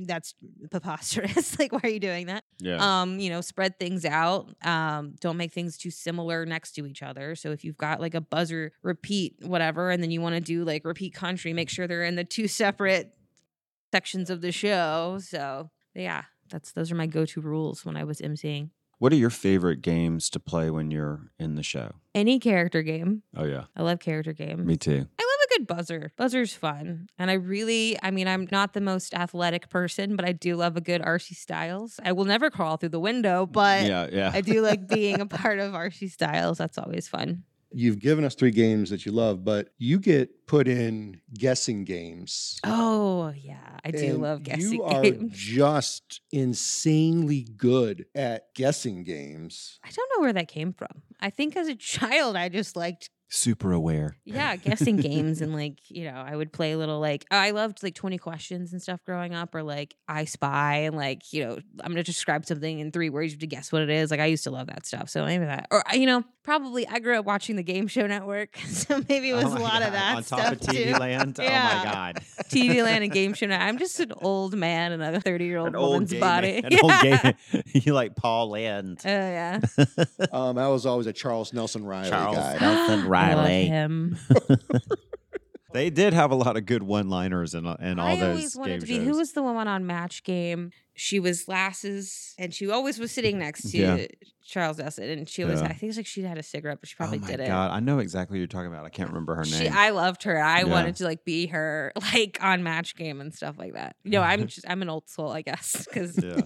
that's 0.06 0.36
preposterous. 0.70 1.58
like, 1.60 1.72
why 1.72 1.80
are 1.84 1.90
you 1.90 2.00
doing 2.00 2.28
that? 2.28 2.44
Yeah. 2.60 3.02
um 3.02 3.20
you 3.20 3.32
know 3.32 3.42
spread 3.42 3.80
things 3.80 4.06
out 4.06 4.48
um 4.64 5.16
don't 5.20 5.36
make 5.38 5.52
things 5.52 5.78
too 5.78 5.90
similar 5.90 6.46
next 6.46 6.74
to 6.74 6.86
each 6.86 7.02
other 7.02 7.36
so 7.36 7.50
if 7.52 7.64
you've 7.64 7.78
got 7.78 8.00
like 8.00 8.14
a 8.14 8.22
buzzer 8.22 8.72
repeat 8.84 9.36
whatever 9.42 9.90
and 9.90 10.04
then 10.04 10.12
you 10.12 10.22
want 10.22 10.36
to 10.36 10.42
do 10.42 10.64
like 10.64 10.86
repeat 10.86 11.12
country 11.14 11.54
make 11.54 11.70
sure 11.70 11.88
they're 11.88 12.04
in 12.04 12.16
the 12.16 12.24
two 12.24 12.48
separate 12.48 13.16
sections 13.92 14.30
of 14.30 14.42
the 14.42 14.52
show 14.52 15.20
so 15.22 15.70
yeah 15.94 16.24
that's 16.50 16.72
those 16.72 16.92
are 16.92 16.96
my 16.96 17.08
go-to 17.08 17.42
rules 17.42 17.86
when 17.86 17.96
i 17.98 18.04
was 18.04 18.20
emceeing 18.20 18.70
what 19.00 19.12
are 19.12 19.16
your 19.18 19.32
favorite 19.32 19.82
games 19.82 20.30
to 20.30 20.40
play 20.40 20.70
when 20.70 20.92
you're 20.92 21.32
in 21.40 21.56
the 21.56 21.64
show? 21.64 21.94
any 22.14 22.38
character 22.40 22.84
game 22.84 23.24
Oh 23.36 23.46
yeah, 23.46 23.64
i 23.76 23.82
love 23.82 24.00
character 24.00 24.32
games 24.34 24.66
me 24.66 24.78
too. 24.78 24.92
I 25.20 25.24
love 25.24 25.40
a 25.46 25.58
good 25.58 25.68
buzzer. 25.68 26.12
Buzzer's 26.18 26.54
fun. 26.54 27.08
And 27.18 27.32
I 27.32 27.34
really, 27.34 27.98
I 28.04 28.12
mean, 28.12 28.28
I'm 28.28 28.48
not 28.52 28.74
the 28.74 28.82
most 28.82 29.14
athletic 29.14 29.70
person, 29.70 30.16
but 30.16 30.24
I 30.24 30.34
do 30.34 30.56
love 30.56 30.78
a 30.78 30.82
good 30.82 31.02
RC 31.02 31.36
Styles. 31.36 32.00
I 32.04 32.12
will 32.12 32.26
never 32.26 32.50
crawl 32.52 32.78
through 32.78 32.90
the 32.90 33.00
window, 33.00 33.46
but 33.48 33.86
yeah, 33.86 34.08
yeah. 34.12 34.32
I 34.34 34.42
do 34.42 34.62
like 34.62 34.88
being 34.96 35.20
a 35.20 35.26
part 35.26 35.60
of 35.60 35.74
RC 35.74 36.12
Styles. 36.12 36.58
That's 36.60 36.78
always 36.78 37.08
fun. 37.08 37.44
You've 37.74 38.00
given 38.00 38.26
us 38.26 38.36
three 38.36 38.52
games 38.52 38.90
that 38.90 39.06
you 39.06 39.12
love, 39.12 39.44
but 39.46 39.70
you 39.78 39.98
get 40.00 40.46
put 40.46 40.68
in 40.68 41.22
guessing 41.34 41.86
games. 41.86 42.60
Oh, 42.66 43.34
yeah. 43.36 43.80
I 43.86 43.92
do 43.92 44.06
And 44.06 44.22
love 44.22 44.44
guessing 44.44 44.74
You 44.74 44.84
are 44.84 45.02
games. 45.02 45.32
just 45.38 46.22
insanely 46.32 47.44
good 47.56 48.06
at 48.14 48.54
guessing 48.56 49.04
games. 49.04 49.80
I 49.84 49.90
don't 49.90 50.10
know 50.16 50.22
where 50.22 50.34
that 50.34 50.48
came 50.48 50.74
from. 50.74 51.02
I 51.20 51.30
think 51.30 51.56
as 51.56 51.68
a 51.68 51.76
child, 51.94 52.36
I 52.36 52.50
just 52.50 52.76
liked, 52.76 53.10
Super 53.34 53.72
aware. 53.72 54.18
yeah, 54.26 54.58
guessing 54.58 54.98
games. 54.98 55.40
And 55.42 55.54
like, 55.54 55.78
you 55.90 56.04
know, 56.04 56.16
I 56.16 56.36
would 56.36 56.52
play 56.52 56.76
little, 56.76 57.00
like, 57.00 57.26
I 57.32 57.52
loved 57.52 57.82
like 57.82 57.96
20 57.96 58.18
questions 58.18 58.74
and 58.74 58.82
stuff 58.82 59.00
growing 59.06 59.34
up, 59.34 59.56
or 59.56 59.64
like 59.64 59.96
I 60.06 60.26
Spy, 60.26 60.80
and 60.80 60.98
like, 60.98 61.32
you 61.32 61.46
know, 61.46 61.54
I'm 61.80 61.92
going 61.94 61.96
to 61.96 62.04
describe 62.04 62.46
something 62.46 62.80
in 62.80 62.92
three 62.92 63.10
words. 63.10 63.32
You 63.32 63.36
have 63.38 63.40
to 63.40 63.48
guess 63.48 63.72
what 63.72 63.84
it 63.84 63.90
is. 63.90 64.12
Like, 64.12 64.20
I 64.20 64.26
used 64.26 64.44
to 64.44 64.52
love 64.52 64.68
that 64.68 64.86
stuff. 64.86 65.10
So 65.10 65.24
maybe 65.24 65.46
that, 65.46 65.68
or, 65.72 65.82
you 65.94 66.06
know, 66.08 66.26
probably 66.44 66.86
I 66.88 67.00
grew 67.00 67.18
up 67.18 67.26
watching 67.26 67.56
the 67.56 67.64
Game 67.64 67.88
Show 67.88 68.06
Network. 68.06 68.58
So 68.82 69.02
maybe 69.10 69.30
it 69.30 69.36
was 69.36 69.46
Oh 69.46 69.52
a 69.52 69.56
my 69.56 69.62
lot 69.62 69.82
of 69.82 69.90
God, 69.90 69.94
that 69.94 70.16
on 70.16 70.24
stuff 70.24 70.40
top 70.40 70.54
of 70.54 70.60
TV 70.60 70.94
too. 70.94 71.00
Land. 71.00 71.38
Oh 71.40 71.44
my 71.44 71.82
god, 71.84 72.16
TV 72.46 72.84
Land 72.84 73.04
and 73.04 73.14
Game 73.14 73.34
Show 73.34 73.46
Network. 73.46 73.68
I'm 73.68 73.78
just 73.78 74.00
an 74.00 74.12
old 74.22 74.56
man 74.56 74.92
in 74.92 75.02
a 75.02 75.22
30 75.22 75.46
year 75.46 75.60
old 75.60 75.68
an 75.70 75.76
old 75.76 75.92
woman's 75.94 76.12
gay 76.12 76.20
body. 76.20 76.62
man. 76.64 76.74
An 76.74 76.80
old 76.82 76.94
gay. 77.02 77.36
you 77.74 77.94
like 77.94 78.16
Paul 78.16 78.50
Lynde. 78.52 79.02
Oh 79.06 79.10
yeah. 79.10 79.60
Um, 80.32 80.58
I 80.58 80.68
was 80.70 80.86
always 80.86 81.06
a 81.06 81.14
Charles 81.14 81.54
Nelson 81.54 81.86
Reilly 81.86 82.10
Charles 82.10 82.36
guy. 82.36 82.58
Nelson 82.60 82.64
I 82.64 82.96
love 82.96 83.08
Reilly. 83.30 83.66
him. 83.68 84.18
They 85.74 85.90
did 85.90 86.12
have 86.12 86.32
a 86.32 86.36
lot 86.36 86.58
of 86.58 86.66
good 86.66 86.84
one-liners 86.84 87.54
and 87.54 87.66
uh, 87.66 87.78
and 87.80 87.98
all 87.98 88.08
I 88.08 88.16
those 88.18 88.24
always 88.30 88.56
wanted 88.58 88.72
game 88.72 88.80
to 88.82 88.86
be. 88.88 88.96
shows. 88.96 89.06
Who 89.06 89.18
was 89.20 89.32
the 89.32 89.42
woman 89.42 89.70
on 89.70 89.88
Match 89.88 90.26
Game? 90.26 90.72
She 90.96 91.18
was 91.22 91.46
glasses, 91.46 92.36
and 92.38 92.54
she 92.54 92.70
always 92.70 93.00
was 93.00 93.14
sitting 93.14 93.40
next 93.40 93.72
to 93.72 93.78
Yeah. 93.78 94.06
Charles 94.46 94.82
Esset, 94.82 95.10
and 95.18 95.30
she 95.30 95.44
always. 95.44 95.62
Yeah. 95.62 95.68
I 95.68 95.74
think 95.74 95.92
it's 95.92 95.96
like 95.98 96.06
she 96.08 96.24
had 96.24 96.38
a 96.38 96.44
cigarette, 96.44 96.80
but 96.82 96.90
she 96.90 96.96
probably 96.98 97.20
oh 97.20 97.22
my 97.22 97.28
did 97.28 97.40
it. 97.40 97.48
god, 97.48 97.72
I 97.72 97.80
know 97.80 98.00
exactly 98.00 98.36
what 98.36 98.40
you're 98.40 98.48
talking 98.48 98.68
about. 98.70 98.84
I 98.86 98.90
can't 98.90 99.08
remember 99.08 99.34
her 99.36 99.46
She, 99.46 99.64
name. 99.64 99.72
I 99.74 99.92
loved 99.92 100.24
her. 100.24 100.38
I 100.44 100.60
Yeah. 100.60 100.64
wanted 100.66 100.98
to 100.98 101.06
like 101.06 101.24
be 101.24 101.46
her, 101.48 101.94
like 102.14 102.38
on 102.42 102.64
Match 102.64 102.98
Game 102.98 103.22
and 103.22 103.34
stuff 103.34 103.58
like 103.58 103.76
that. 103.76 103.96
You 104.04 104.12
know, 104.12 104.24
I'm 104.24 104.48
just 104.48 104.66
I'm 104.70 104.82
an 104.82 104.90
old 104.90 105.08
soul, 105.08 105.32
I 105.32 105.42
guess, 105.42 105.86
because 105.88 106.22
yeah. 106.22 106.42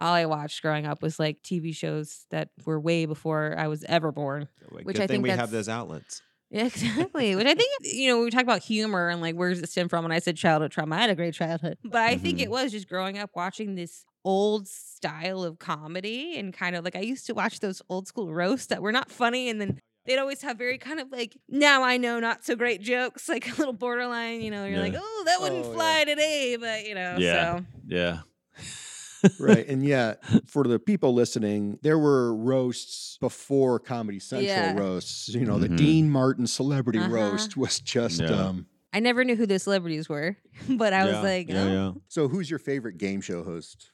All 0.00 0.12
I 0.14 0.26
watched 0.26 0.62
growing 0.62 0.86
up 0.86 1.02
was 1.02 1.18
like 1.18 1.42
TV 1.42 1.74
shows 1.74 2.26
that 2.30 2.48
were 2.64 2.80
way 2.80 3.06
before 3.06 3.54
I 3.58 3.68
was 3.68 3.84
ever 3.84 4.10
born. 4.12 4.48
Which 4.70 4.84
Which 4.86 4.96
Good 4.96 5.02
I 5.02 5.06
thing 5.06 5.14
think 5.16 5.22
we 5.24 5.30
have 5.30 5.50
those 5.50 5.68
outlets. 5.68 6.22
Yeah, 6.50 6.64
exactly. 6.64 7.36
Which 7.36 7.46
I 7.46 7.54
think, 7.54 7.70
you 7.82 8.08
know, 8.08 8.22
we 8.24 8.30
talk 8.30 8.42
about 8.42 8.62
humor 8.62 9.08
and 9.08 9.20
like 9.20 9.36
where 9.36 9.50
does 9.50 9.60
it 9.62 9.68
stem 9.68 9.88
from. 9.88 10.02
When 10.04 10.10
I 10.12 10.18
said 10.18 10.36
childhood 10.36 10.72
trauma, 10.72 10.96
I 10.96 11.00
had 11.02 11.10
a 11.10 11.14
great 11.14 11.34
childhood. 11.34 11.78
But 11.84 12.00
I 12.02 12.16
think 12.16 12.38
Mhm. 12.38 12.42
it 12.42 12.50
was 12.50 12.72
just 12.72 12.88
growing 12.88 13.18
up 13.18 13.30
watching 13.36 13.76
this 13.76 14.04
old 14.24 14.66
style 14.66 15.44
of 15.44 15.58
comedy 15.58 16.36
and 16.36 16.52
kind 16.52 16.74
of 16.76 16.84
like 16.84 16.96
I 16.96 17.00
used 17.00 17.26
to 17.26 17.34
watch 17.34 17.60
those 17.60 17.80
old 17.88 18.08
school 18.08 18.32
roasts 18.34 18.66
that 18.66 18.82
were 18.82 18.92
not 18.92 19.10
funny 19.10 19.48
and 19.48 19.60
then 19.60 19.78
they'd 20.06 20.18
always 20.18 20.42
have 20.42 20.58
very 20.58 20.76
kind 20.76 20.98
of 21.00 21.10
like 21.12 21.36
now 21.48 21.82
I 21.84 21.96
know 21.98 22.18
not 22.20 22.44
so 22.44 22.56
great 22.56 22.82
jokes, 22.82 23.28
like 23.28 23.46
a 23.46 23.54
little 23.56 23.72
borderline, 23.72 24.40
you 24.42 24.50
know, 24.50 24.66
you're 24.66 24.80
like, 24.80 24.94
oh, 24.96 25.22
that 25.26 25.40
wouldn't 25.40 25.64
Oh, 25.66 25.68
yeah. 25.70 25.74
fly 25.74 26.04
today, 26.04 26.56
but 26.58 26.84
you 26.86 26.94
know, 26.96 27.16
Yeah. 27.18 27.58
so 27.60 27.64
Yeah. 27.86 28.18
right. 29.38 29.66
And 29.68 29.84
yeah, 29.86 30.14
for 30.46 30.64
the 30.64 30.78
people 30.78 31.14
listening, 31.14 31.78
there 31.82 31.98
were 31.98 32.34
roasts 32.34 33.18
before 33.20 33.78
Comedy 33.78 34.18
Central 34.20 34.46
Yeah. 34.46 34.78
roasts. 34.78 35.28
You 35.28 35.44
know, 35.44 35.58
the 35.58 35.68
Mhm. 35.68 35.76
Dean 35.76 36.10
Martin 36.10 36.46
celebrity 36.46 36.98
Uh-huh. 36.98 37.10
roast 37.10 37.56
was 37.56 37.80
just. 37.80 38.20
Yeah. 38.20 38.30
Um, 38.48 38.66
I 38.92 38.98
never 39.00 39.22
knew 39.24 39.36
who 39.36 39.46
the 39.46 39.58
celebrities 39.60 40.08
were, 40.08 40.36
but 40.68 40.92
I 40.92 41.04
was 41.04 41.12
Yeah, 41.14 41.20
like, 41.20 41.48
yeah, 41.48 41.62
oh, 41.62 41.72
yeah. 41.72 41.92
so, 42.08 42.26
who's 42.28 42.50
your 42.50 42.58
favorite 42.58 42.98
game 42.98 43.20
show 43.20 43.44
host? 43.44 43.92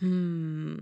Hmm. 0.00 0.76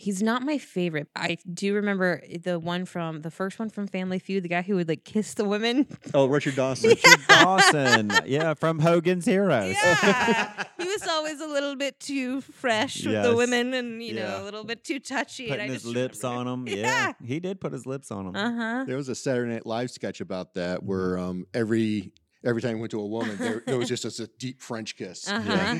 He's 0.00 0.22
not 0.22 0.42
my 0.42 0.56
favorite. 0.56 1.08
I 1.14 1.36
do 1.52 1.74
remember 1.74 2.22
the 2.42 2.58
one 2.58 2.86
from 2.86 3.20
the 3.20 3.30
first 3.30 3.58
one 3.58 3.68
from 3.68 3.86
Family 3.86 4.18
Feud, 4.18 4.42
the 4.42 4.48
guy 4.48 4.62
who 4.62 4.76
would 4.76 4.88
like 4.88 5.04
kiss 5.04 5.34
the 5.34 5.44
women. 5.44 5.86
Oh, 6.14 6.26
Richard 6.26 6.56
Dawson. 6.56 6.90
Richard 6.90 7.20
Dawson. 7.28 8.10
Yeah, 8.26 8.54
from 8.54 8.78
Hogan's 8.78 9.26
Heroes. 9.26 9.74
Yeah. 9.82 10.64
he 10.78 10.84
was 10.86 11.06
always 11.06 11.40
a 11.40 11.46
little 11.46 11.76
bit 11.76 12.00
too 12.00 12.40
fresh 12.40 13.04
with 13.04 13.22
the 13.22 13.34
women 13.36 13.74
and, 13.74 14.02
you 14.02 14.14
Yeah. 14.14 14.28
know, 14.28 14.42
a 14.42 14.44
little 14.44 14.64
bit 14.64 14.82
too 14.84 14.98
touchy. 14.98 15.50
and 15.50 15.54
I 15.54 15.66
Putting 15.66 15.72
his 15.74 15.82
just 15.82 15.94
lips 15.94 16.24
on 16.24 16.38
remember- 16.46 16.70
him. 16.70 16.78
Yeah. 16.78 17.12
He 17.24 17.38
did 17.40 17.60
put 17.60 17.72
his 17.72 17.86
lips 17.86 18.10
on 18.10 18.26
him. 18.28 18.36
Uh 18.36 18.52
huh. 18.52 18.84
There 18.86 18.96
was 18.96 19.08
a 19.08 19.14
Saturday 19.14 19.52
Night 19.52 19.66
Live 19.66 19.90
sketch 19.90 20.20
about 20.20 20.54
that 20.54 20.82
where 20.82 21.18
um, 21.18 21.46
every 21.54 22.12
every 22.44 22.62
time 22.62 22.76
he 22.76 22.80
went 22.80 22.90
to 22.92 23.00
a 23.00 23.06
woman, 23.06 23.36
there, 23.38 23.62
there 23.66 23.78
was 23.78 23.88
just 23.88 24.04
this, 24.04 24.20
a 24.20 24.26
deep 24.26 24.60
French 24.60 24.96
kiss. 24.96 25.28
Uh-huh. 25.28 25.78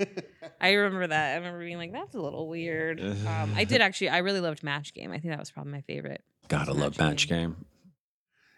I 0.60 0.72
remember 0.72 1.06
that. 1.06 1.32
I 1.32 1.36
remember 1.36 1.60
being 1.60 1.78
like, 1.78 1.92
that's 1.92 2.14
a 2.14 2.20
little 2.20 2.48
weird. 2.48 3.00
Um, 3.00 3.52
I 3.54 3.64
did 3.64 3.80
actually, 3.80 4.10
I 4.10 4.18
really 4.18 4.40
loved 4.40 4.62
Match 4.62 4.94
Game. 4.94 5.10
I 5.12 5.18
think 5.18 5.32
that 5.32 5.38
was 5.38 5.50
probably 5.50 5.72
my 5.72 5.82
favorite. 5.82 6.22
Gotta 6.48 6.72
love 6.72 6.98
Match 6.98 7.28
match 7.28 7.28
game. 7.28 7.56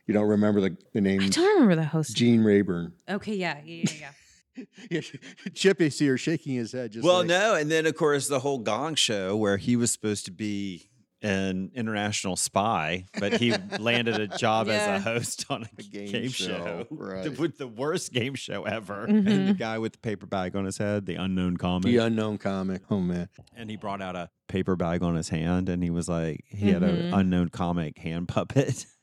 you 0.06 0.14
don't 0.14 0.28
remember 0.28 0.60
the, 0.60 0.76
the 0.92 1.00
name 1.00 1.20
I 1.20 1.28
don't 1.28 1.54
remember 1.54 1.76
the 1.76 1.88
host. 1.88 2.16
Gene 2.16 2.44
Rayburn. 2.44 2.92
Okay, 3.08 3.34
yeah, 3.34 3.60
yeah, 3.64 3.84
yeah, 4.00 4.10
yeah. 4.56 4.64
yeah, 4.90 5.00
Chip 5.54 5.80
is 5.80 5.98
here 5.98 6.16
shaking 6.16 6.54
his 6.54 6.72
head. 6.72 6.92
Just 6.92 7.04
well, 7.04 7.18
like, 7.18 7.26
no, 7.26 7.54
and 7.54 7.70
then 7.70 7.86
of 7.86 7.96
course 7.96 8.28
the 8.28 8.40
whole 8.40 8.58
Gong 8.58 8.94
Show 8.94 9.36
where 9.36 9.56
he 9.56 9.74
was 9.74 9.90
supposed 9.90 10.24
to 10.26 10.30
be 10.30 10.89
an 11.22 11.70
international 11.74 12.37
spy, 12.37 13.06
but 13.18 13.35
he 13.35 13.54
landed 13.78 14.18
a 14.20 14.26
job 14.26 14.68
as 14.68 14.87
a 14.87 15.00
host 15.00 15.46
on 15.50 15.64
a, 15.64 15.68
A 15.78 15.83
game, 15.83 16.12
game 16.12 16.28
show, 16.30 16.46
show, 16.46 16.87
the, 16.90 16.96
right. 16.96 17.38
with 17.38 17.59
the 17.59 17.68
worst 17.68 18.12
game 18.12 18.35
show 18.35 18.64
ever. 18.64 19.06
Mm-hmm. 19.06 19.28
And 19.28 19.48
the 19.48 19.54
guy 19.54 19.78
with 19.78 19.92
the 19.92 19.98
paper 19.98 20.26
bag 20.26 20.56
on 20.56 20.64
his 20.64 20.78
head, 20.78 21.06
the 21.06 21.16
unknown 21.16 21.56
comic, 21.56 21.85
the 21.85 21.98
unknown 21.98 22.38
comic. 22.38 22.83
Oh 22.90 23.00
man, 23.00 23.28
and 23.56 23.70
he 23.70 23.76
brought 23.76 24.00
out 24.00 24.16
a 24.16 24.30
paper 24.48 24.76
bag 24.76 25.02
on 25.02 25.14
his 25.14 25.28
hand, 25.28 25.68
and 25.68 25.83
he 25.83 25.90
was 25.90 26.09
like, 26.09 26.44
he 26.48 26.70
had 26.70 26.83
an 26.83 26.96
mm-hmm. 26.96 27.14
unknown 27.14 27.48
comic 27.50 27.98
hand 27.98 28.28
puppet. 28.28 28.87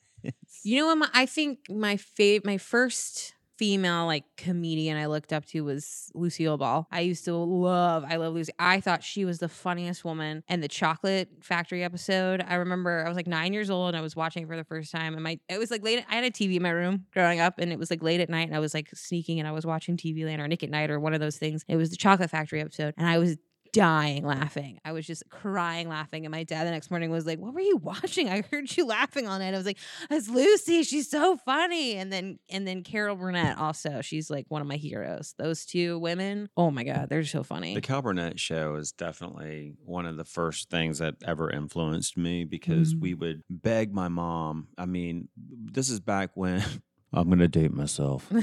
You 0.63 0.80
know 0.80 0.88
what? 0.88 0.97
My, 0.97 1.10
I 1.13 1.25
think 1.25 1.60
my 1.69 1.95
fav- 1.95 2.43
my 2.43 2.58
first 2.58 3.34
female 3.58 4.06
like 4.06 4.24
comedian 4.38 4.98
I 4.98 5.08
looked 5.08 5.34
up 5.34 5.46
to 5.48 5.62
was 5.62 6.12
Lucille 6.13 6.58
Ball. 6.58 6.88
I 6.91 7.02
used 7.02 7.26
to 7.26 7.36
love, 7.36 8.06
I 8.08 8.17
love 8.17 8.34
Lucy. 8.34 8.52
I 8.60 8.80
thought 8.80 9.04
she 9.04 9.26
was 9.26 9.39
the 9.39 9.50
funniest 9.50 10.06
woman. 10.06 10.43
And 10.48 10.62
the 10.62 10.67
Chocolate 10.67 11.30
Factory 11.41 11.84
episode, 11.84 12.43
I 12.48 12.56
remember 12.56 13.04
I 13.06 13.10
was 13.10 13.15
like 13.15 13.28
nine 13.28 13.54
years 13.54 13.70
old 13.70 13.89
and 13.89 13.98
I 13.98 14.02
was 14.02 14.15
watching 14.15 14.43
it 14.43 14.48
for 14.48 14.56
the 14.56 14.63
first 14.63 14.91
time. 14.91 15.13
And 15.13 15.24
my 15.24 15.39
it 15.50 15.58
was 15.58 15.72
like 15.72 15.84
late. 15.84 16.06
I 16.10 16.15
had 16.15 16.24
a 16.24 16.32
TV 16.32 16.58
in 16.58 16.63
my 16.63 16.70
room 16.70 17.06
growing 17.13 17.39
up, 17.39 17.60
and 17.60 17.72
it 17.72 17.80
was 17.80 17.89
like 17.89 18.04
late 18.04 18.22
at 18.22 18.30
night, 18.30 18.48
and 18.48 18.56
I 18.56 18.60
was 18.60 18.74
like 18.74 18.89
sneaking 18.93 19.39
and 19.39 19.48
I 19.48 19.52
was 19.52 19.65
watching 19.65 19.98
TV 19.98 20.26
Land 20.26 20.41
or 20.41 20.48
Nick 20.48 20.63
at 20.63 20.70
Night 20.70 20.91
or 20.91 21.00
one 21.00 21.13
of 21.13 21.20
those 21.20 21.38
things. 21.38 21.63
It 21.67 21.76
was 21.78 21.89
the 21.89 21.98
Chocolate 21.98 22.30
Factory 22.30 22.62
episode, 22.62 22.93
and 22.98 23.08
I 23.08 23.17
was 23.17 23.38
dying 23.77 24.25
laughing. 24.25 24.79
I 24.83 24.91
was 24.91 25.05
just 25.07 25.23
crying 25.29 25.87
laughing. 25.89 26.25
And 26.25 26.31
my 26.31 26.43
dad 26.43 26.65
the 26.67 26.71
next 26.71 26.89
morning 26.91 27.09
was 27.09 27.25
like, 27.25 27.39
What 27.39 27.53
were 27.53 27.59
you 27.61 27.77
watching? 27.83 28.29
I 28.29 28.41
heard 28.51 28.75
you 28.75 28.85
laughing 28.85 29.27
all 29.27 29.39
night. 29.39 29.53
I 29.53 29.57
was 29.57 29.65
like, 29.65 29.77
It's 30.09 30.27
Lucy. 30.29 30.83
She's 30.83 31.09
so 31.09 31.37
funny. 31.37 31.95
And 31.95 32.11
then 32.11 32.39
and 32.49 32.67
then 32.67 32.83
Carol 32.83 33.15
Burnett 33.15 33.57
also. 33.57 34.01
She's 34.01 34.29
like 34.29 34.45
one 34.49 34.61
of 34.61 34.67
my 34.67 34.75
heroes. 34.77 35.33
Those 35.37 35.65
two 35.65 35.99
women. 35.99 36.49
Oh 36.57 36.71
my 36.71 36.83
God, 36.83 37.07
they're 37.09 37.23
so 37.23 37.43
funny. 37.43 37.73
The 37.75 37.81
Carol 37.81 38.01
Burnett 38.01 38.39
show 38.39 38.75
is 38.75 38.91
definitely 38.91 39.73
one 39.85 40.05
of 40.05 40.17
the 40.17 40.25
first 40.25 40.69
things 40.69 40.99
that 40.99 41.15
ever 41.25 41.49
influenced 41.49 42.17
me 42.17 42.43
because 42.43 42.93
Mm. 42.93 42.99
we 43.01 43.13
would 43.13 43.43
beg 43.49 43.93
my 43.93 44.07
mom. 44.07 44.67
I 44.77 44.85
mean, 44.85 45.27
this 45.37 45.89
is 45.89 45.99
back 45.99 46.31
when 46.35 46.63
I'm 47.14 47.28
going 47.28 47.39
to 47.39 47.47
date 47.47 47.74
myself. 47.74 48.32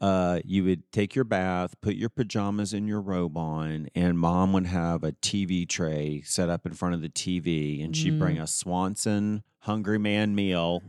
Uh, 0.00 0.38
you 0.44 0.64
would 0.64 0.90
take 0.92 1.14
your 1.14 1.24
bath, 1.24 1.80
put 1.80 1.94
your 1.94 2.10
pajamas 2.10 2.74
and 2.74 2.86
your 2.86 3.00
robe 3.00 3.38
on, 3.38 3.88
and 3.94 4.18
mom 4.18 4.52
would 4.52 4.66
have 4.66 5.02
a 5.02 5.12
TV 5.12 5.66
tray 5.66 6.20
set 6.22 6.50
up 6.50 6.66
in 6.66 6.74
front 6.74 6.94
of 6.94 7.00
the 7.00 7.08
TV, 7.08 7.82
and 7.82 7.96
she'd 7.96 8.18
bring 8.18 8.38
a 8.38 8.46
Swanson 8.46 9.42
Hungry 9.60 9.98
Man 9.98 10.34
meal 10.34 10.82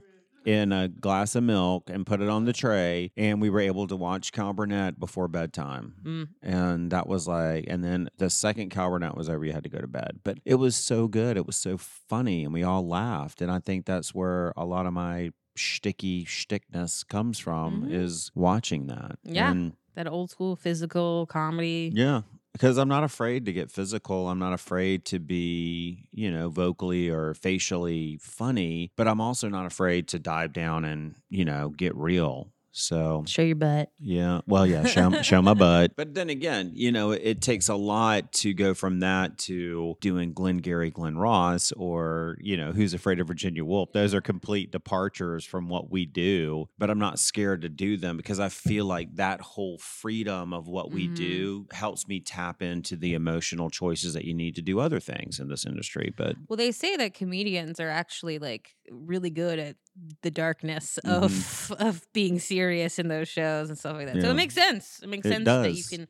in 0.45 0.71
a 0.71 0.87
glass 0.87 1.35
of 1.35 1.43
milk 1.43 1.89
and 1.89 2.05
put 2.05 2.21
it 2.21 2.29
on 2.29 2.45
the 2.45 2.53
tray, 2.53 3.11
and 3.17 3.41
we 3.41 3.49
were 3.49 3.59
able 3.59 3.87
to 3.87 3.95
watch 3.95 4.31
Carol 4.31 4.53
Burnett 4.53 4.99
before 4.99 5.27
bedtime. 5.27 5.95
Mm. 6.03 6.27
And 6.41 6.91
that 6.91 7.07
was 7.07 7.27
like, 7.27 7.65
and 7.67 7.83
then 7.83 8.09
the 8.17 8.29
second 8.29 8.69
Carol 8.69 8.91
Burnett 8.91 9.15
was 9.15 9.29
over, 9.29 9.43
you 9.45 9.53
had 9.53 9.63
to 9.63 9.69
go 9.69 9.79
to 9.79 9.87
bed. 9.87 10.19
But 10.23 10.39
it 10.45 10.55
was 10.55 10.75
so 10.75 11.07
good. 11.07 11.37
It 11.37 11.47
was 11.47 11.57
so 11.57 11.77
funny, 11.77 12.43
and 12.43 12.53
we 12.53 12.63
all 12.63 12.87
laughed. 12.87 13.41
And 13.41 13.51
I 13.51 13.59
think 13.59 13.85
that's 13.85 14.13
where 14.13 14.53
a 14.55 14.65
lot 14.65 14.85
of 14.85 14.93
my 14.93 15.31
shticky 15.57 16.25
shtickness 16.25 17.07
comes 17.07 17.39
from 17.39 17.83
Mhm. 17.83 17.91
is 17.91 18.31
watching 18.35 18.87
that. 18.87 19.17
Yeah. 19.23 19.51
And 19.51 19.73
that 19.95 20.07
old 20.07 20.29
school 20.29 20.55
physical 20.55 21.25
comedy. 21.27 21.91
yeah. 21.93 22.21
Because 22.53 22.77
I'm 22.77 22.87
not 22.87 23.03
afraid 23.03 23.45
to 23.47 23.51
get 23.53 23.69
physical. 23.69 24.29
I'm 24.29 24.39
not 24.39 24.53
afraid 24.53 25.03
to 25.05 25.19
be, 25.19 26.07
you 26.13 26.31
know, 26.31 26.47
vocally 26.49 27.09
or 27.09 27.33
facially 27.33 28.17
funny, 28.21 28.91
but 28.95 29.09
I'm 29.09 29.19
also 29.19 29.49
not 29.49 29.65
afraid 29.65 30.07
to 30.09 30.19
dive 30.19 30.53
down 30.53 30.85
and, 30.85 31.15
you 31.29 31.43
know, 31.43 31.67
get 31.75 31.93
real. 31.97 32.53
So 32.77 33.23
Show 33.25 33.41
your 33.41 33.55
butt. 33.55 33.89
yeah. 33.99 34.41
Well, 34.47 34.67
yeah, 34.67 34.83
show, 34.85 35.09
show 35.21 35.41
my 35.41 35.53
butt. 35.53 35.93
But 35.95 36.13
then 36.13 36.29
again, 36.29 36.71
you 36.75 36.91
know, 36.91 37.11
it, 37.11 37.21
it 37.23 37.41
takes 37.41 37.69
a 37.69 37.75
lot 37.75 38.33
to 38.33 38.53
go 38.53 38.73
from 38.73 38.99
that 38.99 39.37
to 39.39 39.95
doing 40.01 40.33
Glenn 40.33 40.57
Gary, 40.57 40.91
Glen 40.91 41.17
Ross, 41.17 41.71
or, 41.71 42.37
you 42.41 42.57
know, 42.57 42.73
Who's 42.73 42.93
Afraid 42.93 43.21
of 43.21 43.27
Virginia 43.27 43.63
Woolf. 43.63 43.93
Those 43.93 44.13
are 44.13 44.19
complete 44.19 44.71
departures 44.71 45.45
from 45.45 45.69
what 45.69 45.89
we 45.89 46.05
do. 46.05 46.67
But 46.77 46.89
I'm 46.89 46.99
not 46.99 47.17
scared 47.17 47.61
to 47.61 47.69
do 47.69 47.95
them 47.95 48.17
because 48.17 48.41
I 48.41 48.49
feel 48.49 48.83
like 48.85 49.15
that 49.15 49.39
whole 49.39 49.77
freedom 49.77 50.53
of 50.53 50.67
what 50.67 50.91
we 50.91 51.07
Mhm. 51.07 51.15
do 51.15 51.67
helps 51.71 52.07
me 52.09 52.19
tap 52.19 52.61
into 52.61 52.97
the 52.97 53.13
emotional 53.13 53.69
choices 53.69 54.13
that 54.15 54.25
you 54.25 54.33
need 54.33 54.53
to 54.55 54.61
do 54.61 54.79
other 54.79 54.99
things 54.99 55.39
in 55.39 55.47
this 55.47 55.65
industry. 55.65 56.13
But 56.17 56.35
Well, 56.49 56.57
they 56.57 56.73
say 56.73 56.97
that 56.97 57.13
comedians 57.13 57.79
are 57.79 57.89
actually 57.89 58.37
like 58.37 58.75
really 58.91 59.29
good 59.29 59.59
at 59.59 59.77
the 60.21 60.31
darkness 60.31 60.99
Mhm. 61.05 61.09
of 61.09 61.71
of 61.79 62.05
being 62.13 62.39
serious 62.39 62.99
in 62.99 63.07
those 63.07 63.27
shows 63.29 63.69
and 63.69 63.77
stuff 63.77 63.95
like 63.95 64.07
that. 64.11 64.21
So 64.21 64.29
it 64.31 64.33
makes 64.35 64.53
sense. 64.53 64.99
It 65.01 65.07
makes 65.09 65.25
It 65.25 65.31
sense 65.31 65.45
that 65.45 65.73
you 65.73 65.83
can. 65.83 66.07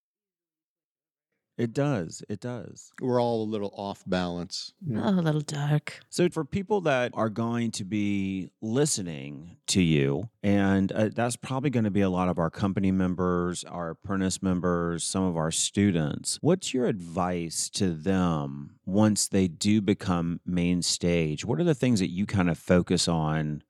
it 1.57 1.71
does. 1.71 2.21
It 2.27 2.41
does. 2.41 2.91
We're 2.99 3.21
all 3.21 3.43
a 3.43 3.49
little 3.49 3.71
off 3.77 4.03
balance. 4.05 4.73
you. 4.85 4.99
Oh, 4.99 5.09
a 5.09 5.21
little 5.21 5.39
dark. 5.39 6.01
So, 6.09 6.27
for 6.29 6.43
people 6.43 6.81
that 6.81 7.11
are 7.13 7.29
going 7.29 7.71
to 7.71 7.85
be 7.85 8.49
listening 8.61 9.55
to 9.67 9.81
you, 9.81 10.29
and 10.43 10.91
uh, 10.91 11.09
that's 11.15 11.37
probably 11.37 11.69
going 11.69 11.85
to 11.85 11.91
be 11.91 12.01
a 12.01 12.09
lot 12.09 12.27
of 12.27 12.37
our 12.39 12.49
company 12.49 12.91
members, 12.91 13.63
our 13.63 13.91
apprentice 13.91 14.43
members, 14.43 15.05
some 15.05 15.23
of 15.23 15.37
our 15.37 15.49
students, 15.51 16.39
what's 16.41 16.73
your 16.73 16.87
advice 16.87 17.69
to 17.69 17.91
them 17.93 18.75
once 18.85 19.29
they 19.29 19.47
do 19.47 19.79
become 19.79 20.41
main 20.45 20.81
stage? 20.81 21.45
What 21.45 21.61
are 21.61 21.63
the 21.65 21.75
things 21.75 22.01
that 22.01 22.09
you 22.09 22.25
kind 22.25 22.49
of 22.49 22.57
focus 22.59 23.07
on 23.07 23.63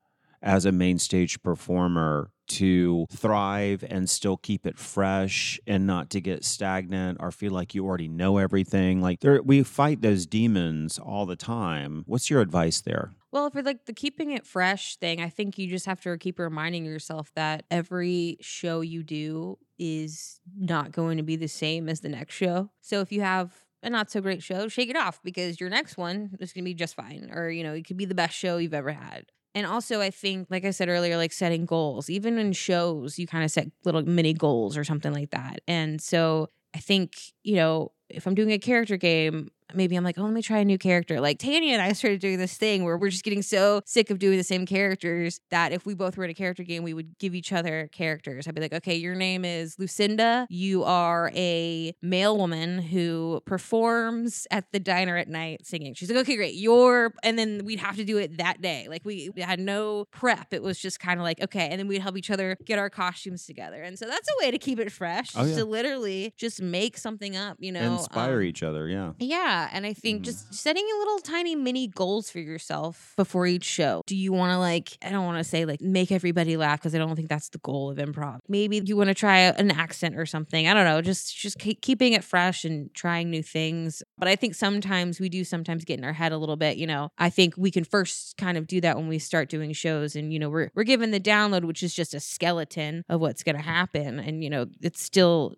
as 0.45 0.65
a 0.65 0.71
main 0.71 0.99
stage 0.99 1.41
performer 1.43 2.29
to 2.47 3.07
thrive 3.11 3.83
and 3.89 4.07
still 4.07 4.37
keep 4.37 4.67
it 4.67 4.77
fresh 4.77 5.59
and 5.65 5.87
not 5.87 6.11
to 6.11 6.21
get 6.21 6.45
stagnant 6.45 7.17
or 7.19 7.31
feel 7.31 7.51
like 7.51 7.73
you 7.73 7.83
already 7.83 8.07
know 8.07 8.37
everything 8.37 9.01
like 9.01 9.19
there 9.21 9.41
we 9.41 9.63
fight 9.63 10.01
those 10.01 10.27
demons 10.27 10.99
all 10.99 11.25
the 11.25 11.35
time 11.35 12.03
what's 12.05 12.29
your 12.29 12.41
advice 12.41 12.81
there 12.81 13.11
Well, 13.31 13.49
for 13.49 13.63
like 13.63 13.85
the 13.85 13.93
keeping 13.93 14.31
it 14.31 14.45
fresh 14.45 14.95
thing, 14.97 15.19
I 15.21 15.27
think 15.29 15.57
you 15.57 15.67
just 15.67 15.87
have 15.87 15.99
to 16.01 16.17
keep 16.17 16.37
reminding 16.39 16.85
yourself 16.85 17.31
that 17.35 17.65
every 17.71 18.37
show 18.41 18.81
you 18.81 19.01
do 19.03 19.57
is 19.79 20.39
not 20.55 20.91
going 20.91 21.17
to 21.17 21.23
be 21.23 21.35
the 21.35 21.47
same 21.47 21.89
as 21.89 21.99
the 21.99 22.09
next 22.09 22.35
show. 22.35 22.69
So 22.79 23.01
if 23.01 23.11
you 23.11 23.21
have 23.21 23.65
a 23.83 23.89
not 23.89 24.09
so 24.09 24.21
great 24.21 24.41
show, 24.41 24.67
shake 24.69 24.89
it 24.89 24.95
off 24.95 25.19
because 25.23 25.59
your 25.59 25.69
next 25.69 25.97
one 25.97 26.37
is 26.39 26.53
going 26.53 26.63
to 26.63 26.69
be 26.69 26.73
just 26.73 26.95
fine. 26.95 27.29
Or, 27.33 27.49
you 27.49 27.63
know, 27.63 27.73
it 27.73 27.85
could 27.85 27.97
be 27.97 28.05
the 28.05 28.15
best 28.15 28.37
show 28.37 28.57
you've 28.57 28.73
ever 28.73 28.91
had. 28.91 29.25
And 29.55 29.65
also, 29.65 30.01
I 30.01 30.11
think, 30.11 30.47
like 30.51 30.65
I 30.65 30.71
said 30.71 30.89
earlier, 30.89 31.17
like 31.17 31.33
setting 31.33 31.65
goals, 31.65 32.09
even 32.09 32.37
in 32.37 32.53
shows, 32.53 33.17
you 33.17 33.25
kind 33.25 33.43
of 33.45 33.51
set 33.51 33.71
little 33.85 34.03
mini 34.03 34.33
goals 34.33 34.77
or 34.77 34.83
something 34.83 35.13
like 35.13 35.31
that. 35.31 35.61
And 35.67 36.01
so 36.01 36.49
I 36.75 36.79
think, 36.79 37.15
you 37.43 37.55
know, 37.55 37.93
if 38.09 38.27
I'm 38.27 38.35
doing 38.35 38.51
a 38.51 38.59
character 38.59 38.97
game, 38.97 39.49
maybe 39.73 39.95
I'm 39.95 40.03
like, 40.03 40.17
oh, 40.17 40.23
let 40.23 40.33
me 40.33 40.41
try 40.41 40.59
a 40.59 40.65
new 40.65 40.77
character. 40.77 41.19
Like 41.19 41.39
Tanya 41.39 41.73
and 41.73 41.81
I 41.81 41.93
started 41.93 42.19
doing 42.19 42.37
this 42.37 42.57
thing 42.57 42.83
where 42.83 42.97
we're 42.97 43.09
just 43.09 43.23
getting 43.23 43.41
so 43.41 43.81
sick 43.85 44.09
of 44.09 44.19
doing 44.19 44.37
the 44.37 44.43
same 44.43 44.65
characters 44.65 45.39
that 45.51 45.71
if 45.71 45.85
we 45.85 45.93
both 45.93 46.17
were 46.17 46.23
in 46.23 46.29
a 46.29 46.35
character 46.35 46.63
game, 46.63 46.83
we 46.83 46.93
would 46.93 47.17
give 47.19 47.35
each 47.35 47.51
other 47.51 47.89
characters. 47.91 48.47
I'd 48.47 48.55
be 48.55 48.61
like, 48.61 48.73
okay, 48.73 48.95
your 48.95 49.15
name 49.15 49.45
is 49.45 49.77
Lucinda. 49.79 50.47
You 50.49 50.83
are 50.83 51.31
a 51.35 51.93
male 52.01 52.37
woman 52.37 52.79
who 52.79 53.41
performs 53.45 54.47
at 54.51 54.71
the 54.71 54.79
diner 54.79 55.17
at 55.17 55.27
night 55.27 55.65
singing. 55.65 55.93
She's 55.93 56.09
like, 56.09 56.19
okay, 56.19 56.35
great. 56.35 56.55
You're, 56.55 57.13
and 57.23 57.37
then 57.37 57.65
we'd 57.65 57.79
have 57.79 57.95
to 57.97 58.03
do 58.03 58.17
it 58.17 58.37
that 58.37 58.61
day. 58.61 58.87
Like 58.89 59.03
we 59.05 59.31
had 59.37 59.59
no 59.59 60.05
prep. 60.11 60.53
It 60.53 60.63
was 60.63 60.79
just 60.79 60.99
kind 60.99 61.19
of 61.19 61.23
like, 61.23 61.41
okay. 61.41 61.67
And 61.69 61.79
then 61.79 61.87
we'd 61.87 62.01
help 62.01 62.17
each 62.17 62.31
other 62.31 62.57
get 62.65 62.79
our 62.79 62.89
costumes 62.89 63.45
together. 63.45 63.81
And 63.81 63.97
so 63.97 64.05
that's 64.05 64.27
a 64.29 64.45
way 64.45 64.51
to 64.51 64.57
keep 64.57 64.79
it 64.79 64.91
fresh. 64.91 65.31
Oh, 65.35 65.45
yeah. 65.45 65.55
To 65.55 65.65
literally 65.65 66.33
just 66.37 66.61
make 66.61 66.97
something 66.97 67.35
up, 67.35 67.57
you 67.59 67.71
know. 67.71 67.93
inspire 67.93 68.37
um, 68.37 68.43
each 68.43 68.63
other 68.63 68.87
yeah 68.87 69.13
yeah, 69.19 69.54
and 69.71 69.85
I 69.85 69.93
think 69.93 70.21
Mhm. 70.21 70.25
just 70.25 70.53
setting 70.53 70.83
a 70.83 70.97
little 70.99 71.19
tiny 71.19 71.55
mini 71.55 71.87
goals 71.87 72.29
for 72.29 72.39
yourself 72.39 73.13
before 73.17 73.47
each 73.47 73.63
show. 73.63 74.01
Do 74.05 74.15
you 74.15 74.31
want 74.33 74.51
to 74.53 74.59
like 74.59 74.97
I 75.01 75.09
don't 75.09 75.25
want 75.25 75.37
to 75.37 75.43
say 75.43 75.65
like 75.65 75.81
make 75.81 76.11
everybody 76.11 76.57
laugh 76.57 76.79
because 76.79 76.93
I 76.95 76.97
don't 76.97 77.15
think 77.15 77.29
that's 77.29 77.49
the 77.49 77.57
goal 77.59 77.89
of 77.89 77.97
improv. 77.97 78.39
Maybe 78.47 78.81
you 78.85 78.95
want 78.97 79.09
to 79.09 79.13
try 79.13 79.39
an 79.39 79.71
accent 79.71 80.15
or 80.17 80.25
something. 80.25 80.67
I 80.67 80.73
don't 80.73 80.85
know, 80.85 81.01
just 81.01 81.35
just 81.35 81.57
keep 81.59 81.81
keeping 81.81 82.13
it 82.13 82.23
fresh 82.23 82.65
and 82.65 82.93
trying 82.93 83.29
new 83.29 83.43
things. 83.43 84.03
But 84.17 84.27
I 84.27 84.35
think 84.35 84.55
sometimes 84.55 85.19
we 85.19 85.29
do 85.29 85.43
sometimes 85.43 85.85
get 85.85 85.99
in 85.99 86.05
our 86.05 86.13
head 86.13 86.31
a 86.31 86.37
little 86.37 86.57
bit, 86.57 86.77
you 86.77 86.87
know. 86.87 87.09
I 87.17 87.29
think 87.29 87.55
we 87.57 87.71
can 87.71 87.83
first 87.83 88.37
kind 88.37 88.57
of 88.57 88.67
do 88.67 88.81
that 88.81 88.97
when 88.97 89.07
we 89.07 89.19
start 89.19 89.49
doing 89.49 89.73
shows 89.73 90.15
and 90.15 90.31
you 90.33 90.39
know, 90.39 90.49
we're 90.49 90.69
we're 90.75 90.83
given 90.83 91.11
the 91.11 91.19
download 91.19 91.63
which 91.65 91.83
is 91.83 91.93
just 91.93 92.13
a 92.13 92.19
skeleton 92.19 93.03
of 93.09 93.21
what's 93.21 93.43
going 93.43 93.55
to 93.55 93.61
happen 93.61 94.19
and 94.19 94.43
you 94.43 94.49
know, 94.49 94.65
it's 94.81 95.01
still 95.01 95.55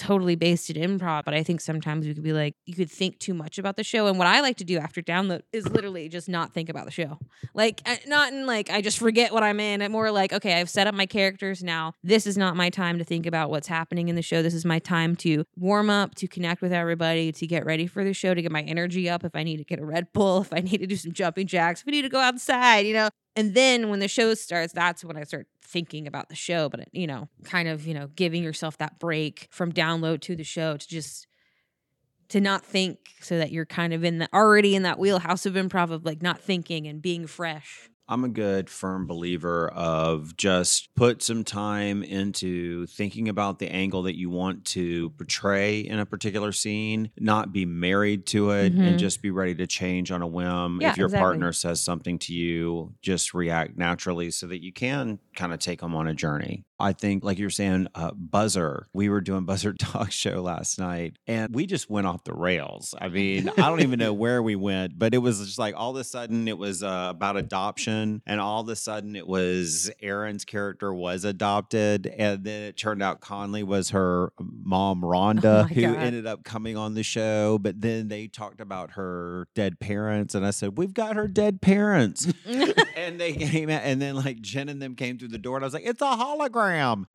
totally 0.00 0.34
based 0.34 0.70
in 0.70 0.98
improv, 0.98 1.24
but 1.24 1.34
I 1.34 1.42
think 1.42 1.60
sometimes 1.60 2.06
we 2.06 2.14
could 2.14 2.22
be 2.22 2.32
like, 2.32 2.54
you 2.64 2.74
could 2.74 2.90
think 2.90 3.18
too 3.18 3.34
much 3.34 3.58
about 3.58 3.76
the 3.76 3.84
show. 3.84 4.06
And 4.06 4.18
what 4.18 4.26
I 4.26 4.40
like 4.40 4.56
to 4.56 4.64
do 4.64 4.78
after 4.78 5.02
download 5.02 5.42
is 5.52 5.68
literally 5.68 6.08
just 6.08 6.26
not 6.26 6.54
think 6.54 6.70
about 6.70 6.86
the 6.86 6.90
show. 6.90 7.18
Like, 7.52 7.82
not 8.06 8.32
in 8.32 8.46
like, 8.46 8.70
I 8.70 8.80
just 8.80 8.98
forget 8.98 9.32
what 9.32 9.42
I'm 9.42 9.60
in. 9.60 9.82
I'm 9.82 9.92
more 9.92 10.10
like, 10.10 10.32
okay, 10.32 10.58
I've 10.58 10.70
set 10.70 10.86
up 10.86 10.94
my 10.94 11.04
characters 11.04 11.62
now. 11.62 11.92
This 12.02 12.26
is 12.26 12.38
not 12.38 12.56
my 12.56 12.70
time 12.70 12.96
to 12.98 13.04
think 13.04 13.26
about 13.26 13.50
what's 13.50 13.68
happening 13.68 14.08
in 14.08 14.16
the 14.16 14.22
show. 14.22 14.42
This 14.42 14.54
is 14.54 14.64
my 14.64 14.78
time 14.78 15.16
to 15.16 15.44
warm 15.56 15.90
up, 15.90 16.14
to 16.16 16.26
connect 16.26 16.62
with 16.62 16.72
everybody, 16.72 17.30
to 17.32 17.46
get 17.46 17.66
ready 17.66 17.86
for 17.86 18.02
the 18.02 18.14
show, 18.14 18.32
to 18.32 18.40
get 18.40 18.50
my 18.50 18.62
energy 18.62 19.10
up. 19.10 19.22
If 19.22 19.36
I 19.36 19.42
need 19.42 19.58
to 19.58 19.64
get 19.64 19.78
a 19.78 19.84
Red 19.84 20.12
Bull, 20.14 20.40
if 20.40 20.52
I 20.52 20.60
need 20.60 20.78
to 20.78 20.86
do 20.86 20.96
some 20.96 21.12
jumping 21.12 21.46
jacks, 21.46 21.82
if 21.82 21.88
I 21.88 21.90
need 21.90 22.02
to 22.02 22.08
go 22.08 22.20
outside, 22.20 22.86
you 22.86 22.94
know, 22.94 23.10
and 23.36 23.54
then 23.54 23.88
when 23.88 24.00
the 24.00 24.08
show 24.08 24.34
starts, 24.34 24.72
that's 24.72 25.04
when 25.04 25.16
I 25.16 25.24
start 25.24 25.46
thinking 25.62 26.06
about 26.06 26.28
the 26.28 26.34
show. 26.34 26.68
But, 26.68 26.88
you 26.92 27.06
know, 27.06 27.28
kind 27.44 27.68
of, 27.68 27.86
you 27.86 27.94
know, 27.94 28.08
giving 28.16 28.42
yourself 28.42 28.78
that 28.78 28.98
break 28.98 29.48
from 29.50 29.72
download 29.72 30.20
to 30.22 30.36
the 30.36 30.44
show 30.44 30.76
to 30.76 30.88
just 30.88 31.26
to 32.28 32.40
not 32.40 32.64
think 32.64 32.98
so 33.20 33.38
that 33.38 33.50
you're 33.50 33.66
kind 33.66 33.92
of 33.92 34.04
in 34.04 34.18
the 34.18 34.28
already 34.32 34.74
in 34.74 34.82
that 34.84 34.98
wheelhouse 34.98 35.46
of 35.46 35.54
improv 35.54 35.90
of 35.90 36.04
like 36.04 36.22
not 36.22 36.40
thinking 36.40 36.86
and 36.86 37.02
being 37.02 37.26
fresh. 37.26 37.88
I'm 38.10 38.24
a 38.24 38.28
good 38.28 38.68
firm 38.68 39.06
believer 39.06 39.68
of 39.68 40.36
just 40.36 40.92
put 40.96 41.22
some 41.22 41.44
time 41.44 42.02
into 42.02 42.86
thinking 42.86 43.28
about 43.28 43.60
the 43.60 43.70
angle 43.70 44.02
that 44.02 44.16
you 44.18 44.28
want 44.28 44.64
to 44.66 45.10
portray 45.10 45.78
in 45.80 45.98
a 46.00 46.04
particular 46.04 46.50
scene, 46.50 47.10
not 47.18 47.52
be 47.52 47.64
married 47.64 48.26
to 48.26 48.50
it, 48.50 48.74
Mhm. 48.74 48.80
and 48.80 48.98
just 48.98 49.22
be 49.22 49.30
ready 49.30 49.54
to 49.54 49.66
change 49.66 50.10
on 50.10 50.22
a 50.22 50.26
whim. 50.26 50.80
Yeah, 50.80 50.90
if 50.90 50.96
your 50.96 51.06
exactly. 51.06 51.22
partner 51.22 51.52
says 51.52 51.80
something 51.80 52.18
to 52.20 52.34
you, 52.34 52.94
just 53.00 53.32
react 53.32 53.78
naturally 53.78 54.30
so 54.32 54.46
that 54.48 54.62
you 54.62 54.72
can 54.72 55.20
kind 55.36 55.52
of 55.52 55.60
take 55.60 55.80
them 55.80 55.94
on 55.94 56.08
a 56.08 56.14
journey. 56.14 56.64
I 56.80 56.92
think, 56.92 57.22
like 57.24 57.38
you're 57.38 57.50
saying, 57.50 57.88
uh, 57.94 58.12
Buzzer, 58.14 58.88
we 58.92 59.08
were 59.08 59.20
doing 59.20 59.44
Buzzer 59.44 59.72
Talk 59.78 60.10
Show 60.12 60.42
last 60.42 60.78
night 60.78 61.16
and 61.26 61.54
we 61.54 61.66
just 61.66 61.90
went 61.90 62.06
off 62.06 62.24
the 62.24 62.32
rails. 62.34 62.94
I 63.00 63.08
mean, 63.08 63.48
I 63.50 63.68
don't 63.68 63.80
even 63.82 63.98
know 63.98 64.12
where 64.12 64.42
we 64.42 64.56
went, 64.56 64.98
but 64.98 65.14
it 65.14 65.18
was 65.18 65.38
just 65.44 65.58
like 65.58 65.74
all 65.76 65.90
of 65.90 65.96
a 65.96 66.04
sudden 66.04 66.48
it 66.48 66.58
was 66.58 66.82
uh, 66.82 67.08
about 67.10 67.36
adoption 67.36 68.22
and 68.26 68.40
all 68.40 68.60
of 68.62 68.68
a 68.68 68.76
sudden 68.76 69.16
it 69.16 69.26
was 69.26 69.90
Erin's 70.02 70.44
character 70.44 70.92
was 70.94 71.24
adopted. 71.24 72.06
And 72.06 72.44
then 72.44 72.62
it 72.62 72.76
turned 72.76 73.02
out 73.02 73.20
Conley 73.20 73.62
was 73.62 73.90
her 73.90 74.32
mom, 74.38 75.02
Rhonda, 75.02 75.62
Oh 75.62 75.62
who 75.64 75.82
God. 75.82 75.96
ended 75.96 76.26
up 76.26 76.44
coming 76.44 76.76
on 76.76 76.94
the 76.94 77.02
show. 77.02 77.58
But 77.58 77.80
then 77.80 78.08
they 78.08 78.26
talked 78.26 78.60
about 78.60 78.92
her 78.92 79.48
dead 79.54 79.80
parents. 79.80 80.34
And 80.34 80.46
I 80.46 80.50
said, 80.50 80.78
We've 80.78 80.94
got 80.94 81.16
her 81.16 81.28
dead 81.28 81.60
parents 81.60 82.32
and 82.96 83.20
they 83.20 83.32
came 83.32 83.70
out, 83.70 83.82
and 83.84 84.00
then 84.00 84.16
like 84.16 84.40
Jen 84.40 84.68
and 84.68 84.80
them 84.80 84.94
came 84.94 85.18
through 85.18 85.28
the 85.28 85.38
door, 85.38 85.56
and 85.56 85.64
I 85.64 85.66
was 85.66 85.74
like, 85.74 85.86
"It's 85.86 86.02
a 86.02 86.04
hologram." 86.04 86.69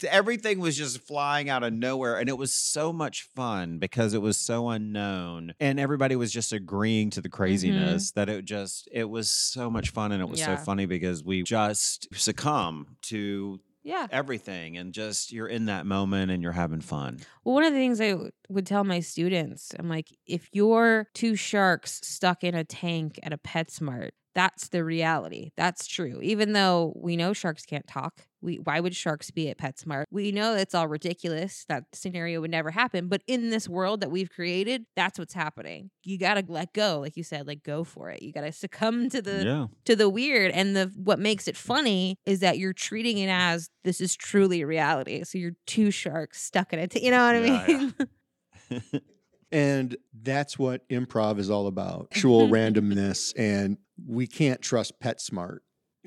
Everything 0.09 0.59
was 0.59 0.77
just 0.77 0.99
flying 0.99 1.49
out 1.49 1.63
of 1.63 1.73
nowhere, 1.73 2.17
and 2.17 2.29
it 2.29 2.37
was 2.37 2.53
so 2.53 2.91
much 2.93 3.23
fun 3.35 3.79
because 3.79 4.13
it 4.13 4.21
was 4.21 4.37
so 4.37 4.69
unknown, 4.69 5.53
and 5.59 5.79
everybody 5.79 6.15
was 6.15 6.31
just 6.31 6.53
agreeing 6.53 7.09
to 7.11 7.21
the 7.21 7.29
mm-hmm. 7.29 7.35
craziness 7.35 8.11
that 8.11 8.29
it 8.29 8.45
just 8.45 8.87
it 8.91 9.09
was 9.09 9.29
so 9.29 9.69
much 9.69 9.89
fun, 9.89 10.11
and 10.11 10.21
it 10.21 10.29
was 10.29 10.39
Yeah. 10.39 10.57
so 10.57 10.63
funny 10.63 10.85
because 10.85 11.23
we 11.23 11.43
just 11.43 12.07
succumb 12.13 12.97
to 13.03 13.59
yeah. 13.83 14.07
everything, 14.11 14.77
and 14.77 14.93
just 14.93 15.31
you're 15.31 15.47
in 15.47 15.65
that 15.65 15.85
moment 15.85 16.31
and 16.31 16.41
you're 16.43 16.51
having 16.51 16.81
fun. 16.81 17.19
Well, 17.43 17.55
one 17.55 17.63
of 17.63 17.73
the 17.73 17.79
things 17.79 18.01
I 18.01 18.11
w- 18.11 18.31
would 18.49 18.65
tell 18.65 18.83
my 18.83 18.99
students, 18.99 19.73
I'm 19.77 19.87
like, 19.87 20.09
if 20.25 20.49
you're 20.51 21.07
two 21.13 21.35
sharks 21.35 22.01
stuck 22.03 22.43
in 22.43 22.55
a 22.55 22.63
tank 22.63 23.19
at 23.23 23.31
a 23.31 23.37
PetSmart, 23.37 24.11
that's 24.35 24.67
the 24.67 24.83
reality. 24.83 25.51
That's 25.55 25.87
true. 25.87 26.19
Even 26.21 26.53
though 26.53 26.93
we 26.95 27.15
know 27.15 27.33
sharks 27.33 27.65
can't 27.65 27.87
talk, 27.87 28.27
we 28.41 28.57
why 28.57 28.79
would 28.79 28.95
sharks 28.95 29.31
be 29.31 29.49
at 29.49 29.57
PetSmart? 29.57 30.03
We 30.11 30.31
know 30.31 30.55
it's 30.55 30.75
all 30.75 30.87
ridiculous. 30.87 31.65
That 31.69 31.85
scenario 31.93 32.41
would 32.41 32.51
never 32.51 32.69
happen. 32.69 33.07
But 33.07 33.23
in 33.27 33.49
this 33.49 33.67
world 33.67 34.01
that 34.01 34.11
we've 34.11 34.29
created, 34.29 34.85
that's 34.95 35.17
what's 35.17 35.33
happening. 35.33 35.89
You 36.03 36.19
gotta 36.19 36.43
let 36.47 36.73
go, 36.73 36.99
like 36.99 37.17
you 37.17 37.23
said, 37.23 37.47
like 37.47 37.63
go 37.63 37.83
for 37.83 38.11
it. 38.11 38.21
You 38.21 38.33
gotta 38.33 38.51
succumb 38.51 39.09
to 39.09 39.21
the 39.21 39.45
yeah, 39.45 39.67
to 39.85 39.95
the 39.95 40.09
weird 40.09 40.51
and 40.51 40.75
the 40.75 40.91
what 40.95 41.17
makes 41.17 41.47
it 41.47 41.55
funny 41.57 42.17
is 42.25 42.41
that 42.41 42.57
you're 42.59 42.73
treating 42.73 43.17
it 43.17 43.29
as 43.29 43.69
this 43.83 44.01
is 44.01 44.15
truly 44.15 44.63
reality 44.63 45.23
so 45.23 45.37
you're 45.37 45.55
two 45.65 45.91
sharks 45.91 46.41
stuck 46.41 46.73
in 46.73 46.79
it 46.79 46.95
you 47.01 47.11
know 47.11 47.25
what 47.25 47.35
i 47.35 47.39
Yeah, 47.39 47.67
mean 47.67 47.93
And 49.51 49.95
that's 50.13 50.59
what 50.59 50.87
improv 50.89 51.39
is 51.39 51.49
all 51.49 51.67
about 51.67 52.07
actual 52.11 52.47
randomness. 52.49 53.33
And 53.37 53.77
we 54.07 54.27
can't 54.27 54.61
trust 54.61 54.99
PetSmart. 54.99 55.59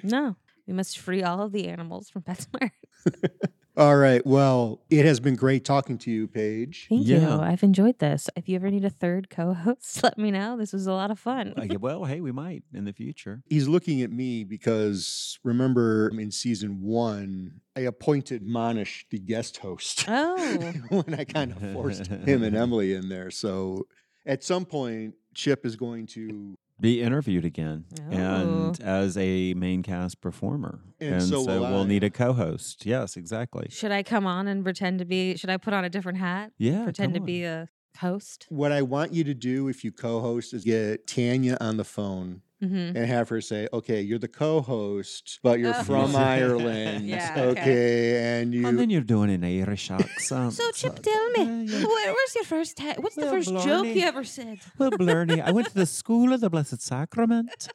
no 0.03 0.36
we 0.66 0.74
must 0.74 0.99
free 0.99 1.22
all 1.22 1.41
of 1.41 1.53
the 1.53 1.66
animals 1.66 2.11
from 2.11 2.22
PetSmart. 2.22 2.70
All 3.78 3.97
right. 3.97 4.26
Well, 4.26 4.82
it 4.91 5.05
has 5.07 5.20
been 5.20 5.36
great 5.36 5.64
talking 5.64 5.99
to 5.99 6.11
you, 6.11 6.26
Paige. 6.26 6.86
Thank 6.89 7.07
you. 7.07 7.26
I've 7.26 7.62
enjoyed 7.62 8.01
this. 8.01 8.28
If 8.34 8.49
you 8.49 8.57
ever 8.57 8.70
need 8.72 8.84
a 8.84 8.91
third 8.91 9.30
co-host, 9.30 10.03
let 10.03 10.18
me 10.18 10.32
know. 10.32 10.59
This 10.59 10.72
was 10.72 10.89
a 10.89 10.93
lot 10.93 11.12
of 11.12 11.18
fun. 11.18 11.55
Uh, 11.57 11.74
well, 11.80 12.05
hey, 12.05 12.20
we 12.20 12.32
might 12.32 12.64
in 12.74 12.84
the 12.84 12.93
future. 12.93 13.41
He's 13.47 13.68
looking 13.68 14.03
at 14.03 14.11
me 14.11 14.43
because 14.43 15.39
remember 15.45 16.11
in 16.11 16.32
season 16.32 16.82
one, 16.82 17.61
I 17.76 17.80
appointed 17.82 18.43
Monish 18.43 19.07
the 19.11 19.20
guest 19.20 19.59
host 19.59 20.05
Oh. 20.09 20.59
when 20.89 21.14
I 21.14 21.22
kind 21.24 21.53
of 21.53 21.72
forced 21.72 22.09
him 22.09 22.43
and 22.43 22.57
Emily 22.57 22.95
in 22.95 23.09
there. 23.09 23.30
So 23.30 23.86
at 24.26 24.43
some 24.43 24.64
point, 24.64 25.14
Chip 25.34 25.64
is 25.64 25.76
going 25.76 26.07
to 26.09 26.59
be 26.81 27.03
interviewed 27.03 27.45
again 27.45 27.85
Oh. 28.01 28.14
and 28.14 28.81
as 28.81 29.16
a 29.16 29.55
main 29.55 29.83
cast 29.83 30.20
performer. 30.20 30.81
And 31.01 31.22
so 31.22 31.43
will 31.45 31.61
we'll 31.61 31.83
I. 31.83 31.87
need 31.87 32.05
a 32.05 32.11
co-host. 32.11 32.87
Yes, 32.87 33.16
exactly. 33.16 33.66
Should 33.70 33.93
I 33.93 34.03
come 34.03 34.26
on 34.26 34.47
and 34.49 34.62
pretend 34.64 34.99
to 35.01 35.05
be 35.05 35.37
should 35.37 35.51
I 35.51 35.57
put 35.57 35.72
on 35.72 35.85
a 35.85 35.91
different 35.91 36.18
hat? 36.18 36.53
Yeah. 36.59 36.85
pretend 36.85 37.14
to 37.14 37.20
come 37.20 37.26
be 37.26 37.45
a 37.45 37.68
host? 37.99 38.47
What 38.49 38.70
I 38.72 38.83
want 38.83 39.12
you 39.12 39.24
to 39.24 39.35
do 39.35 39.68
if 39.68 39.83
you 39.85 39.91
co-host 39.93 40.55
is 40.55 40.64
get 40.64 41.07
Tanya 41.07 41.57
on 41.61 41.76
the 41.79 41.85
phone 41.85 42.43
hmm 42.61 42.67
and 42.97 43.07
have 43.07 43.29
her 43.29 43.41
say, 43.41 43.69
"Okay, 43.73 44.01
you're 44.03 44.19
the 44.19 44.27
co-host, 44.29 45.39
but 45.43 45.59
you're 45.61 45.75
Oh. 45.77 45.83
from 45.85 46.17
Ireland, 46.39 47.07
Yeah, 47.07 47.33
okay. 47.37 47.51
okay. 47.61 48.41
And 48.41 48.53
you 48.53 48.67
And 48.67 48.79
then 48.79 48.91
you're 48.91 49.03
doing 49.03 49.31
an 49.31 49.45
Irish 49.45 49.91
accent. 49.91 50.55
So 50.55 50.71
Chip, 50.73 51.01
tell 51.01 51.31
me, 51.31 51.45
Yeah, 51.45 51.63
yeah. 51.79 51.87
where, 51.87 52.13
where's 52.13 52.35
your 52.35 52.45
first 52.45 52.77
ta- 52.77 52.95
what's 52.99 53.15
the 53.15 53.23
Well, 53.23 53.35
first 53.35 53.51
joke 53.65 53.87
you 53.87 54.03
ever 54.03 54.25
said? 54.25 54.59
Well, 54.79 54.91
Blarney, 54.91 55.41
I 55.41 55.51
went 55.53 55.69
to 55.69 55.75
the 55.75 55.87
school 56.01 56.33
of 56.33 56.41
the 56.41 56.51
Blessed 56.51 56.81
Sacrament. 56.83 57.69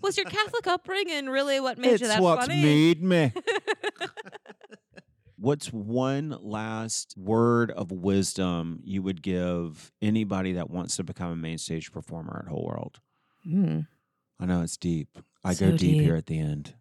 Was 0.00 0.16
your 0.16 0.26
Catholic 0.26 0.66
upbringing 0.66 1.26
really 1.28 1.60
what 1.60 1.78
made 1.78 1.88
you 2.00 2.06
it's 2.06 2.08
that 2.08 2.22
what 2.22 2.40
funny? 2.40 2.62
made 2.62 3.02
me. 3.02 3.32
What's 5.36 5.72
one 5.72 6.36
last 6.40 7.14
word 7.18 7.72
of 7.72 7.90
wisdom 7.90 8.78
you 8.84 9.02
would 9.02 9.22
give 9.22 9.90
anybody 10.00 10.52
that 10.52 10.70
wants 10.70 10.96
to 10.96 11.02
become 11.04 11.32
a 11.32 11.36
main 11.36 11.58
stage 11.58 11.90
performer 11.90 12.42
at 12.46 12.48
Whole 12.50 12.64
World? 12.64 13.00
Mm. 13.46 13.88
I 14.40 14.46
know 14.46 14.62
it's 14.62 14.76
deep. 14.76 15.18
I 15.44 15.54
So 15.54 15.66
go 15.70 15.76
deep, 15.76 15.94
deep. 15.96 16.02
here 16.02 16.16
at 16.16 16.26
the 16.26 16.38
end. 16.38 16.74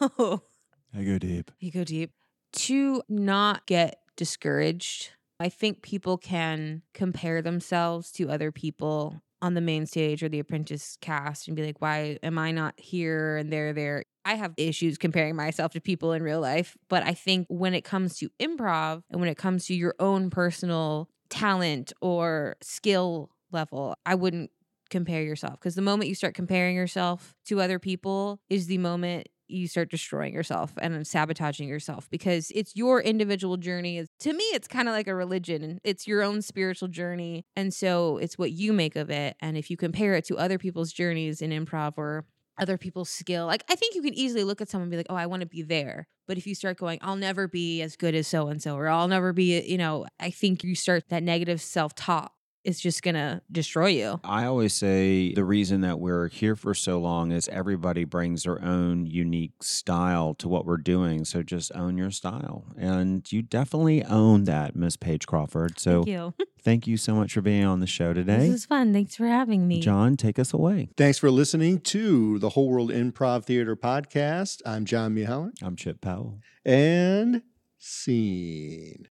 Oh, 0.00 0.42
I 0.96 1.02
go 1.04 1.18
deep. 1.18 1.50
you 1.58 1.70
go 1.72 1.84
deep. 1.84 2.12
To 2.52 3.02
not 3.08 3.66
get 3.66 3.98
discouraged, 4.16 5.10
I 5.40 5.48
think 5.48 5.82
people 5.82 6.16
can 6.16 6.82
compare 6.92 7.42
themselves 7.42 8.12
to 8.12 8.30
other 8.30 8.52
people 8.52 9.20
on 9.42 9.54
the 9.54 9.60
main 9.60 9.86
stage 9.86 10.22
or 10.22 10.28
the 10.28 10.38
apprentice 10.38 10.96
cast 11.00 11.48
and 11.48 11.56
be 11.56 11.64
like, 11.64 11.80
why 11.82 12.18
am 12.22 12.38
I 12.38 12.52
not 12.52 12.74
here 12.78 13.36
and 13.36 13.52
they're 13.52 13.72
there? 13.72 14.04
I 14.24 14.34
have 14.36 14.54
issues 14.56 14.96
comparing 14.96 15.34
myself 15.36 15.72
to 15.72 15.80
people 15.80 16.12
in 16.12 16.22
real 16.22 16.40
life, 16.40 16.76
but 16.88 17.02
I 17.02 17.12
think 17.12 17.46
when 17.50 17.74
it 17.74 17.82
comes 17.84 18.16
to 18.18 18.30
improv 18.40 19.02
and 19.10 19.20
when 19.20 19.28
it 19.28 19.36
comes 19.36 19.66
to 19.66 19.74
your 19.74 19.94
own 19.98 20.30
personal 20.30 21.10
talent 21.28 21.92
or 22.00 22.56
skill 22.62 23.30
level, 23.50 23.96
I 24.06 24.14
wouldn't 24.14 24.50
compare 24.90 25.22
yourself 25.22 25.54
because 25.54 25.74
the 25.74 25.82
moment 25.82 26.08
you 26.08 26.14
start 26.14 26.34
comparing 26.34 26.76
yourself 26.76 27.34
to 27.46 27.60
other 27.60 27.78
people 27.78 28.40
is 28.48 28.66
the 28.66 28.78
moment 28.78 29.28
you 29.48 29.68
start 29.68 29.90
destroying 29.90 30.32
yourself 30.32 30.72
and 30.80 31.06
sabotaging 31.06 31.68
yourself 31.68 32.08
because 32.10 32.50
it's 32.54 32.74
your 32.74 33.00
individual 33.00 33.56
journey. 33.56 34.06
To 34.20 34.32
me, 34.32 34.44
it's 34.44 34.68
kind 34.68 34.88
of 34.88 34.94
like 34.94 35.06
a 35.06 35.14
religion 35.14 35.80
it's 35.84 36.06
your 36.06 36.22
own 36.22 36.42
spiritual 36.42 36.88
journey. 36.88 37.44
And 37.56 37.72
so 37.72 38.18
it's 38.18 38.38
what 38.38 38.52
you 38.52 38.72
make 38.72 38.96
of 38.96 39.10
it. 39.10 39.36
And 39.40 39.56
if 39.56 39.70
you 39.70 39.76
compare 39.76 40.14
it 40.14 40.24
to 40.26 40.38
other 40.38 40.58
people's 40.58 40.92
journeys 40.92 41.42
in 41.42 41.50
improv 41.50 41.94
or 41.96 42.24
other 42.58 42.78
people's 42.78 43.10
skill, 43.10 43.46
like 43.46 43.64
I 43.68 43.74
think 43.74 43.94
you 43.94 44.02
can 44.02 44.14
easily 44.14 44.44
look 44.44 44.60
at 44.60 44.68
someone 44.68 44.84
and 44.84 44.90
be 44.90 44.96
like, 44.96 45.06
oh, 45.10 45.16
I 45.16 45.26
want 45.26 45.40
to 45.40 45.46
be 45.46 45.62
there. 45.62 46.06
But 46.26 46.38
if 46.38 46.46
you 46.46 46.54
start 46.54 46.78
going, 46.78 46.98
I'll 47.02 47.16
never 47.16 47.48
be 47.48 47.82
as 47.82 47.96
good 47.96 48.14
as 48.14 48.26
so 48.26 48.48
and 48.48 48.62
so, 48.62 48.76
or 48.76 48.88
I'll 48.88 49.08
never 49.08 49.32
be, 49.32 49.60
you 49.60 49.76
know, 49.76 50.06
I 50.18 50.30
think 50.30 50.64
you 50.64 50.74
start 50.74 51.08
that 51.10 51.22
negative 51.22 51.60
self 51.60 51.94
talk 51.94 52.32
is 52.64 52.80
just 52.80 53.02
going 53.02 53.14
to 53.14 53.42
destroy 53.52 53.88
you. 53.88 54.20
I 54.24 54.46
always 54.46 54.72
say 54.72 55.34
the 55.34 55.44
reason 55.44 55.82
that 55.82 56.00
we're 56.00 56.28
here 56.28 56.56
for 56.56 56.74
so 56.74 56.98
long 56.98 57.30
is 57.30 57.48
everybody 57.48 58.04
brings 58.04 58.44
their 58.44 58.62
own 58.62 59.06
unique 59.06 59.62
style 59.62 60.34
to 60.34 60.48
what 60.48 60.64
we're 60.64 60.78
doing. 60.78 61.24
So 61.24 61.42
just 61.42 61.70
own 61.74 61.98
your 61.98 62.10
style. 62.10 62.64
And 62.76 63.30
you 63.30 63.42
definitely 63.42 64.02
own 64.04 64.44
that, 64.44 64.74
Miss 64.74 64.96
Paige 64.96 65.26
Crawford. 65.26 65.78
So 65.78 66.04
Thank 66.04 66.08
you. 66.08 66.34
thank 66.62 66.86
you 66.86 66.96
so 66.96 67.14
much 67.14 67.34
for 67.34 67.42
being 67.42 67.64
on 67.64 67.80
the 67.80 67.86
show 67.86 68.12
today. 68.14 68.38
This 68.38 68.54
is 68.54 68.66
fun. 68.66 68.92
Thanks 68.92 69.14
for 69.16 69.26
having 69.26 69.68
me. 69.68 69.80
John, 69.80 70.16
take 70.16 70.38
us 70.38 70.52
away. 70.52 70.88
Thanks 70.96 71.18
for 71.18 71.30
listening 71.30 71.80
to 71.80 72.38
the 72.38 72.50
Whole 72.50 72.68
World 72.70 72.90
Improv 72.90 73.44
Theater 73.44 73.76
podcast. 73.76 74.62
I'm 74.64 74.84
John 74.84 75.14
Mihalik 75.14 75.62
I'm 75.62 75.76
Chip 75.76 76.00
Powell. 76.00 76.40
and 76.64 77.42
scene. 77.78 79.08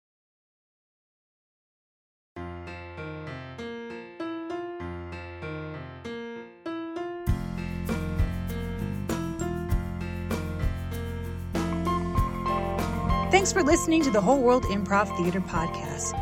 Thanks 13.30 13.52
for 13.52 13.62
listening 13.62 14.04
to 14.04 14.10
the 14.10 14.22
Whole 14.22 14.40
World 14.40 14.64
Improv 14.64 15.14
Theater 15.18 15.42
podcast. 15.42 16.16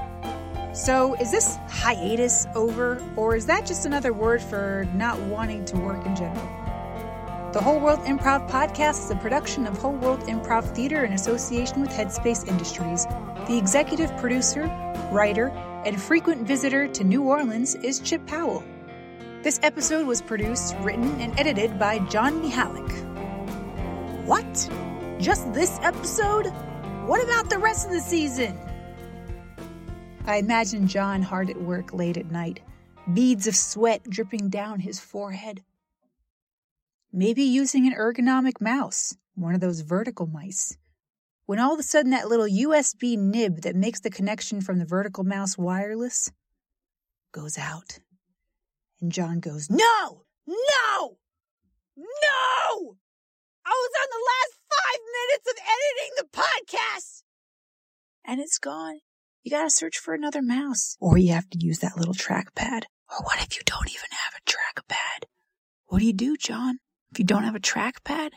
So, 0.75 1.13
is 1.21 1.29
this 1.29 1.55
hiatus 1.69 2.47
over, 2.55 2.99
or 3.15 3.35
is 3.35 3.45
that 3.45 3.67
just 3.67 3.85
another 3.85 4.11
word 4.11 4.41
for 4.41 4.87
not 4.91 5.19
wanting 5.19 5.65
to 5.65 5.77
work 5.77 6.03
in 6.03 6.15
general? 6.15 6.49
The 7.53 7.61
Whole 7.61 7.79
World 7.79 7.99
Improv 7.99 8.49
podcast 8.49 9.03
is 9.03 9.11
a 9.11 9.15
production 9.17 9.67
of 9.67 9.77
Whole 9.77 9.93
World 9.93 10.21
Improv 10.21 10.63
Theater 10.73 11.05
in 11.05 11.13
association 11.13 11.79
with 11.79 11.91
Headspace 11.91 12.47
Industries. 12.47 13.05
The 13.47 13.55
executive 13.55 14.09
producer, 14.17 14.63
writer, 15.11 15.49
and 15.85 16.01
frequent 16.01 16.47
visitor 16.47 16.87
to 16.87 17.03
New 17.03 17.21
Orleans 17.21 17.75
is 17.75 17.99
Chip 17.99 18.25
Powell. 18.25 18.63
This 19.43 19.59
episode 19.61 20.07
was 20.07 20.23
produced, 20.23 20.75
written, 20.79 21.21
and 21.21 21.39
edited 21.39 21.77
by 21.77 21.99
John 22.09 22.41
Mihalik. 22.41 22.89
What? 24.25 24.69
Just 25.19 25.53
this 25.53 25.77
episode? 25.83 26.51
What 27.05 27.23
about 27.23 27.51
the 27.51 27.59
rest 27.59 27.85
of 27.85 27.91
the 27.93 27.99
season? 27.99 28.59
I 30.25 30.37
imagine 30.37 30.87
John 30.87 31.21
hard 31.21 31.51
at 31.51 31.61
work 31.61 31.93
late 31.93 32.17
at 32.17 32.31
night, 32.31 32.61
beads 33.13 33.45
of 33.45 33.55
sweat 33.55 34.03
dripping 34.09 34.49
down 34.49 34.79
his 34.79 34.99
forehead. 34.99 35.63
Maybe 37.13 37.43
using 37.43 37.85
an 37.85 37.93
ergonomic 37.93 38.59
mouse, 38.59 39.15
one 39.35 39.53
of 39.53 39.61
those 39.61 39.81
vertical 39.81 40.25
mice. 40.25 40.77
when 41.45 41.59
all 41.59 41.73
of 41.73 41.79
a 41.79 41.83
sudden 41.83 42.09
that 42.09 42.27
little 42.27 42.47
USB 42.47 43.17
nib 43.17 43.61
that 43.61 43.75
makes 43.75 43.99
the 43.99 44.09
connection 44.09 44.61
from 44.61 44.79
the 44.79 44.85
vertical 44.85 45.23
mouse 45.23 45.57
wireless 45.57 46.31
goes 47.31 47.55
out. 47.57 47.99
And 48.99 49.11
John 49.11 49.39
goes, 49.39 49.69
No! 49.69 50.23
No! 50.47 51.17
No! 51.95 52.97
I 53.63 53.69
was 53.69 53.91
on 54.01 54.07
the 54.09 54.25
last 54.25 54.54
minutes 54.99 55.47
of 55.47 55.57
editing 55.57 56.13
the 56.17 56.27
podcast! 56.31 57.23
And 58.23 58.39
it's 58.39 58.57
gone. 58.57 58.99
You 59.43 59.51
gotta 59.51 59.69
search 59.69 59.97
for 59.97 60.13
another 60.13 60.41
mouse. 60.41 60.97
Or 60.99 61.17
you 61.17 61.33
have 61.33 61.49
to 61.51 61.59
use 61.59 61.79
that 61.79 61.97
little 61.97 62.13
trackpad. 62.13 62.83
Or 63.11 63.23
what 63.23 63.41
if 63.41 63.55
you 63.55 63.61
don't 63.65 63.89
even 63.89 64.09
have 64.11 64.33
a 64.35 64.49
trackpad? 64.49 65.27
What 65.85 65.99
do 65.99 66.05
you 66.05 66.13
do, 66.13 66.35
John? 66.35 66.79
If 67.11 67.19
you 67.19 67.25
don't 67.25 67.43
have 67.43 67.55
a 67.55 67.59
trackpad? 67.59 68.31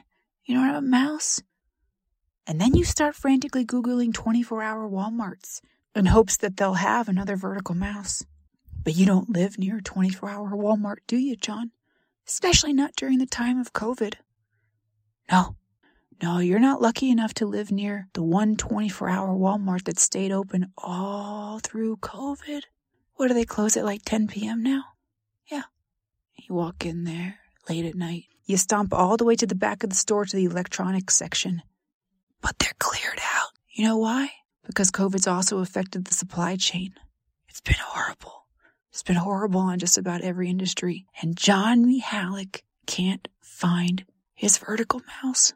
You 0.44 0.54
don't 0.54 0.66
have 0.66 0.76
a 0.76 0.86
mouse? 0.86 1.42
And 2.46 2.60
then 2.60 2.74
you 2.74 2.84
start 2.84 3.14
frantically 3.14 3.64
Googling 3.64 4.14
24 4.14 4.62
hour 4.62 4.88
Walmarts 4.88 5.60
in 5.94 6.06
hopes 6.06 6.36
that 6.38 6.56
they'll 6.56 6.74
have 6.74 7.08
another 7.08 7.36
vertical 7.36 7.74
mouse. 7.74 8.24
But 8.84 8.96
you 8.96 9.04
don't 9.04 9.28
live 9.28 9.58
near 9.58 9.78
a 9.78 9.82
24 9.82 10.30
hour 10.30 10.50
Walmart, 10.52 10.98
do 11.06 11.16
you, 11.18 11.36
John? 11.36 11.72
Especially 12.26 12.72
not 12.72 12.96
during 12.96 13.18
the 13.18 13.26
time 13.26 13.58
of 13.58 13.74
COVID. 13.74 14.14
No, 15.30 15.56
no, 16.20 16.38
you're 16.40 16.58
not 16.58 16.82
lucky 16.82 17.10
enough 17.10 17.32
to 17.34 17.46
live 17.46 17.70
near 17.70 18.08
the 18.12 18.22
one 18.22 18.56
24 18.56 19.08
hour 19.08 19.28
Walmart 19.28 19.84
that 19.84 20.00
stayed 20.00 20.32
open 20.32 20.72
all 20.76 21.60
through 21.60 21.98
COVID. 21.98 22.62
What 23.14 23.28
do 23.28 23.34
they 23.34 23.44
close 23.44 23.76
at 23.76 23.84
like 23.84 24.02
10 24.04 24.26
p.m. 24.26 24.62
now? 24.62 24.82
Yeah. 25.46 25.62
You 26.36 26.54
walk 26.54 26.84
in 26.84 27.04
there 27.04 27.38
late 27.68 27.84
at 27.84 27.94
night. 27.94 28.24
You 28.46 28.56
stomp 28.56 28.92
all 28.92 29.16
the 29.16 29.24
way 29.24 29.36
to 29.36 29.46
the 29.46 29.54
back 29.54 29.84
of 29.84 29.90
the 29.90 29.96
store 29.96 30.24
to 30.24 30.36
the 30.36 30.46
electronics 30.46 31.14
section. 31.14 31.62
But 32.40 32.58
they're 32.58 32.72
cleared 32.78 33.20
out. 33.36 33.50
You 33.70 33.84
know 33.84 33.98
why? 33.98 34.30
Because 34.66 34.90
COVID's 34.90 35.26
also 35.26 35.58
affected 35.58 36.04
the 36.04 36.14
supply 36.14 36.56
chain. 36.56 36.94
It's 37.48 37.60
been 37.60 37.76
horrible. 37.78 38.46
It's 38.90 39.02
been 39.02 39.16
horrible 39.16 39.60
on 39.60 39.78
just 39.78 39.98
about 39.98 40.22
every 40.22 40.50
industry. 40.50 41.06
And 41.22 41.36
John 41.36 41.84
Mihalik 41.84 42.62
can't 42.86 43.28
find 43.40 44.04
his 44.34 44.58
vertical 44.58 45.02
mouse 45.22 45.52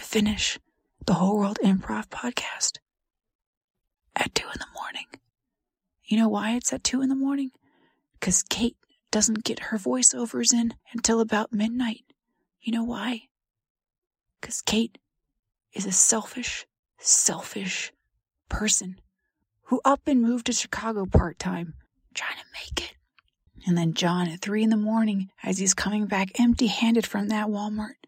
to 0.00 0.06
finish 0.06 0.58
the 1.04 1.12
Whole 1.14 1.36
World 1.36 1.58
Improv 1.62 2.08
podcast 2.08 2.78
at 4.16 4.34
two 4.34 4.46
in 4.46 4.58
the 4.58 4.80
morning. 4.80 5.04
You 6.04 6.16
know 6.16 6.28
why 6.28 6.52
it's 6.52 6.72
at 6.72 6.82
two 6.82 7.02
in 7.02 7.10
the 7.10 7.14
morning? 7.14 7.50
Because 8.18 8.42
Kate 8.42 8.78
doesn't 9.10 9.44
get 9.44 9.64
her 9.64 9.76
voiceovers 9.76 10.54
in 10.54 10.72
until 10.94 11.20
about 11.20 11.52
midnight. 11.52 12.04
You 12.62 12.72
know 12.72 12.82
why? 12.82 13.24
Because 14.40 14.62
Kate 14.62 14.96
is 15.74 15.84
a 15.84 15.92
selfish, 15.92 16.66
selfish 16.98 17.92
person 18.48 19.00
who 19.64 19.82
up 19.84 20.00
and 20.06 20.22
moved 20.22 20.46
to 20.46 20.52
Chicago 20.54 21.04
part 21.04 21.38
time, 21.38 21.74
trying 22.14 22.38
to 22.38 22.44
make 22.54 22.90
it. 22.90 22.96
And 23.66 23.76
then 23.76 23.92
John 23.92 24.28
at 24.28 24.40
three 24.40 24.62
in 24.62 24.70
the 24.70 24.78
morning, 24.78 25.28
as 25.42 25.58
he's 25.58 25.74
coming 25.74 26.06
back 26.06 26.40
empty 26.40 26.68
handed 26.68 27.06
from 27.06 27.28
that 27.28 27.48
Walmart, 27.48 27.99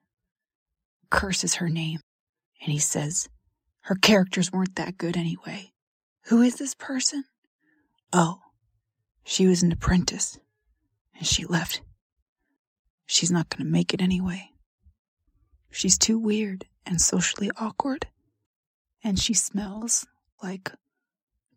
curses 1.13 1.57
her 1.57 1.69
name. 1.69 2.01
And 2.63 2.73
he 2.73 2.79
says, 2.79 3.29
her 3.83 3.95
characters 3.95 4.51
weren't 4.51 4.77
that 4.77 4.97
good 4.97 5.17
anyway. 5.17 5.73
Who 6.27 6.41
is 6.41 6.57
this 6.57 6.75
person? 6.75 7.25
Oh, 8.13 8.41
she 9.23 9.47
was 9.47 9.63
an 9.63 9.73
apprentice 9.73 10.39
and 11.17 11.27
she 11.27 11.45
left. 11.45 11.83
She's 13.07 13.31
not 13.31 13.51
going 13.51 13.65
to 13.65 13.71
make 13.71 13.93
it 13.93 14.01
anyway. 14.01 14.51
She's 15.71 15.99
too 15.99 16.19
weird 16.19 16.67
and 16.87 17.01
socially 17.01 17.51
awkward, 17.57 18.07
and 19.05 19.19
she 19.19 19.35
smells 19.35 20.07
like 20.43 20.73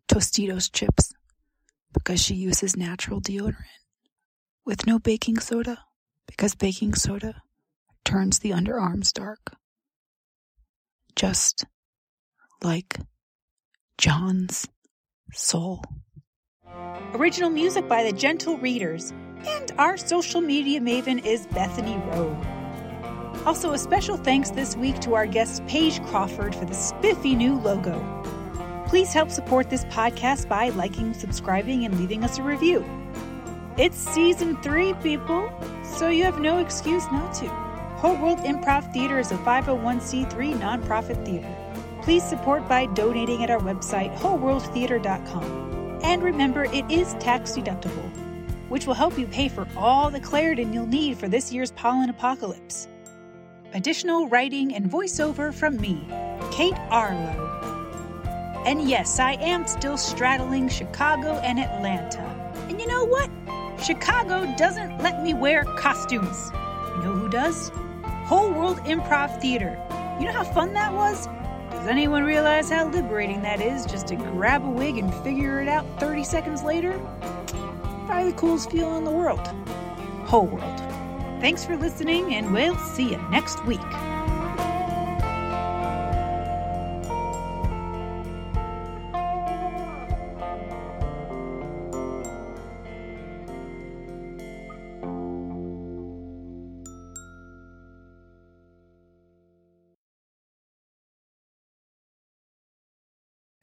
Tostitos 0.08 0.70
chips 0.72 1.12
because 1.92 2.22
she 2.22 2.34
uses 2.34 2.76
natural 2.76 3.20
deodorant 3.20 3.64
with 4.64 4.86
no 4.86 4.98
baking 4.98 5.38
soda 5.38 5.84
because 6.26 6.54
baking 6.54 6.94
soda 6.94 7.42
turns 8.06 8.38
the 8.38 8.52
underarms 8.52 9.12
dark. 9.12 9.56
Just 11.16 11.66
like 12.62 12.98
John's 13.98 14.66
soul. 15.32 15.82
Original 17.14 17.50
music 17.50 17.88
by 17.88 18.04
the 18.04 18.12
Gentle 18.12 18.56
Readers, 18.58 19.12
and 19.46 19.72
our 19.76 19.96
social 19.96 20.40
media 20.40 20.80
maven 20.80 21.24
is 21.24 21.46
Bethany 21.48 21.96
Rowe. 22.08 22.40
Also, 23.44 23.72
a 23.72 23.78
special 23.78 24.16
thanks 24.16 24.50
this 24.50 24.76
week 24.76 24.98
to 25.00 25.14
our 25.14 25.26
guest 25.26 25.64
Paige 25.66 26.02
Crawford 26.04 26.54
for 26.54 26.64
the 26.64 26.74
spiffy 26.74 27.34
new 27.34 27.58
logo. 27.60 28.00
Please 28.86 29.12
help 29.12 29.30
support 29.30 29.68
this 29.68 29.84
podcast 29.86 30.48
by 30.48 30.68
liking, 30.70 31.12
subscribing, 31.12 31.84
and 31.84 31.98
leaving 31.98 32.22
us 32.24 32.38
a 32.38 32.42
review. 32.42 32.84
It's 33.76 33.98
season 33.98 34.60
three, 34.62 34.94
people, 34.94 35.50
so 35.82 36.08
you 36.08 36.24
have 36.24 36.40
no 36.40 36.58
excuse 36.58 37.04
not 37.10 37.34
to. 37.34 37.65
Whole 37.96 38.16
World 38.16 38.40
Improv 38.40 38.92
Theater 38.92 39.18
is 39.18 39.32
a 39.32 39.38
501c3 39.38 40.58
nonprofit 40.58 41.24
theater. 41.24 41.48
Please 42.02 42.22
support 42.22 42.68
by 42.68 42.84
donating 42.84 43.42
at 43.42 43.48
our 43.50 43.58
website, 43.58 44.14
wholeworldtheater.com. 44.18 46.00
And 46.02 46.22
remember, 46.22 46.64
it 46.64 46.84
is 46.90 47.14
tax 47.14 47.52
deductible, 47.52 48.10
which 48.68 48.86
will 48.86 48.92
help 48.92 49.18
you 49.18 49.26
pay 49.26 49.48
for 49.48 49.66
all 49.78 50.10
the 50.10 50.20
Claritin 50.20 50.74
you'll 50.74 50.86
need 50.86 51.16
for 51.16 51.26
this 51.26 51.50
year's 51.50 51.72
pollen 51.72 52.10
apocalypse. 52.10 52.86
Additional 53.72 54.28
writing 54.28 54.74
and 54.74 54.90
voiceover 54.90 55.52
from 55.52 55.78
me, 55.78 56.06
Kate 56.52 56.76
Arlow. 56.90 57.44
And 58.66 58.86
yes, 58.86 59.18
I 59.18 59.32
am 59.36 59.66
still 59.66 59.96
straddling 59.96 60.68
Chicago 60.68 61.40
and 61.42 61.58
Atlanta. 61.58 62.20
And 62.68 62.78
you 62.78 62.86
know 62.88 63.06
what? 63.06 63.30
Chicago 63.82 64.54
doesn't 64.58 64.98
let 64.98 65.22
me 65.22 65.32
wear 65.32 65.64
costumes. 65.64 66.50
You 66.94 67.02
know 67.02 67.14
who 67.14 67.30
does? 67.30 67.70
Whole 68.26 68.50
World 68.50 68.78
Improv 68.78 69.40
Theater. 69.40 69.80
You 70.18 70.26
know 70.26 70.32
how 70.32 70.42
fun 70.42 70.72
that 70.72 70.92
was? 70.92 71.28
Does 71.70 71.86
anyone 71.86 72.24
realize 72.24 72.68
how 72.68 72.88
liberating 72.88 73.40
that 73.42 73.60
is 73.60 73.86
just 73.86 74.08
to 74.08 74.16
grab 74.16 74.64
a 74.64 74.68
wig 74.68 74.98
and 74.98 75.14
figure 75.22 75.60
it 75.60 75.68
out 75.68 75.86
30 76.00 76.24
seconds 76.24 76.64
later? 76.64 76.98
Probably 78.06 78.32
the 78.32 78.36
coolest 78.36 78.72
feeling 78.72 78.96
in 78.96 79.04
the 79.04 79.12
world. 79.12 79.46
Whole 80.26 80.46
World. 80.46 80.80
Thanks 81.40 81.64
for 81.64 81.76
listening, 81.76 82.34
and 82.34 82.52
we'll 82.52 82.76
see 82.78 83.10
you 83.10 83.18
next 83.30 83.64
week. 83.64 83.78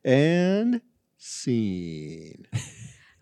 And 0.05 0.81
scene. 1.17 2.45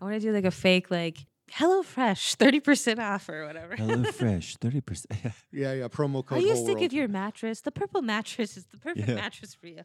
I 0.00 0.04
want 0.04 0.14
to 0.14 0.20
do 0.20 0.32
like 0.32 0.44
a 0.44 0.50
fake, 0.50 0.90
like, 0.90 1.18
Hello 1.54 1.82
Fresh, 1.82 2.36
30% 2.36 2.98
off 2.98 3.28
or 3.28 3.46
whatever. 3.46 3.76
Hello 3.76 4.02
Fresh, 4.12 4.56
thirty 4.56 4.80
percent. 4.80 5.20
Yeah, 5.52 5.74
yeah. 5.74 5.88
Promo 5.88 6.20
Are 6.20 6.22
code. 6.22 6.42
you 6.42 6.54
Whole 6.54 6.64
sick 6.64 6.76
World. 6.76 6.86
of 6.86 6.92
your 6.94 7.08
mattress? 7.08 7.60
The 7.60 7.70
purple 7.70 8.00
mattress 8.00 8.56
is 8.56 8.64
the 8.66 8.78
perfect 8.78 9.06
Yeah. 9.06 9.16
mattress 9.16 9.54
for 9.54 9.66
you. 9.66 9.76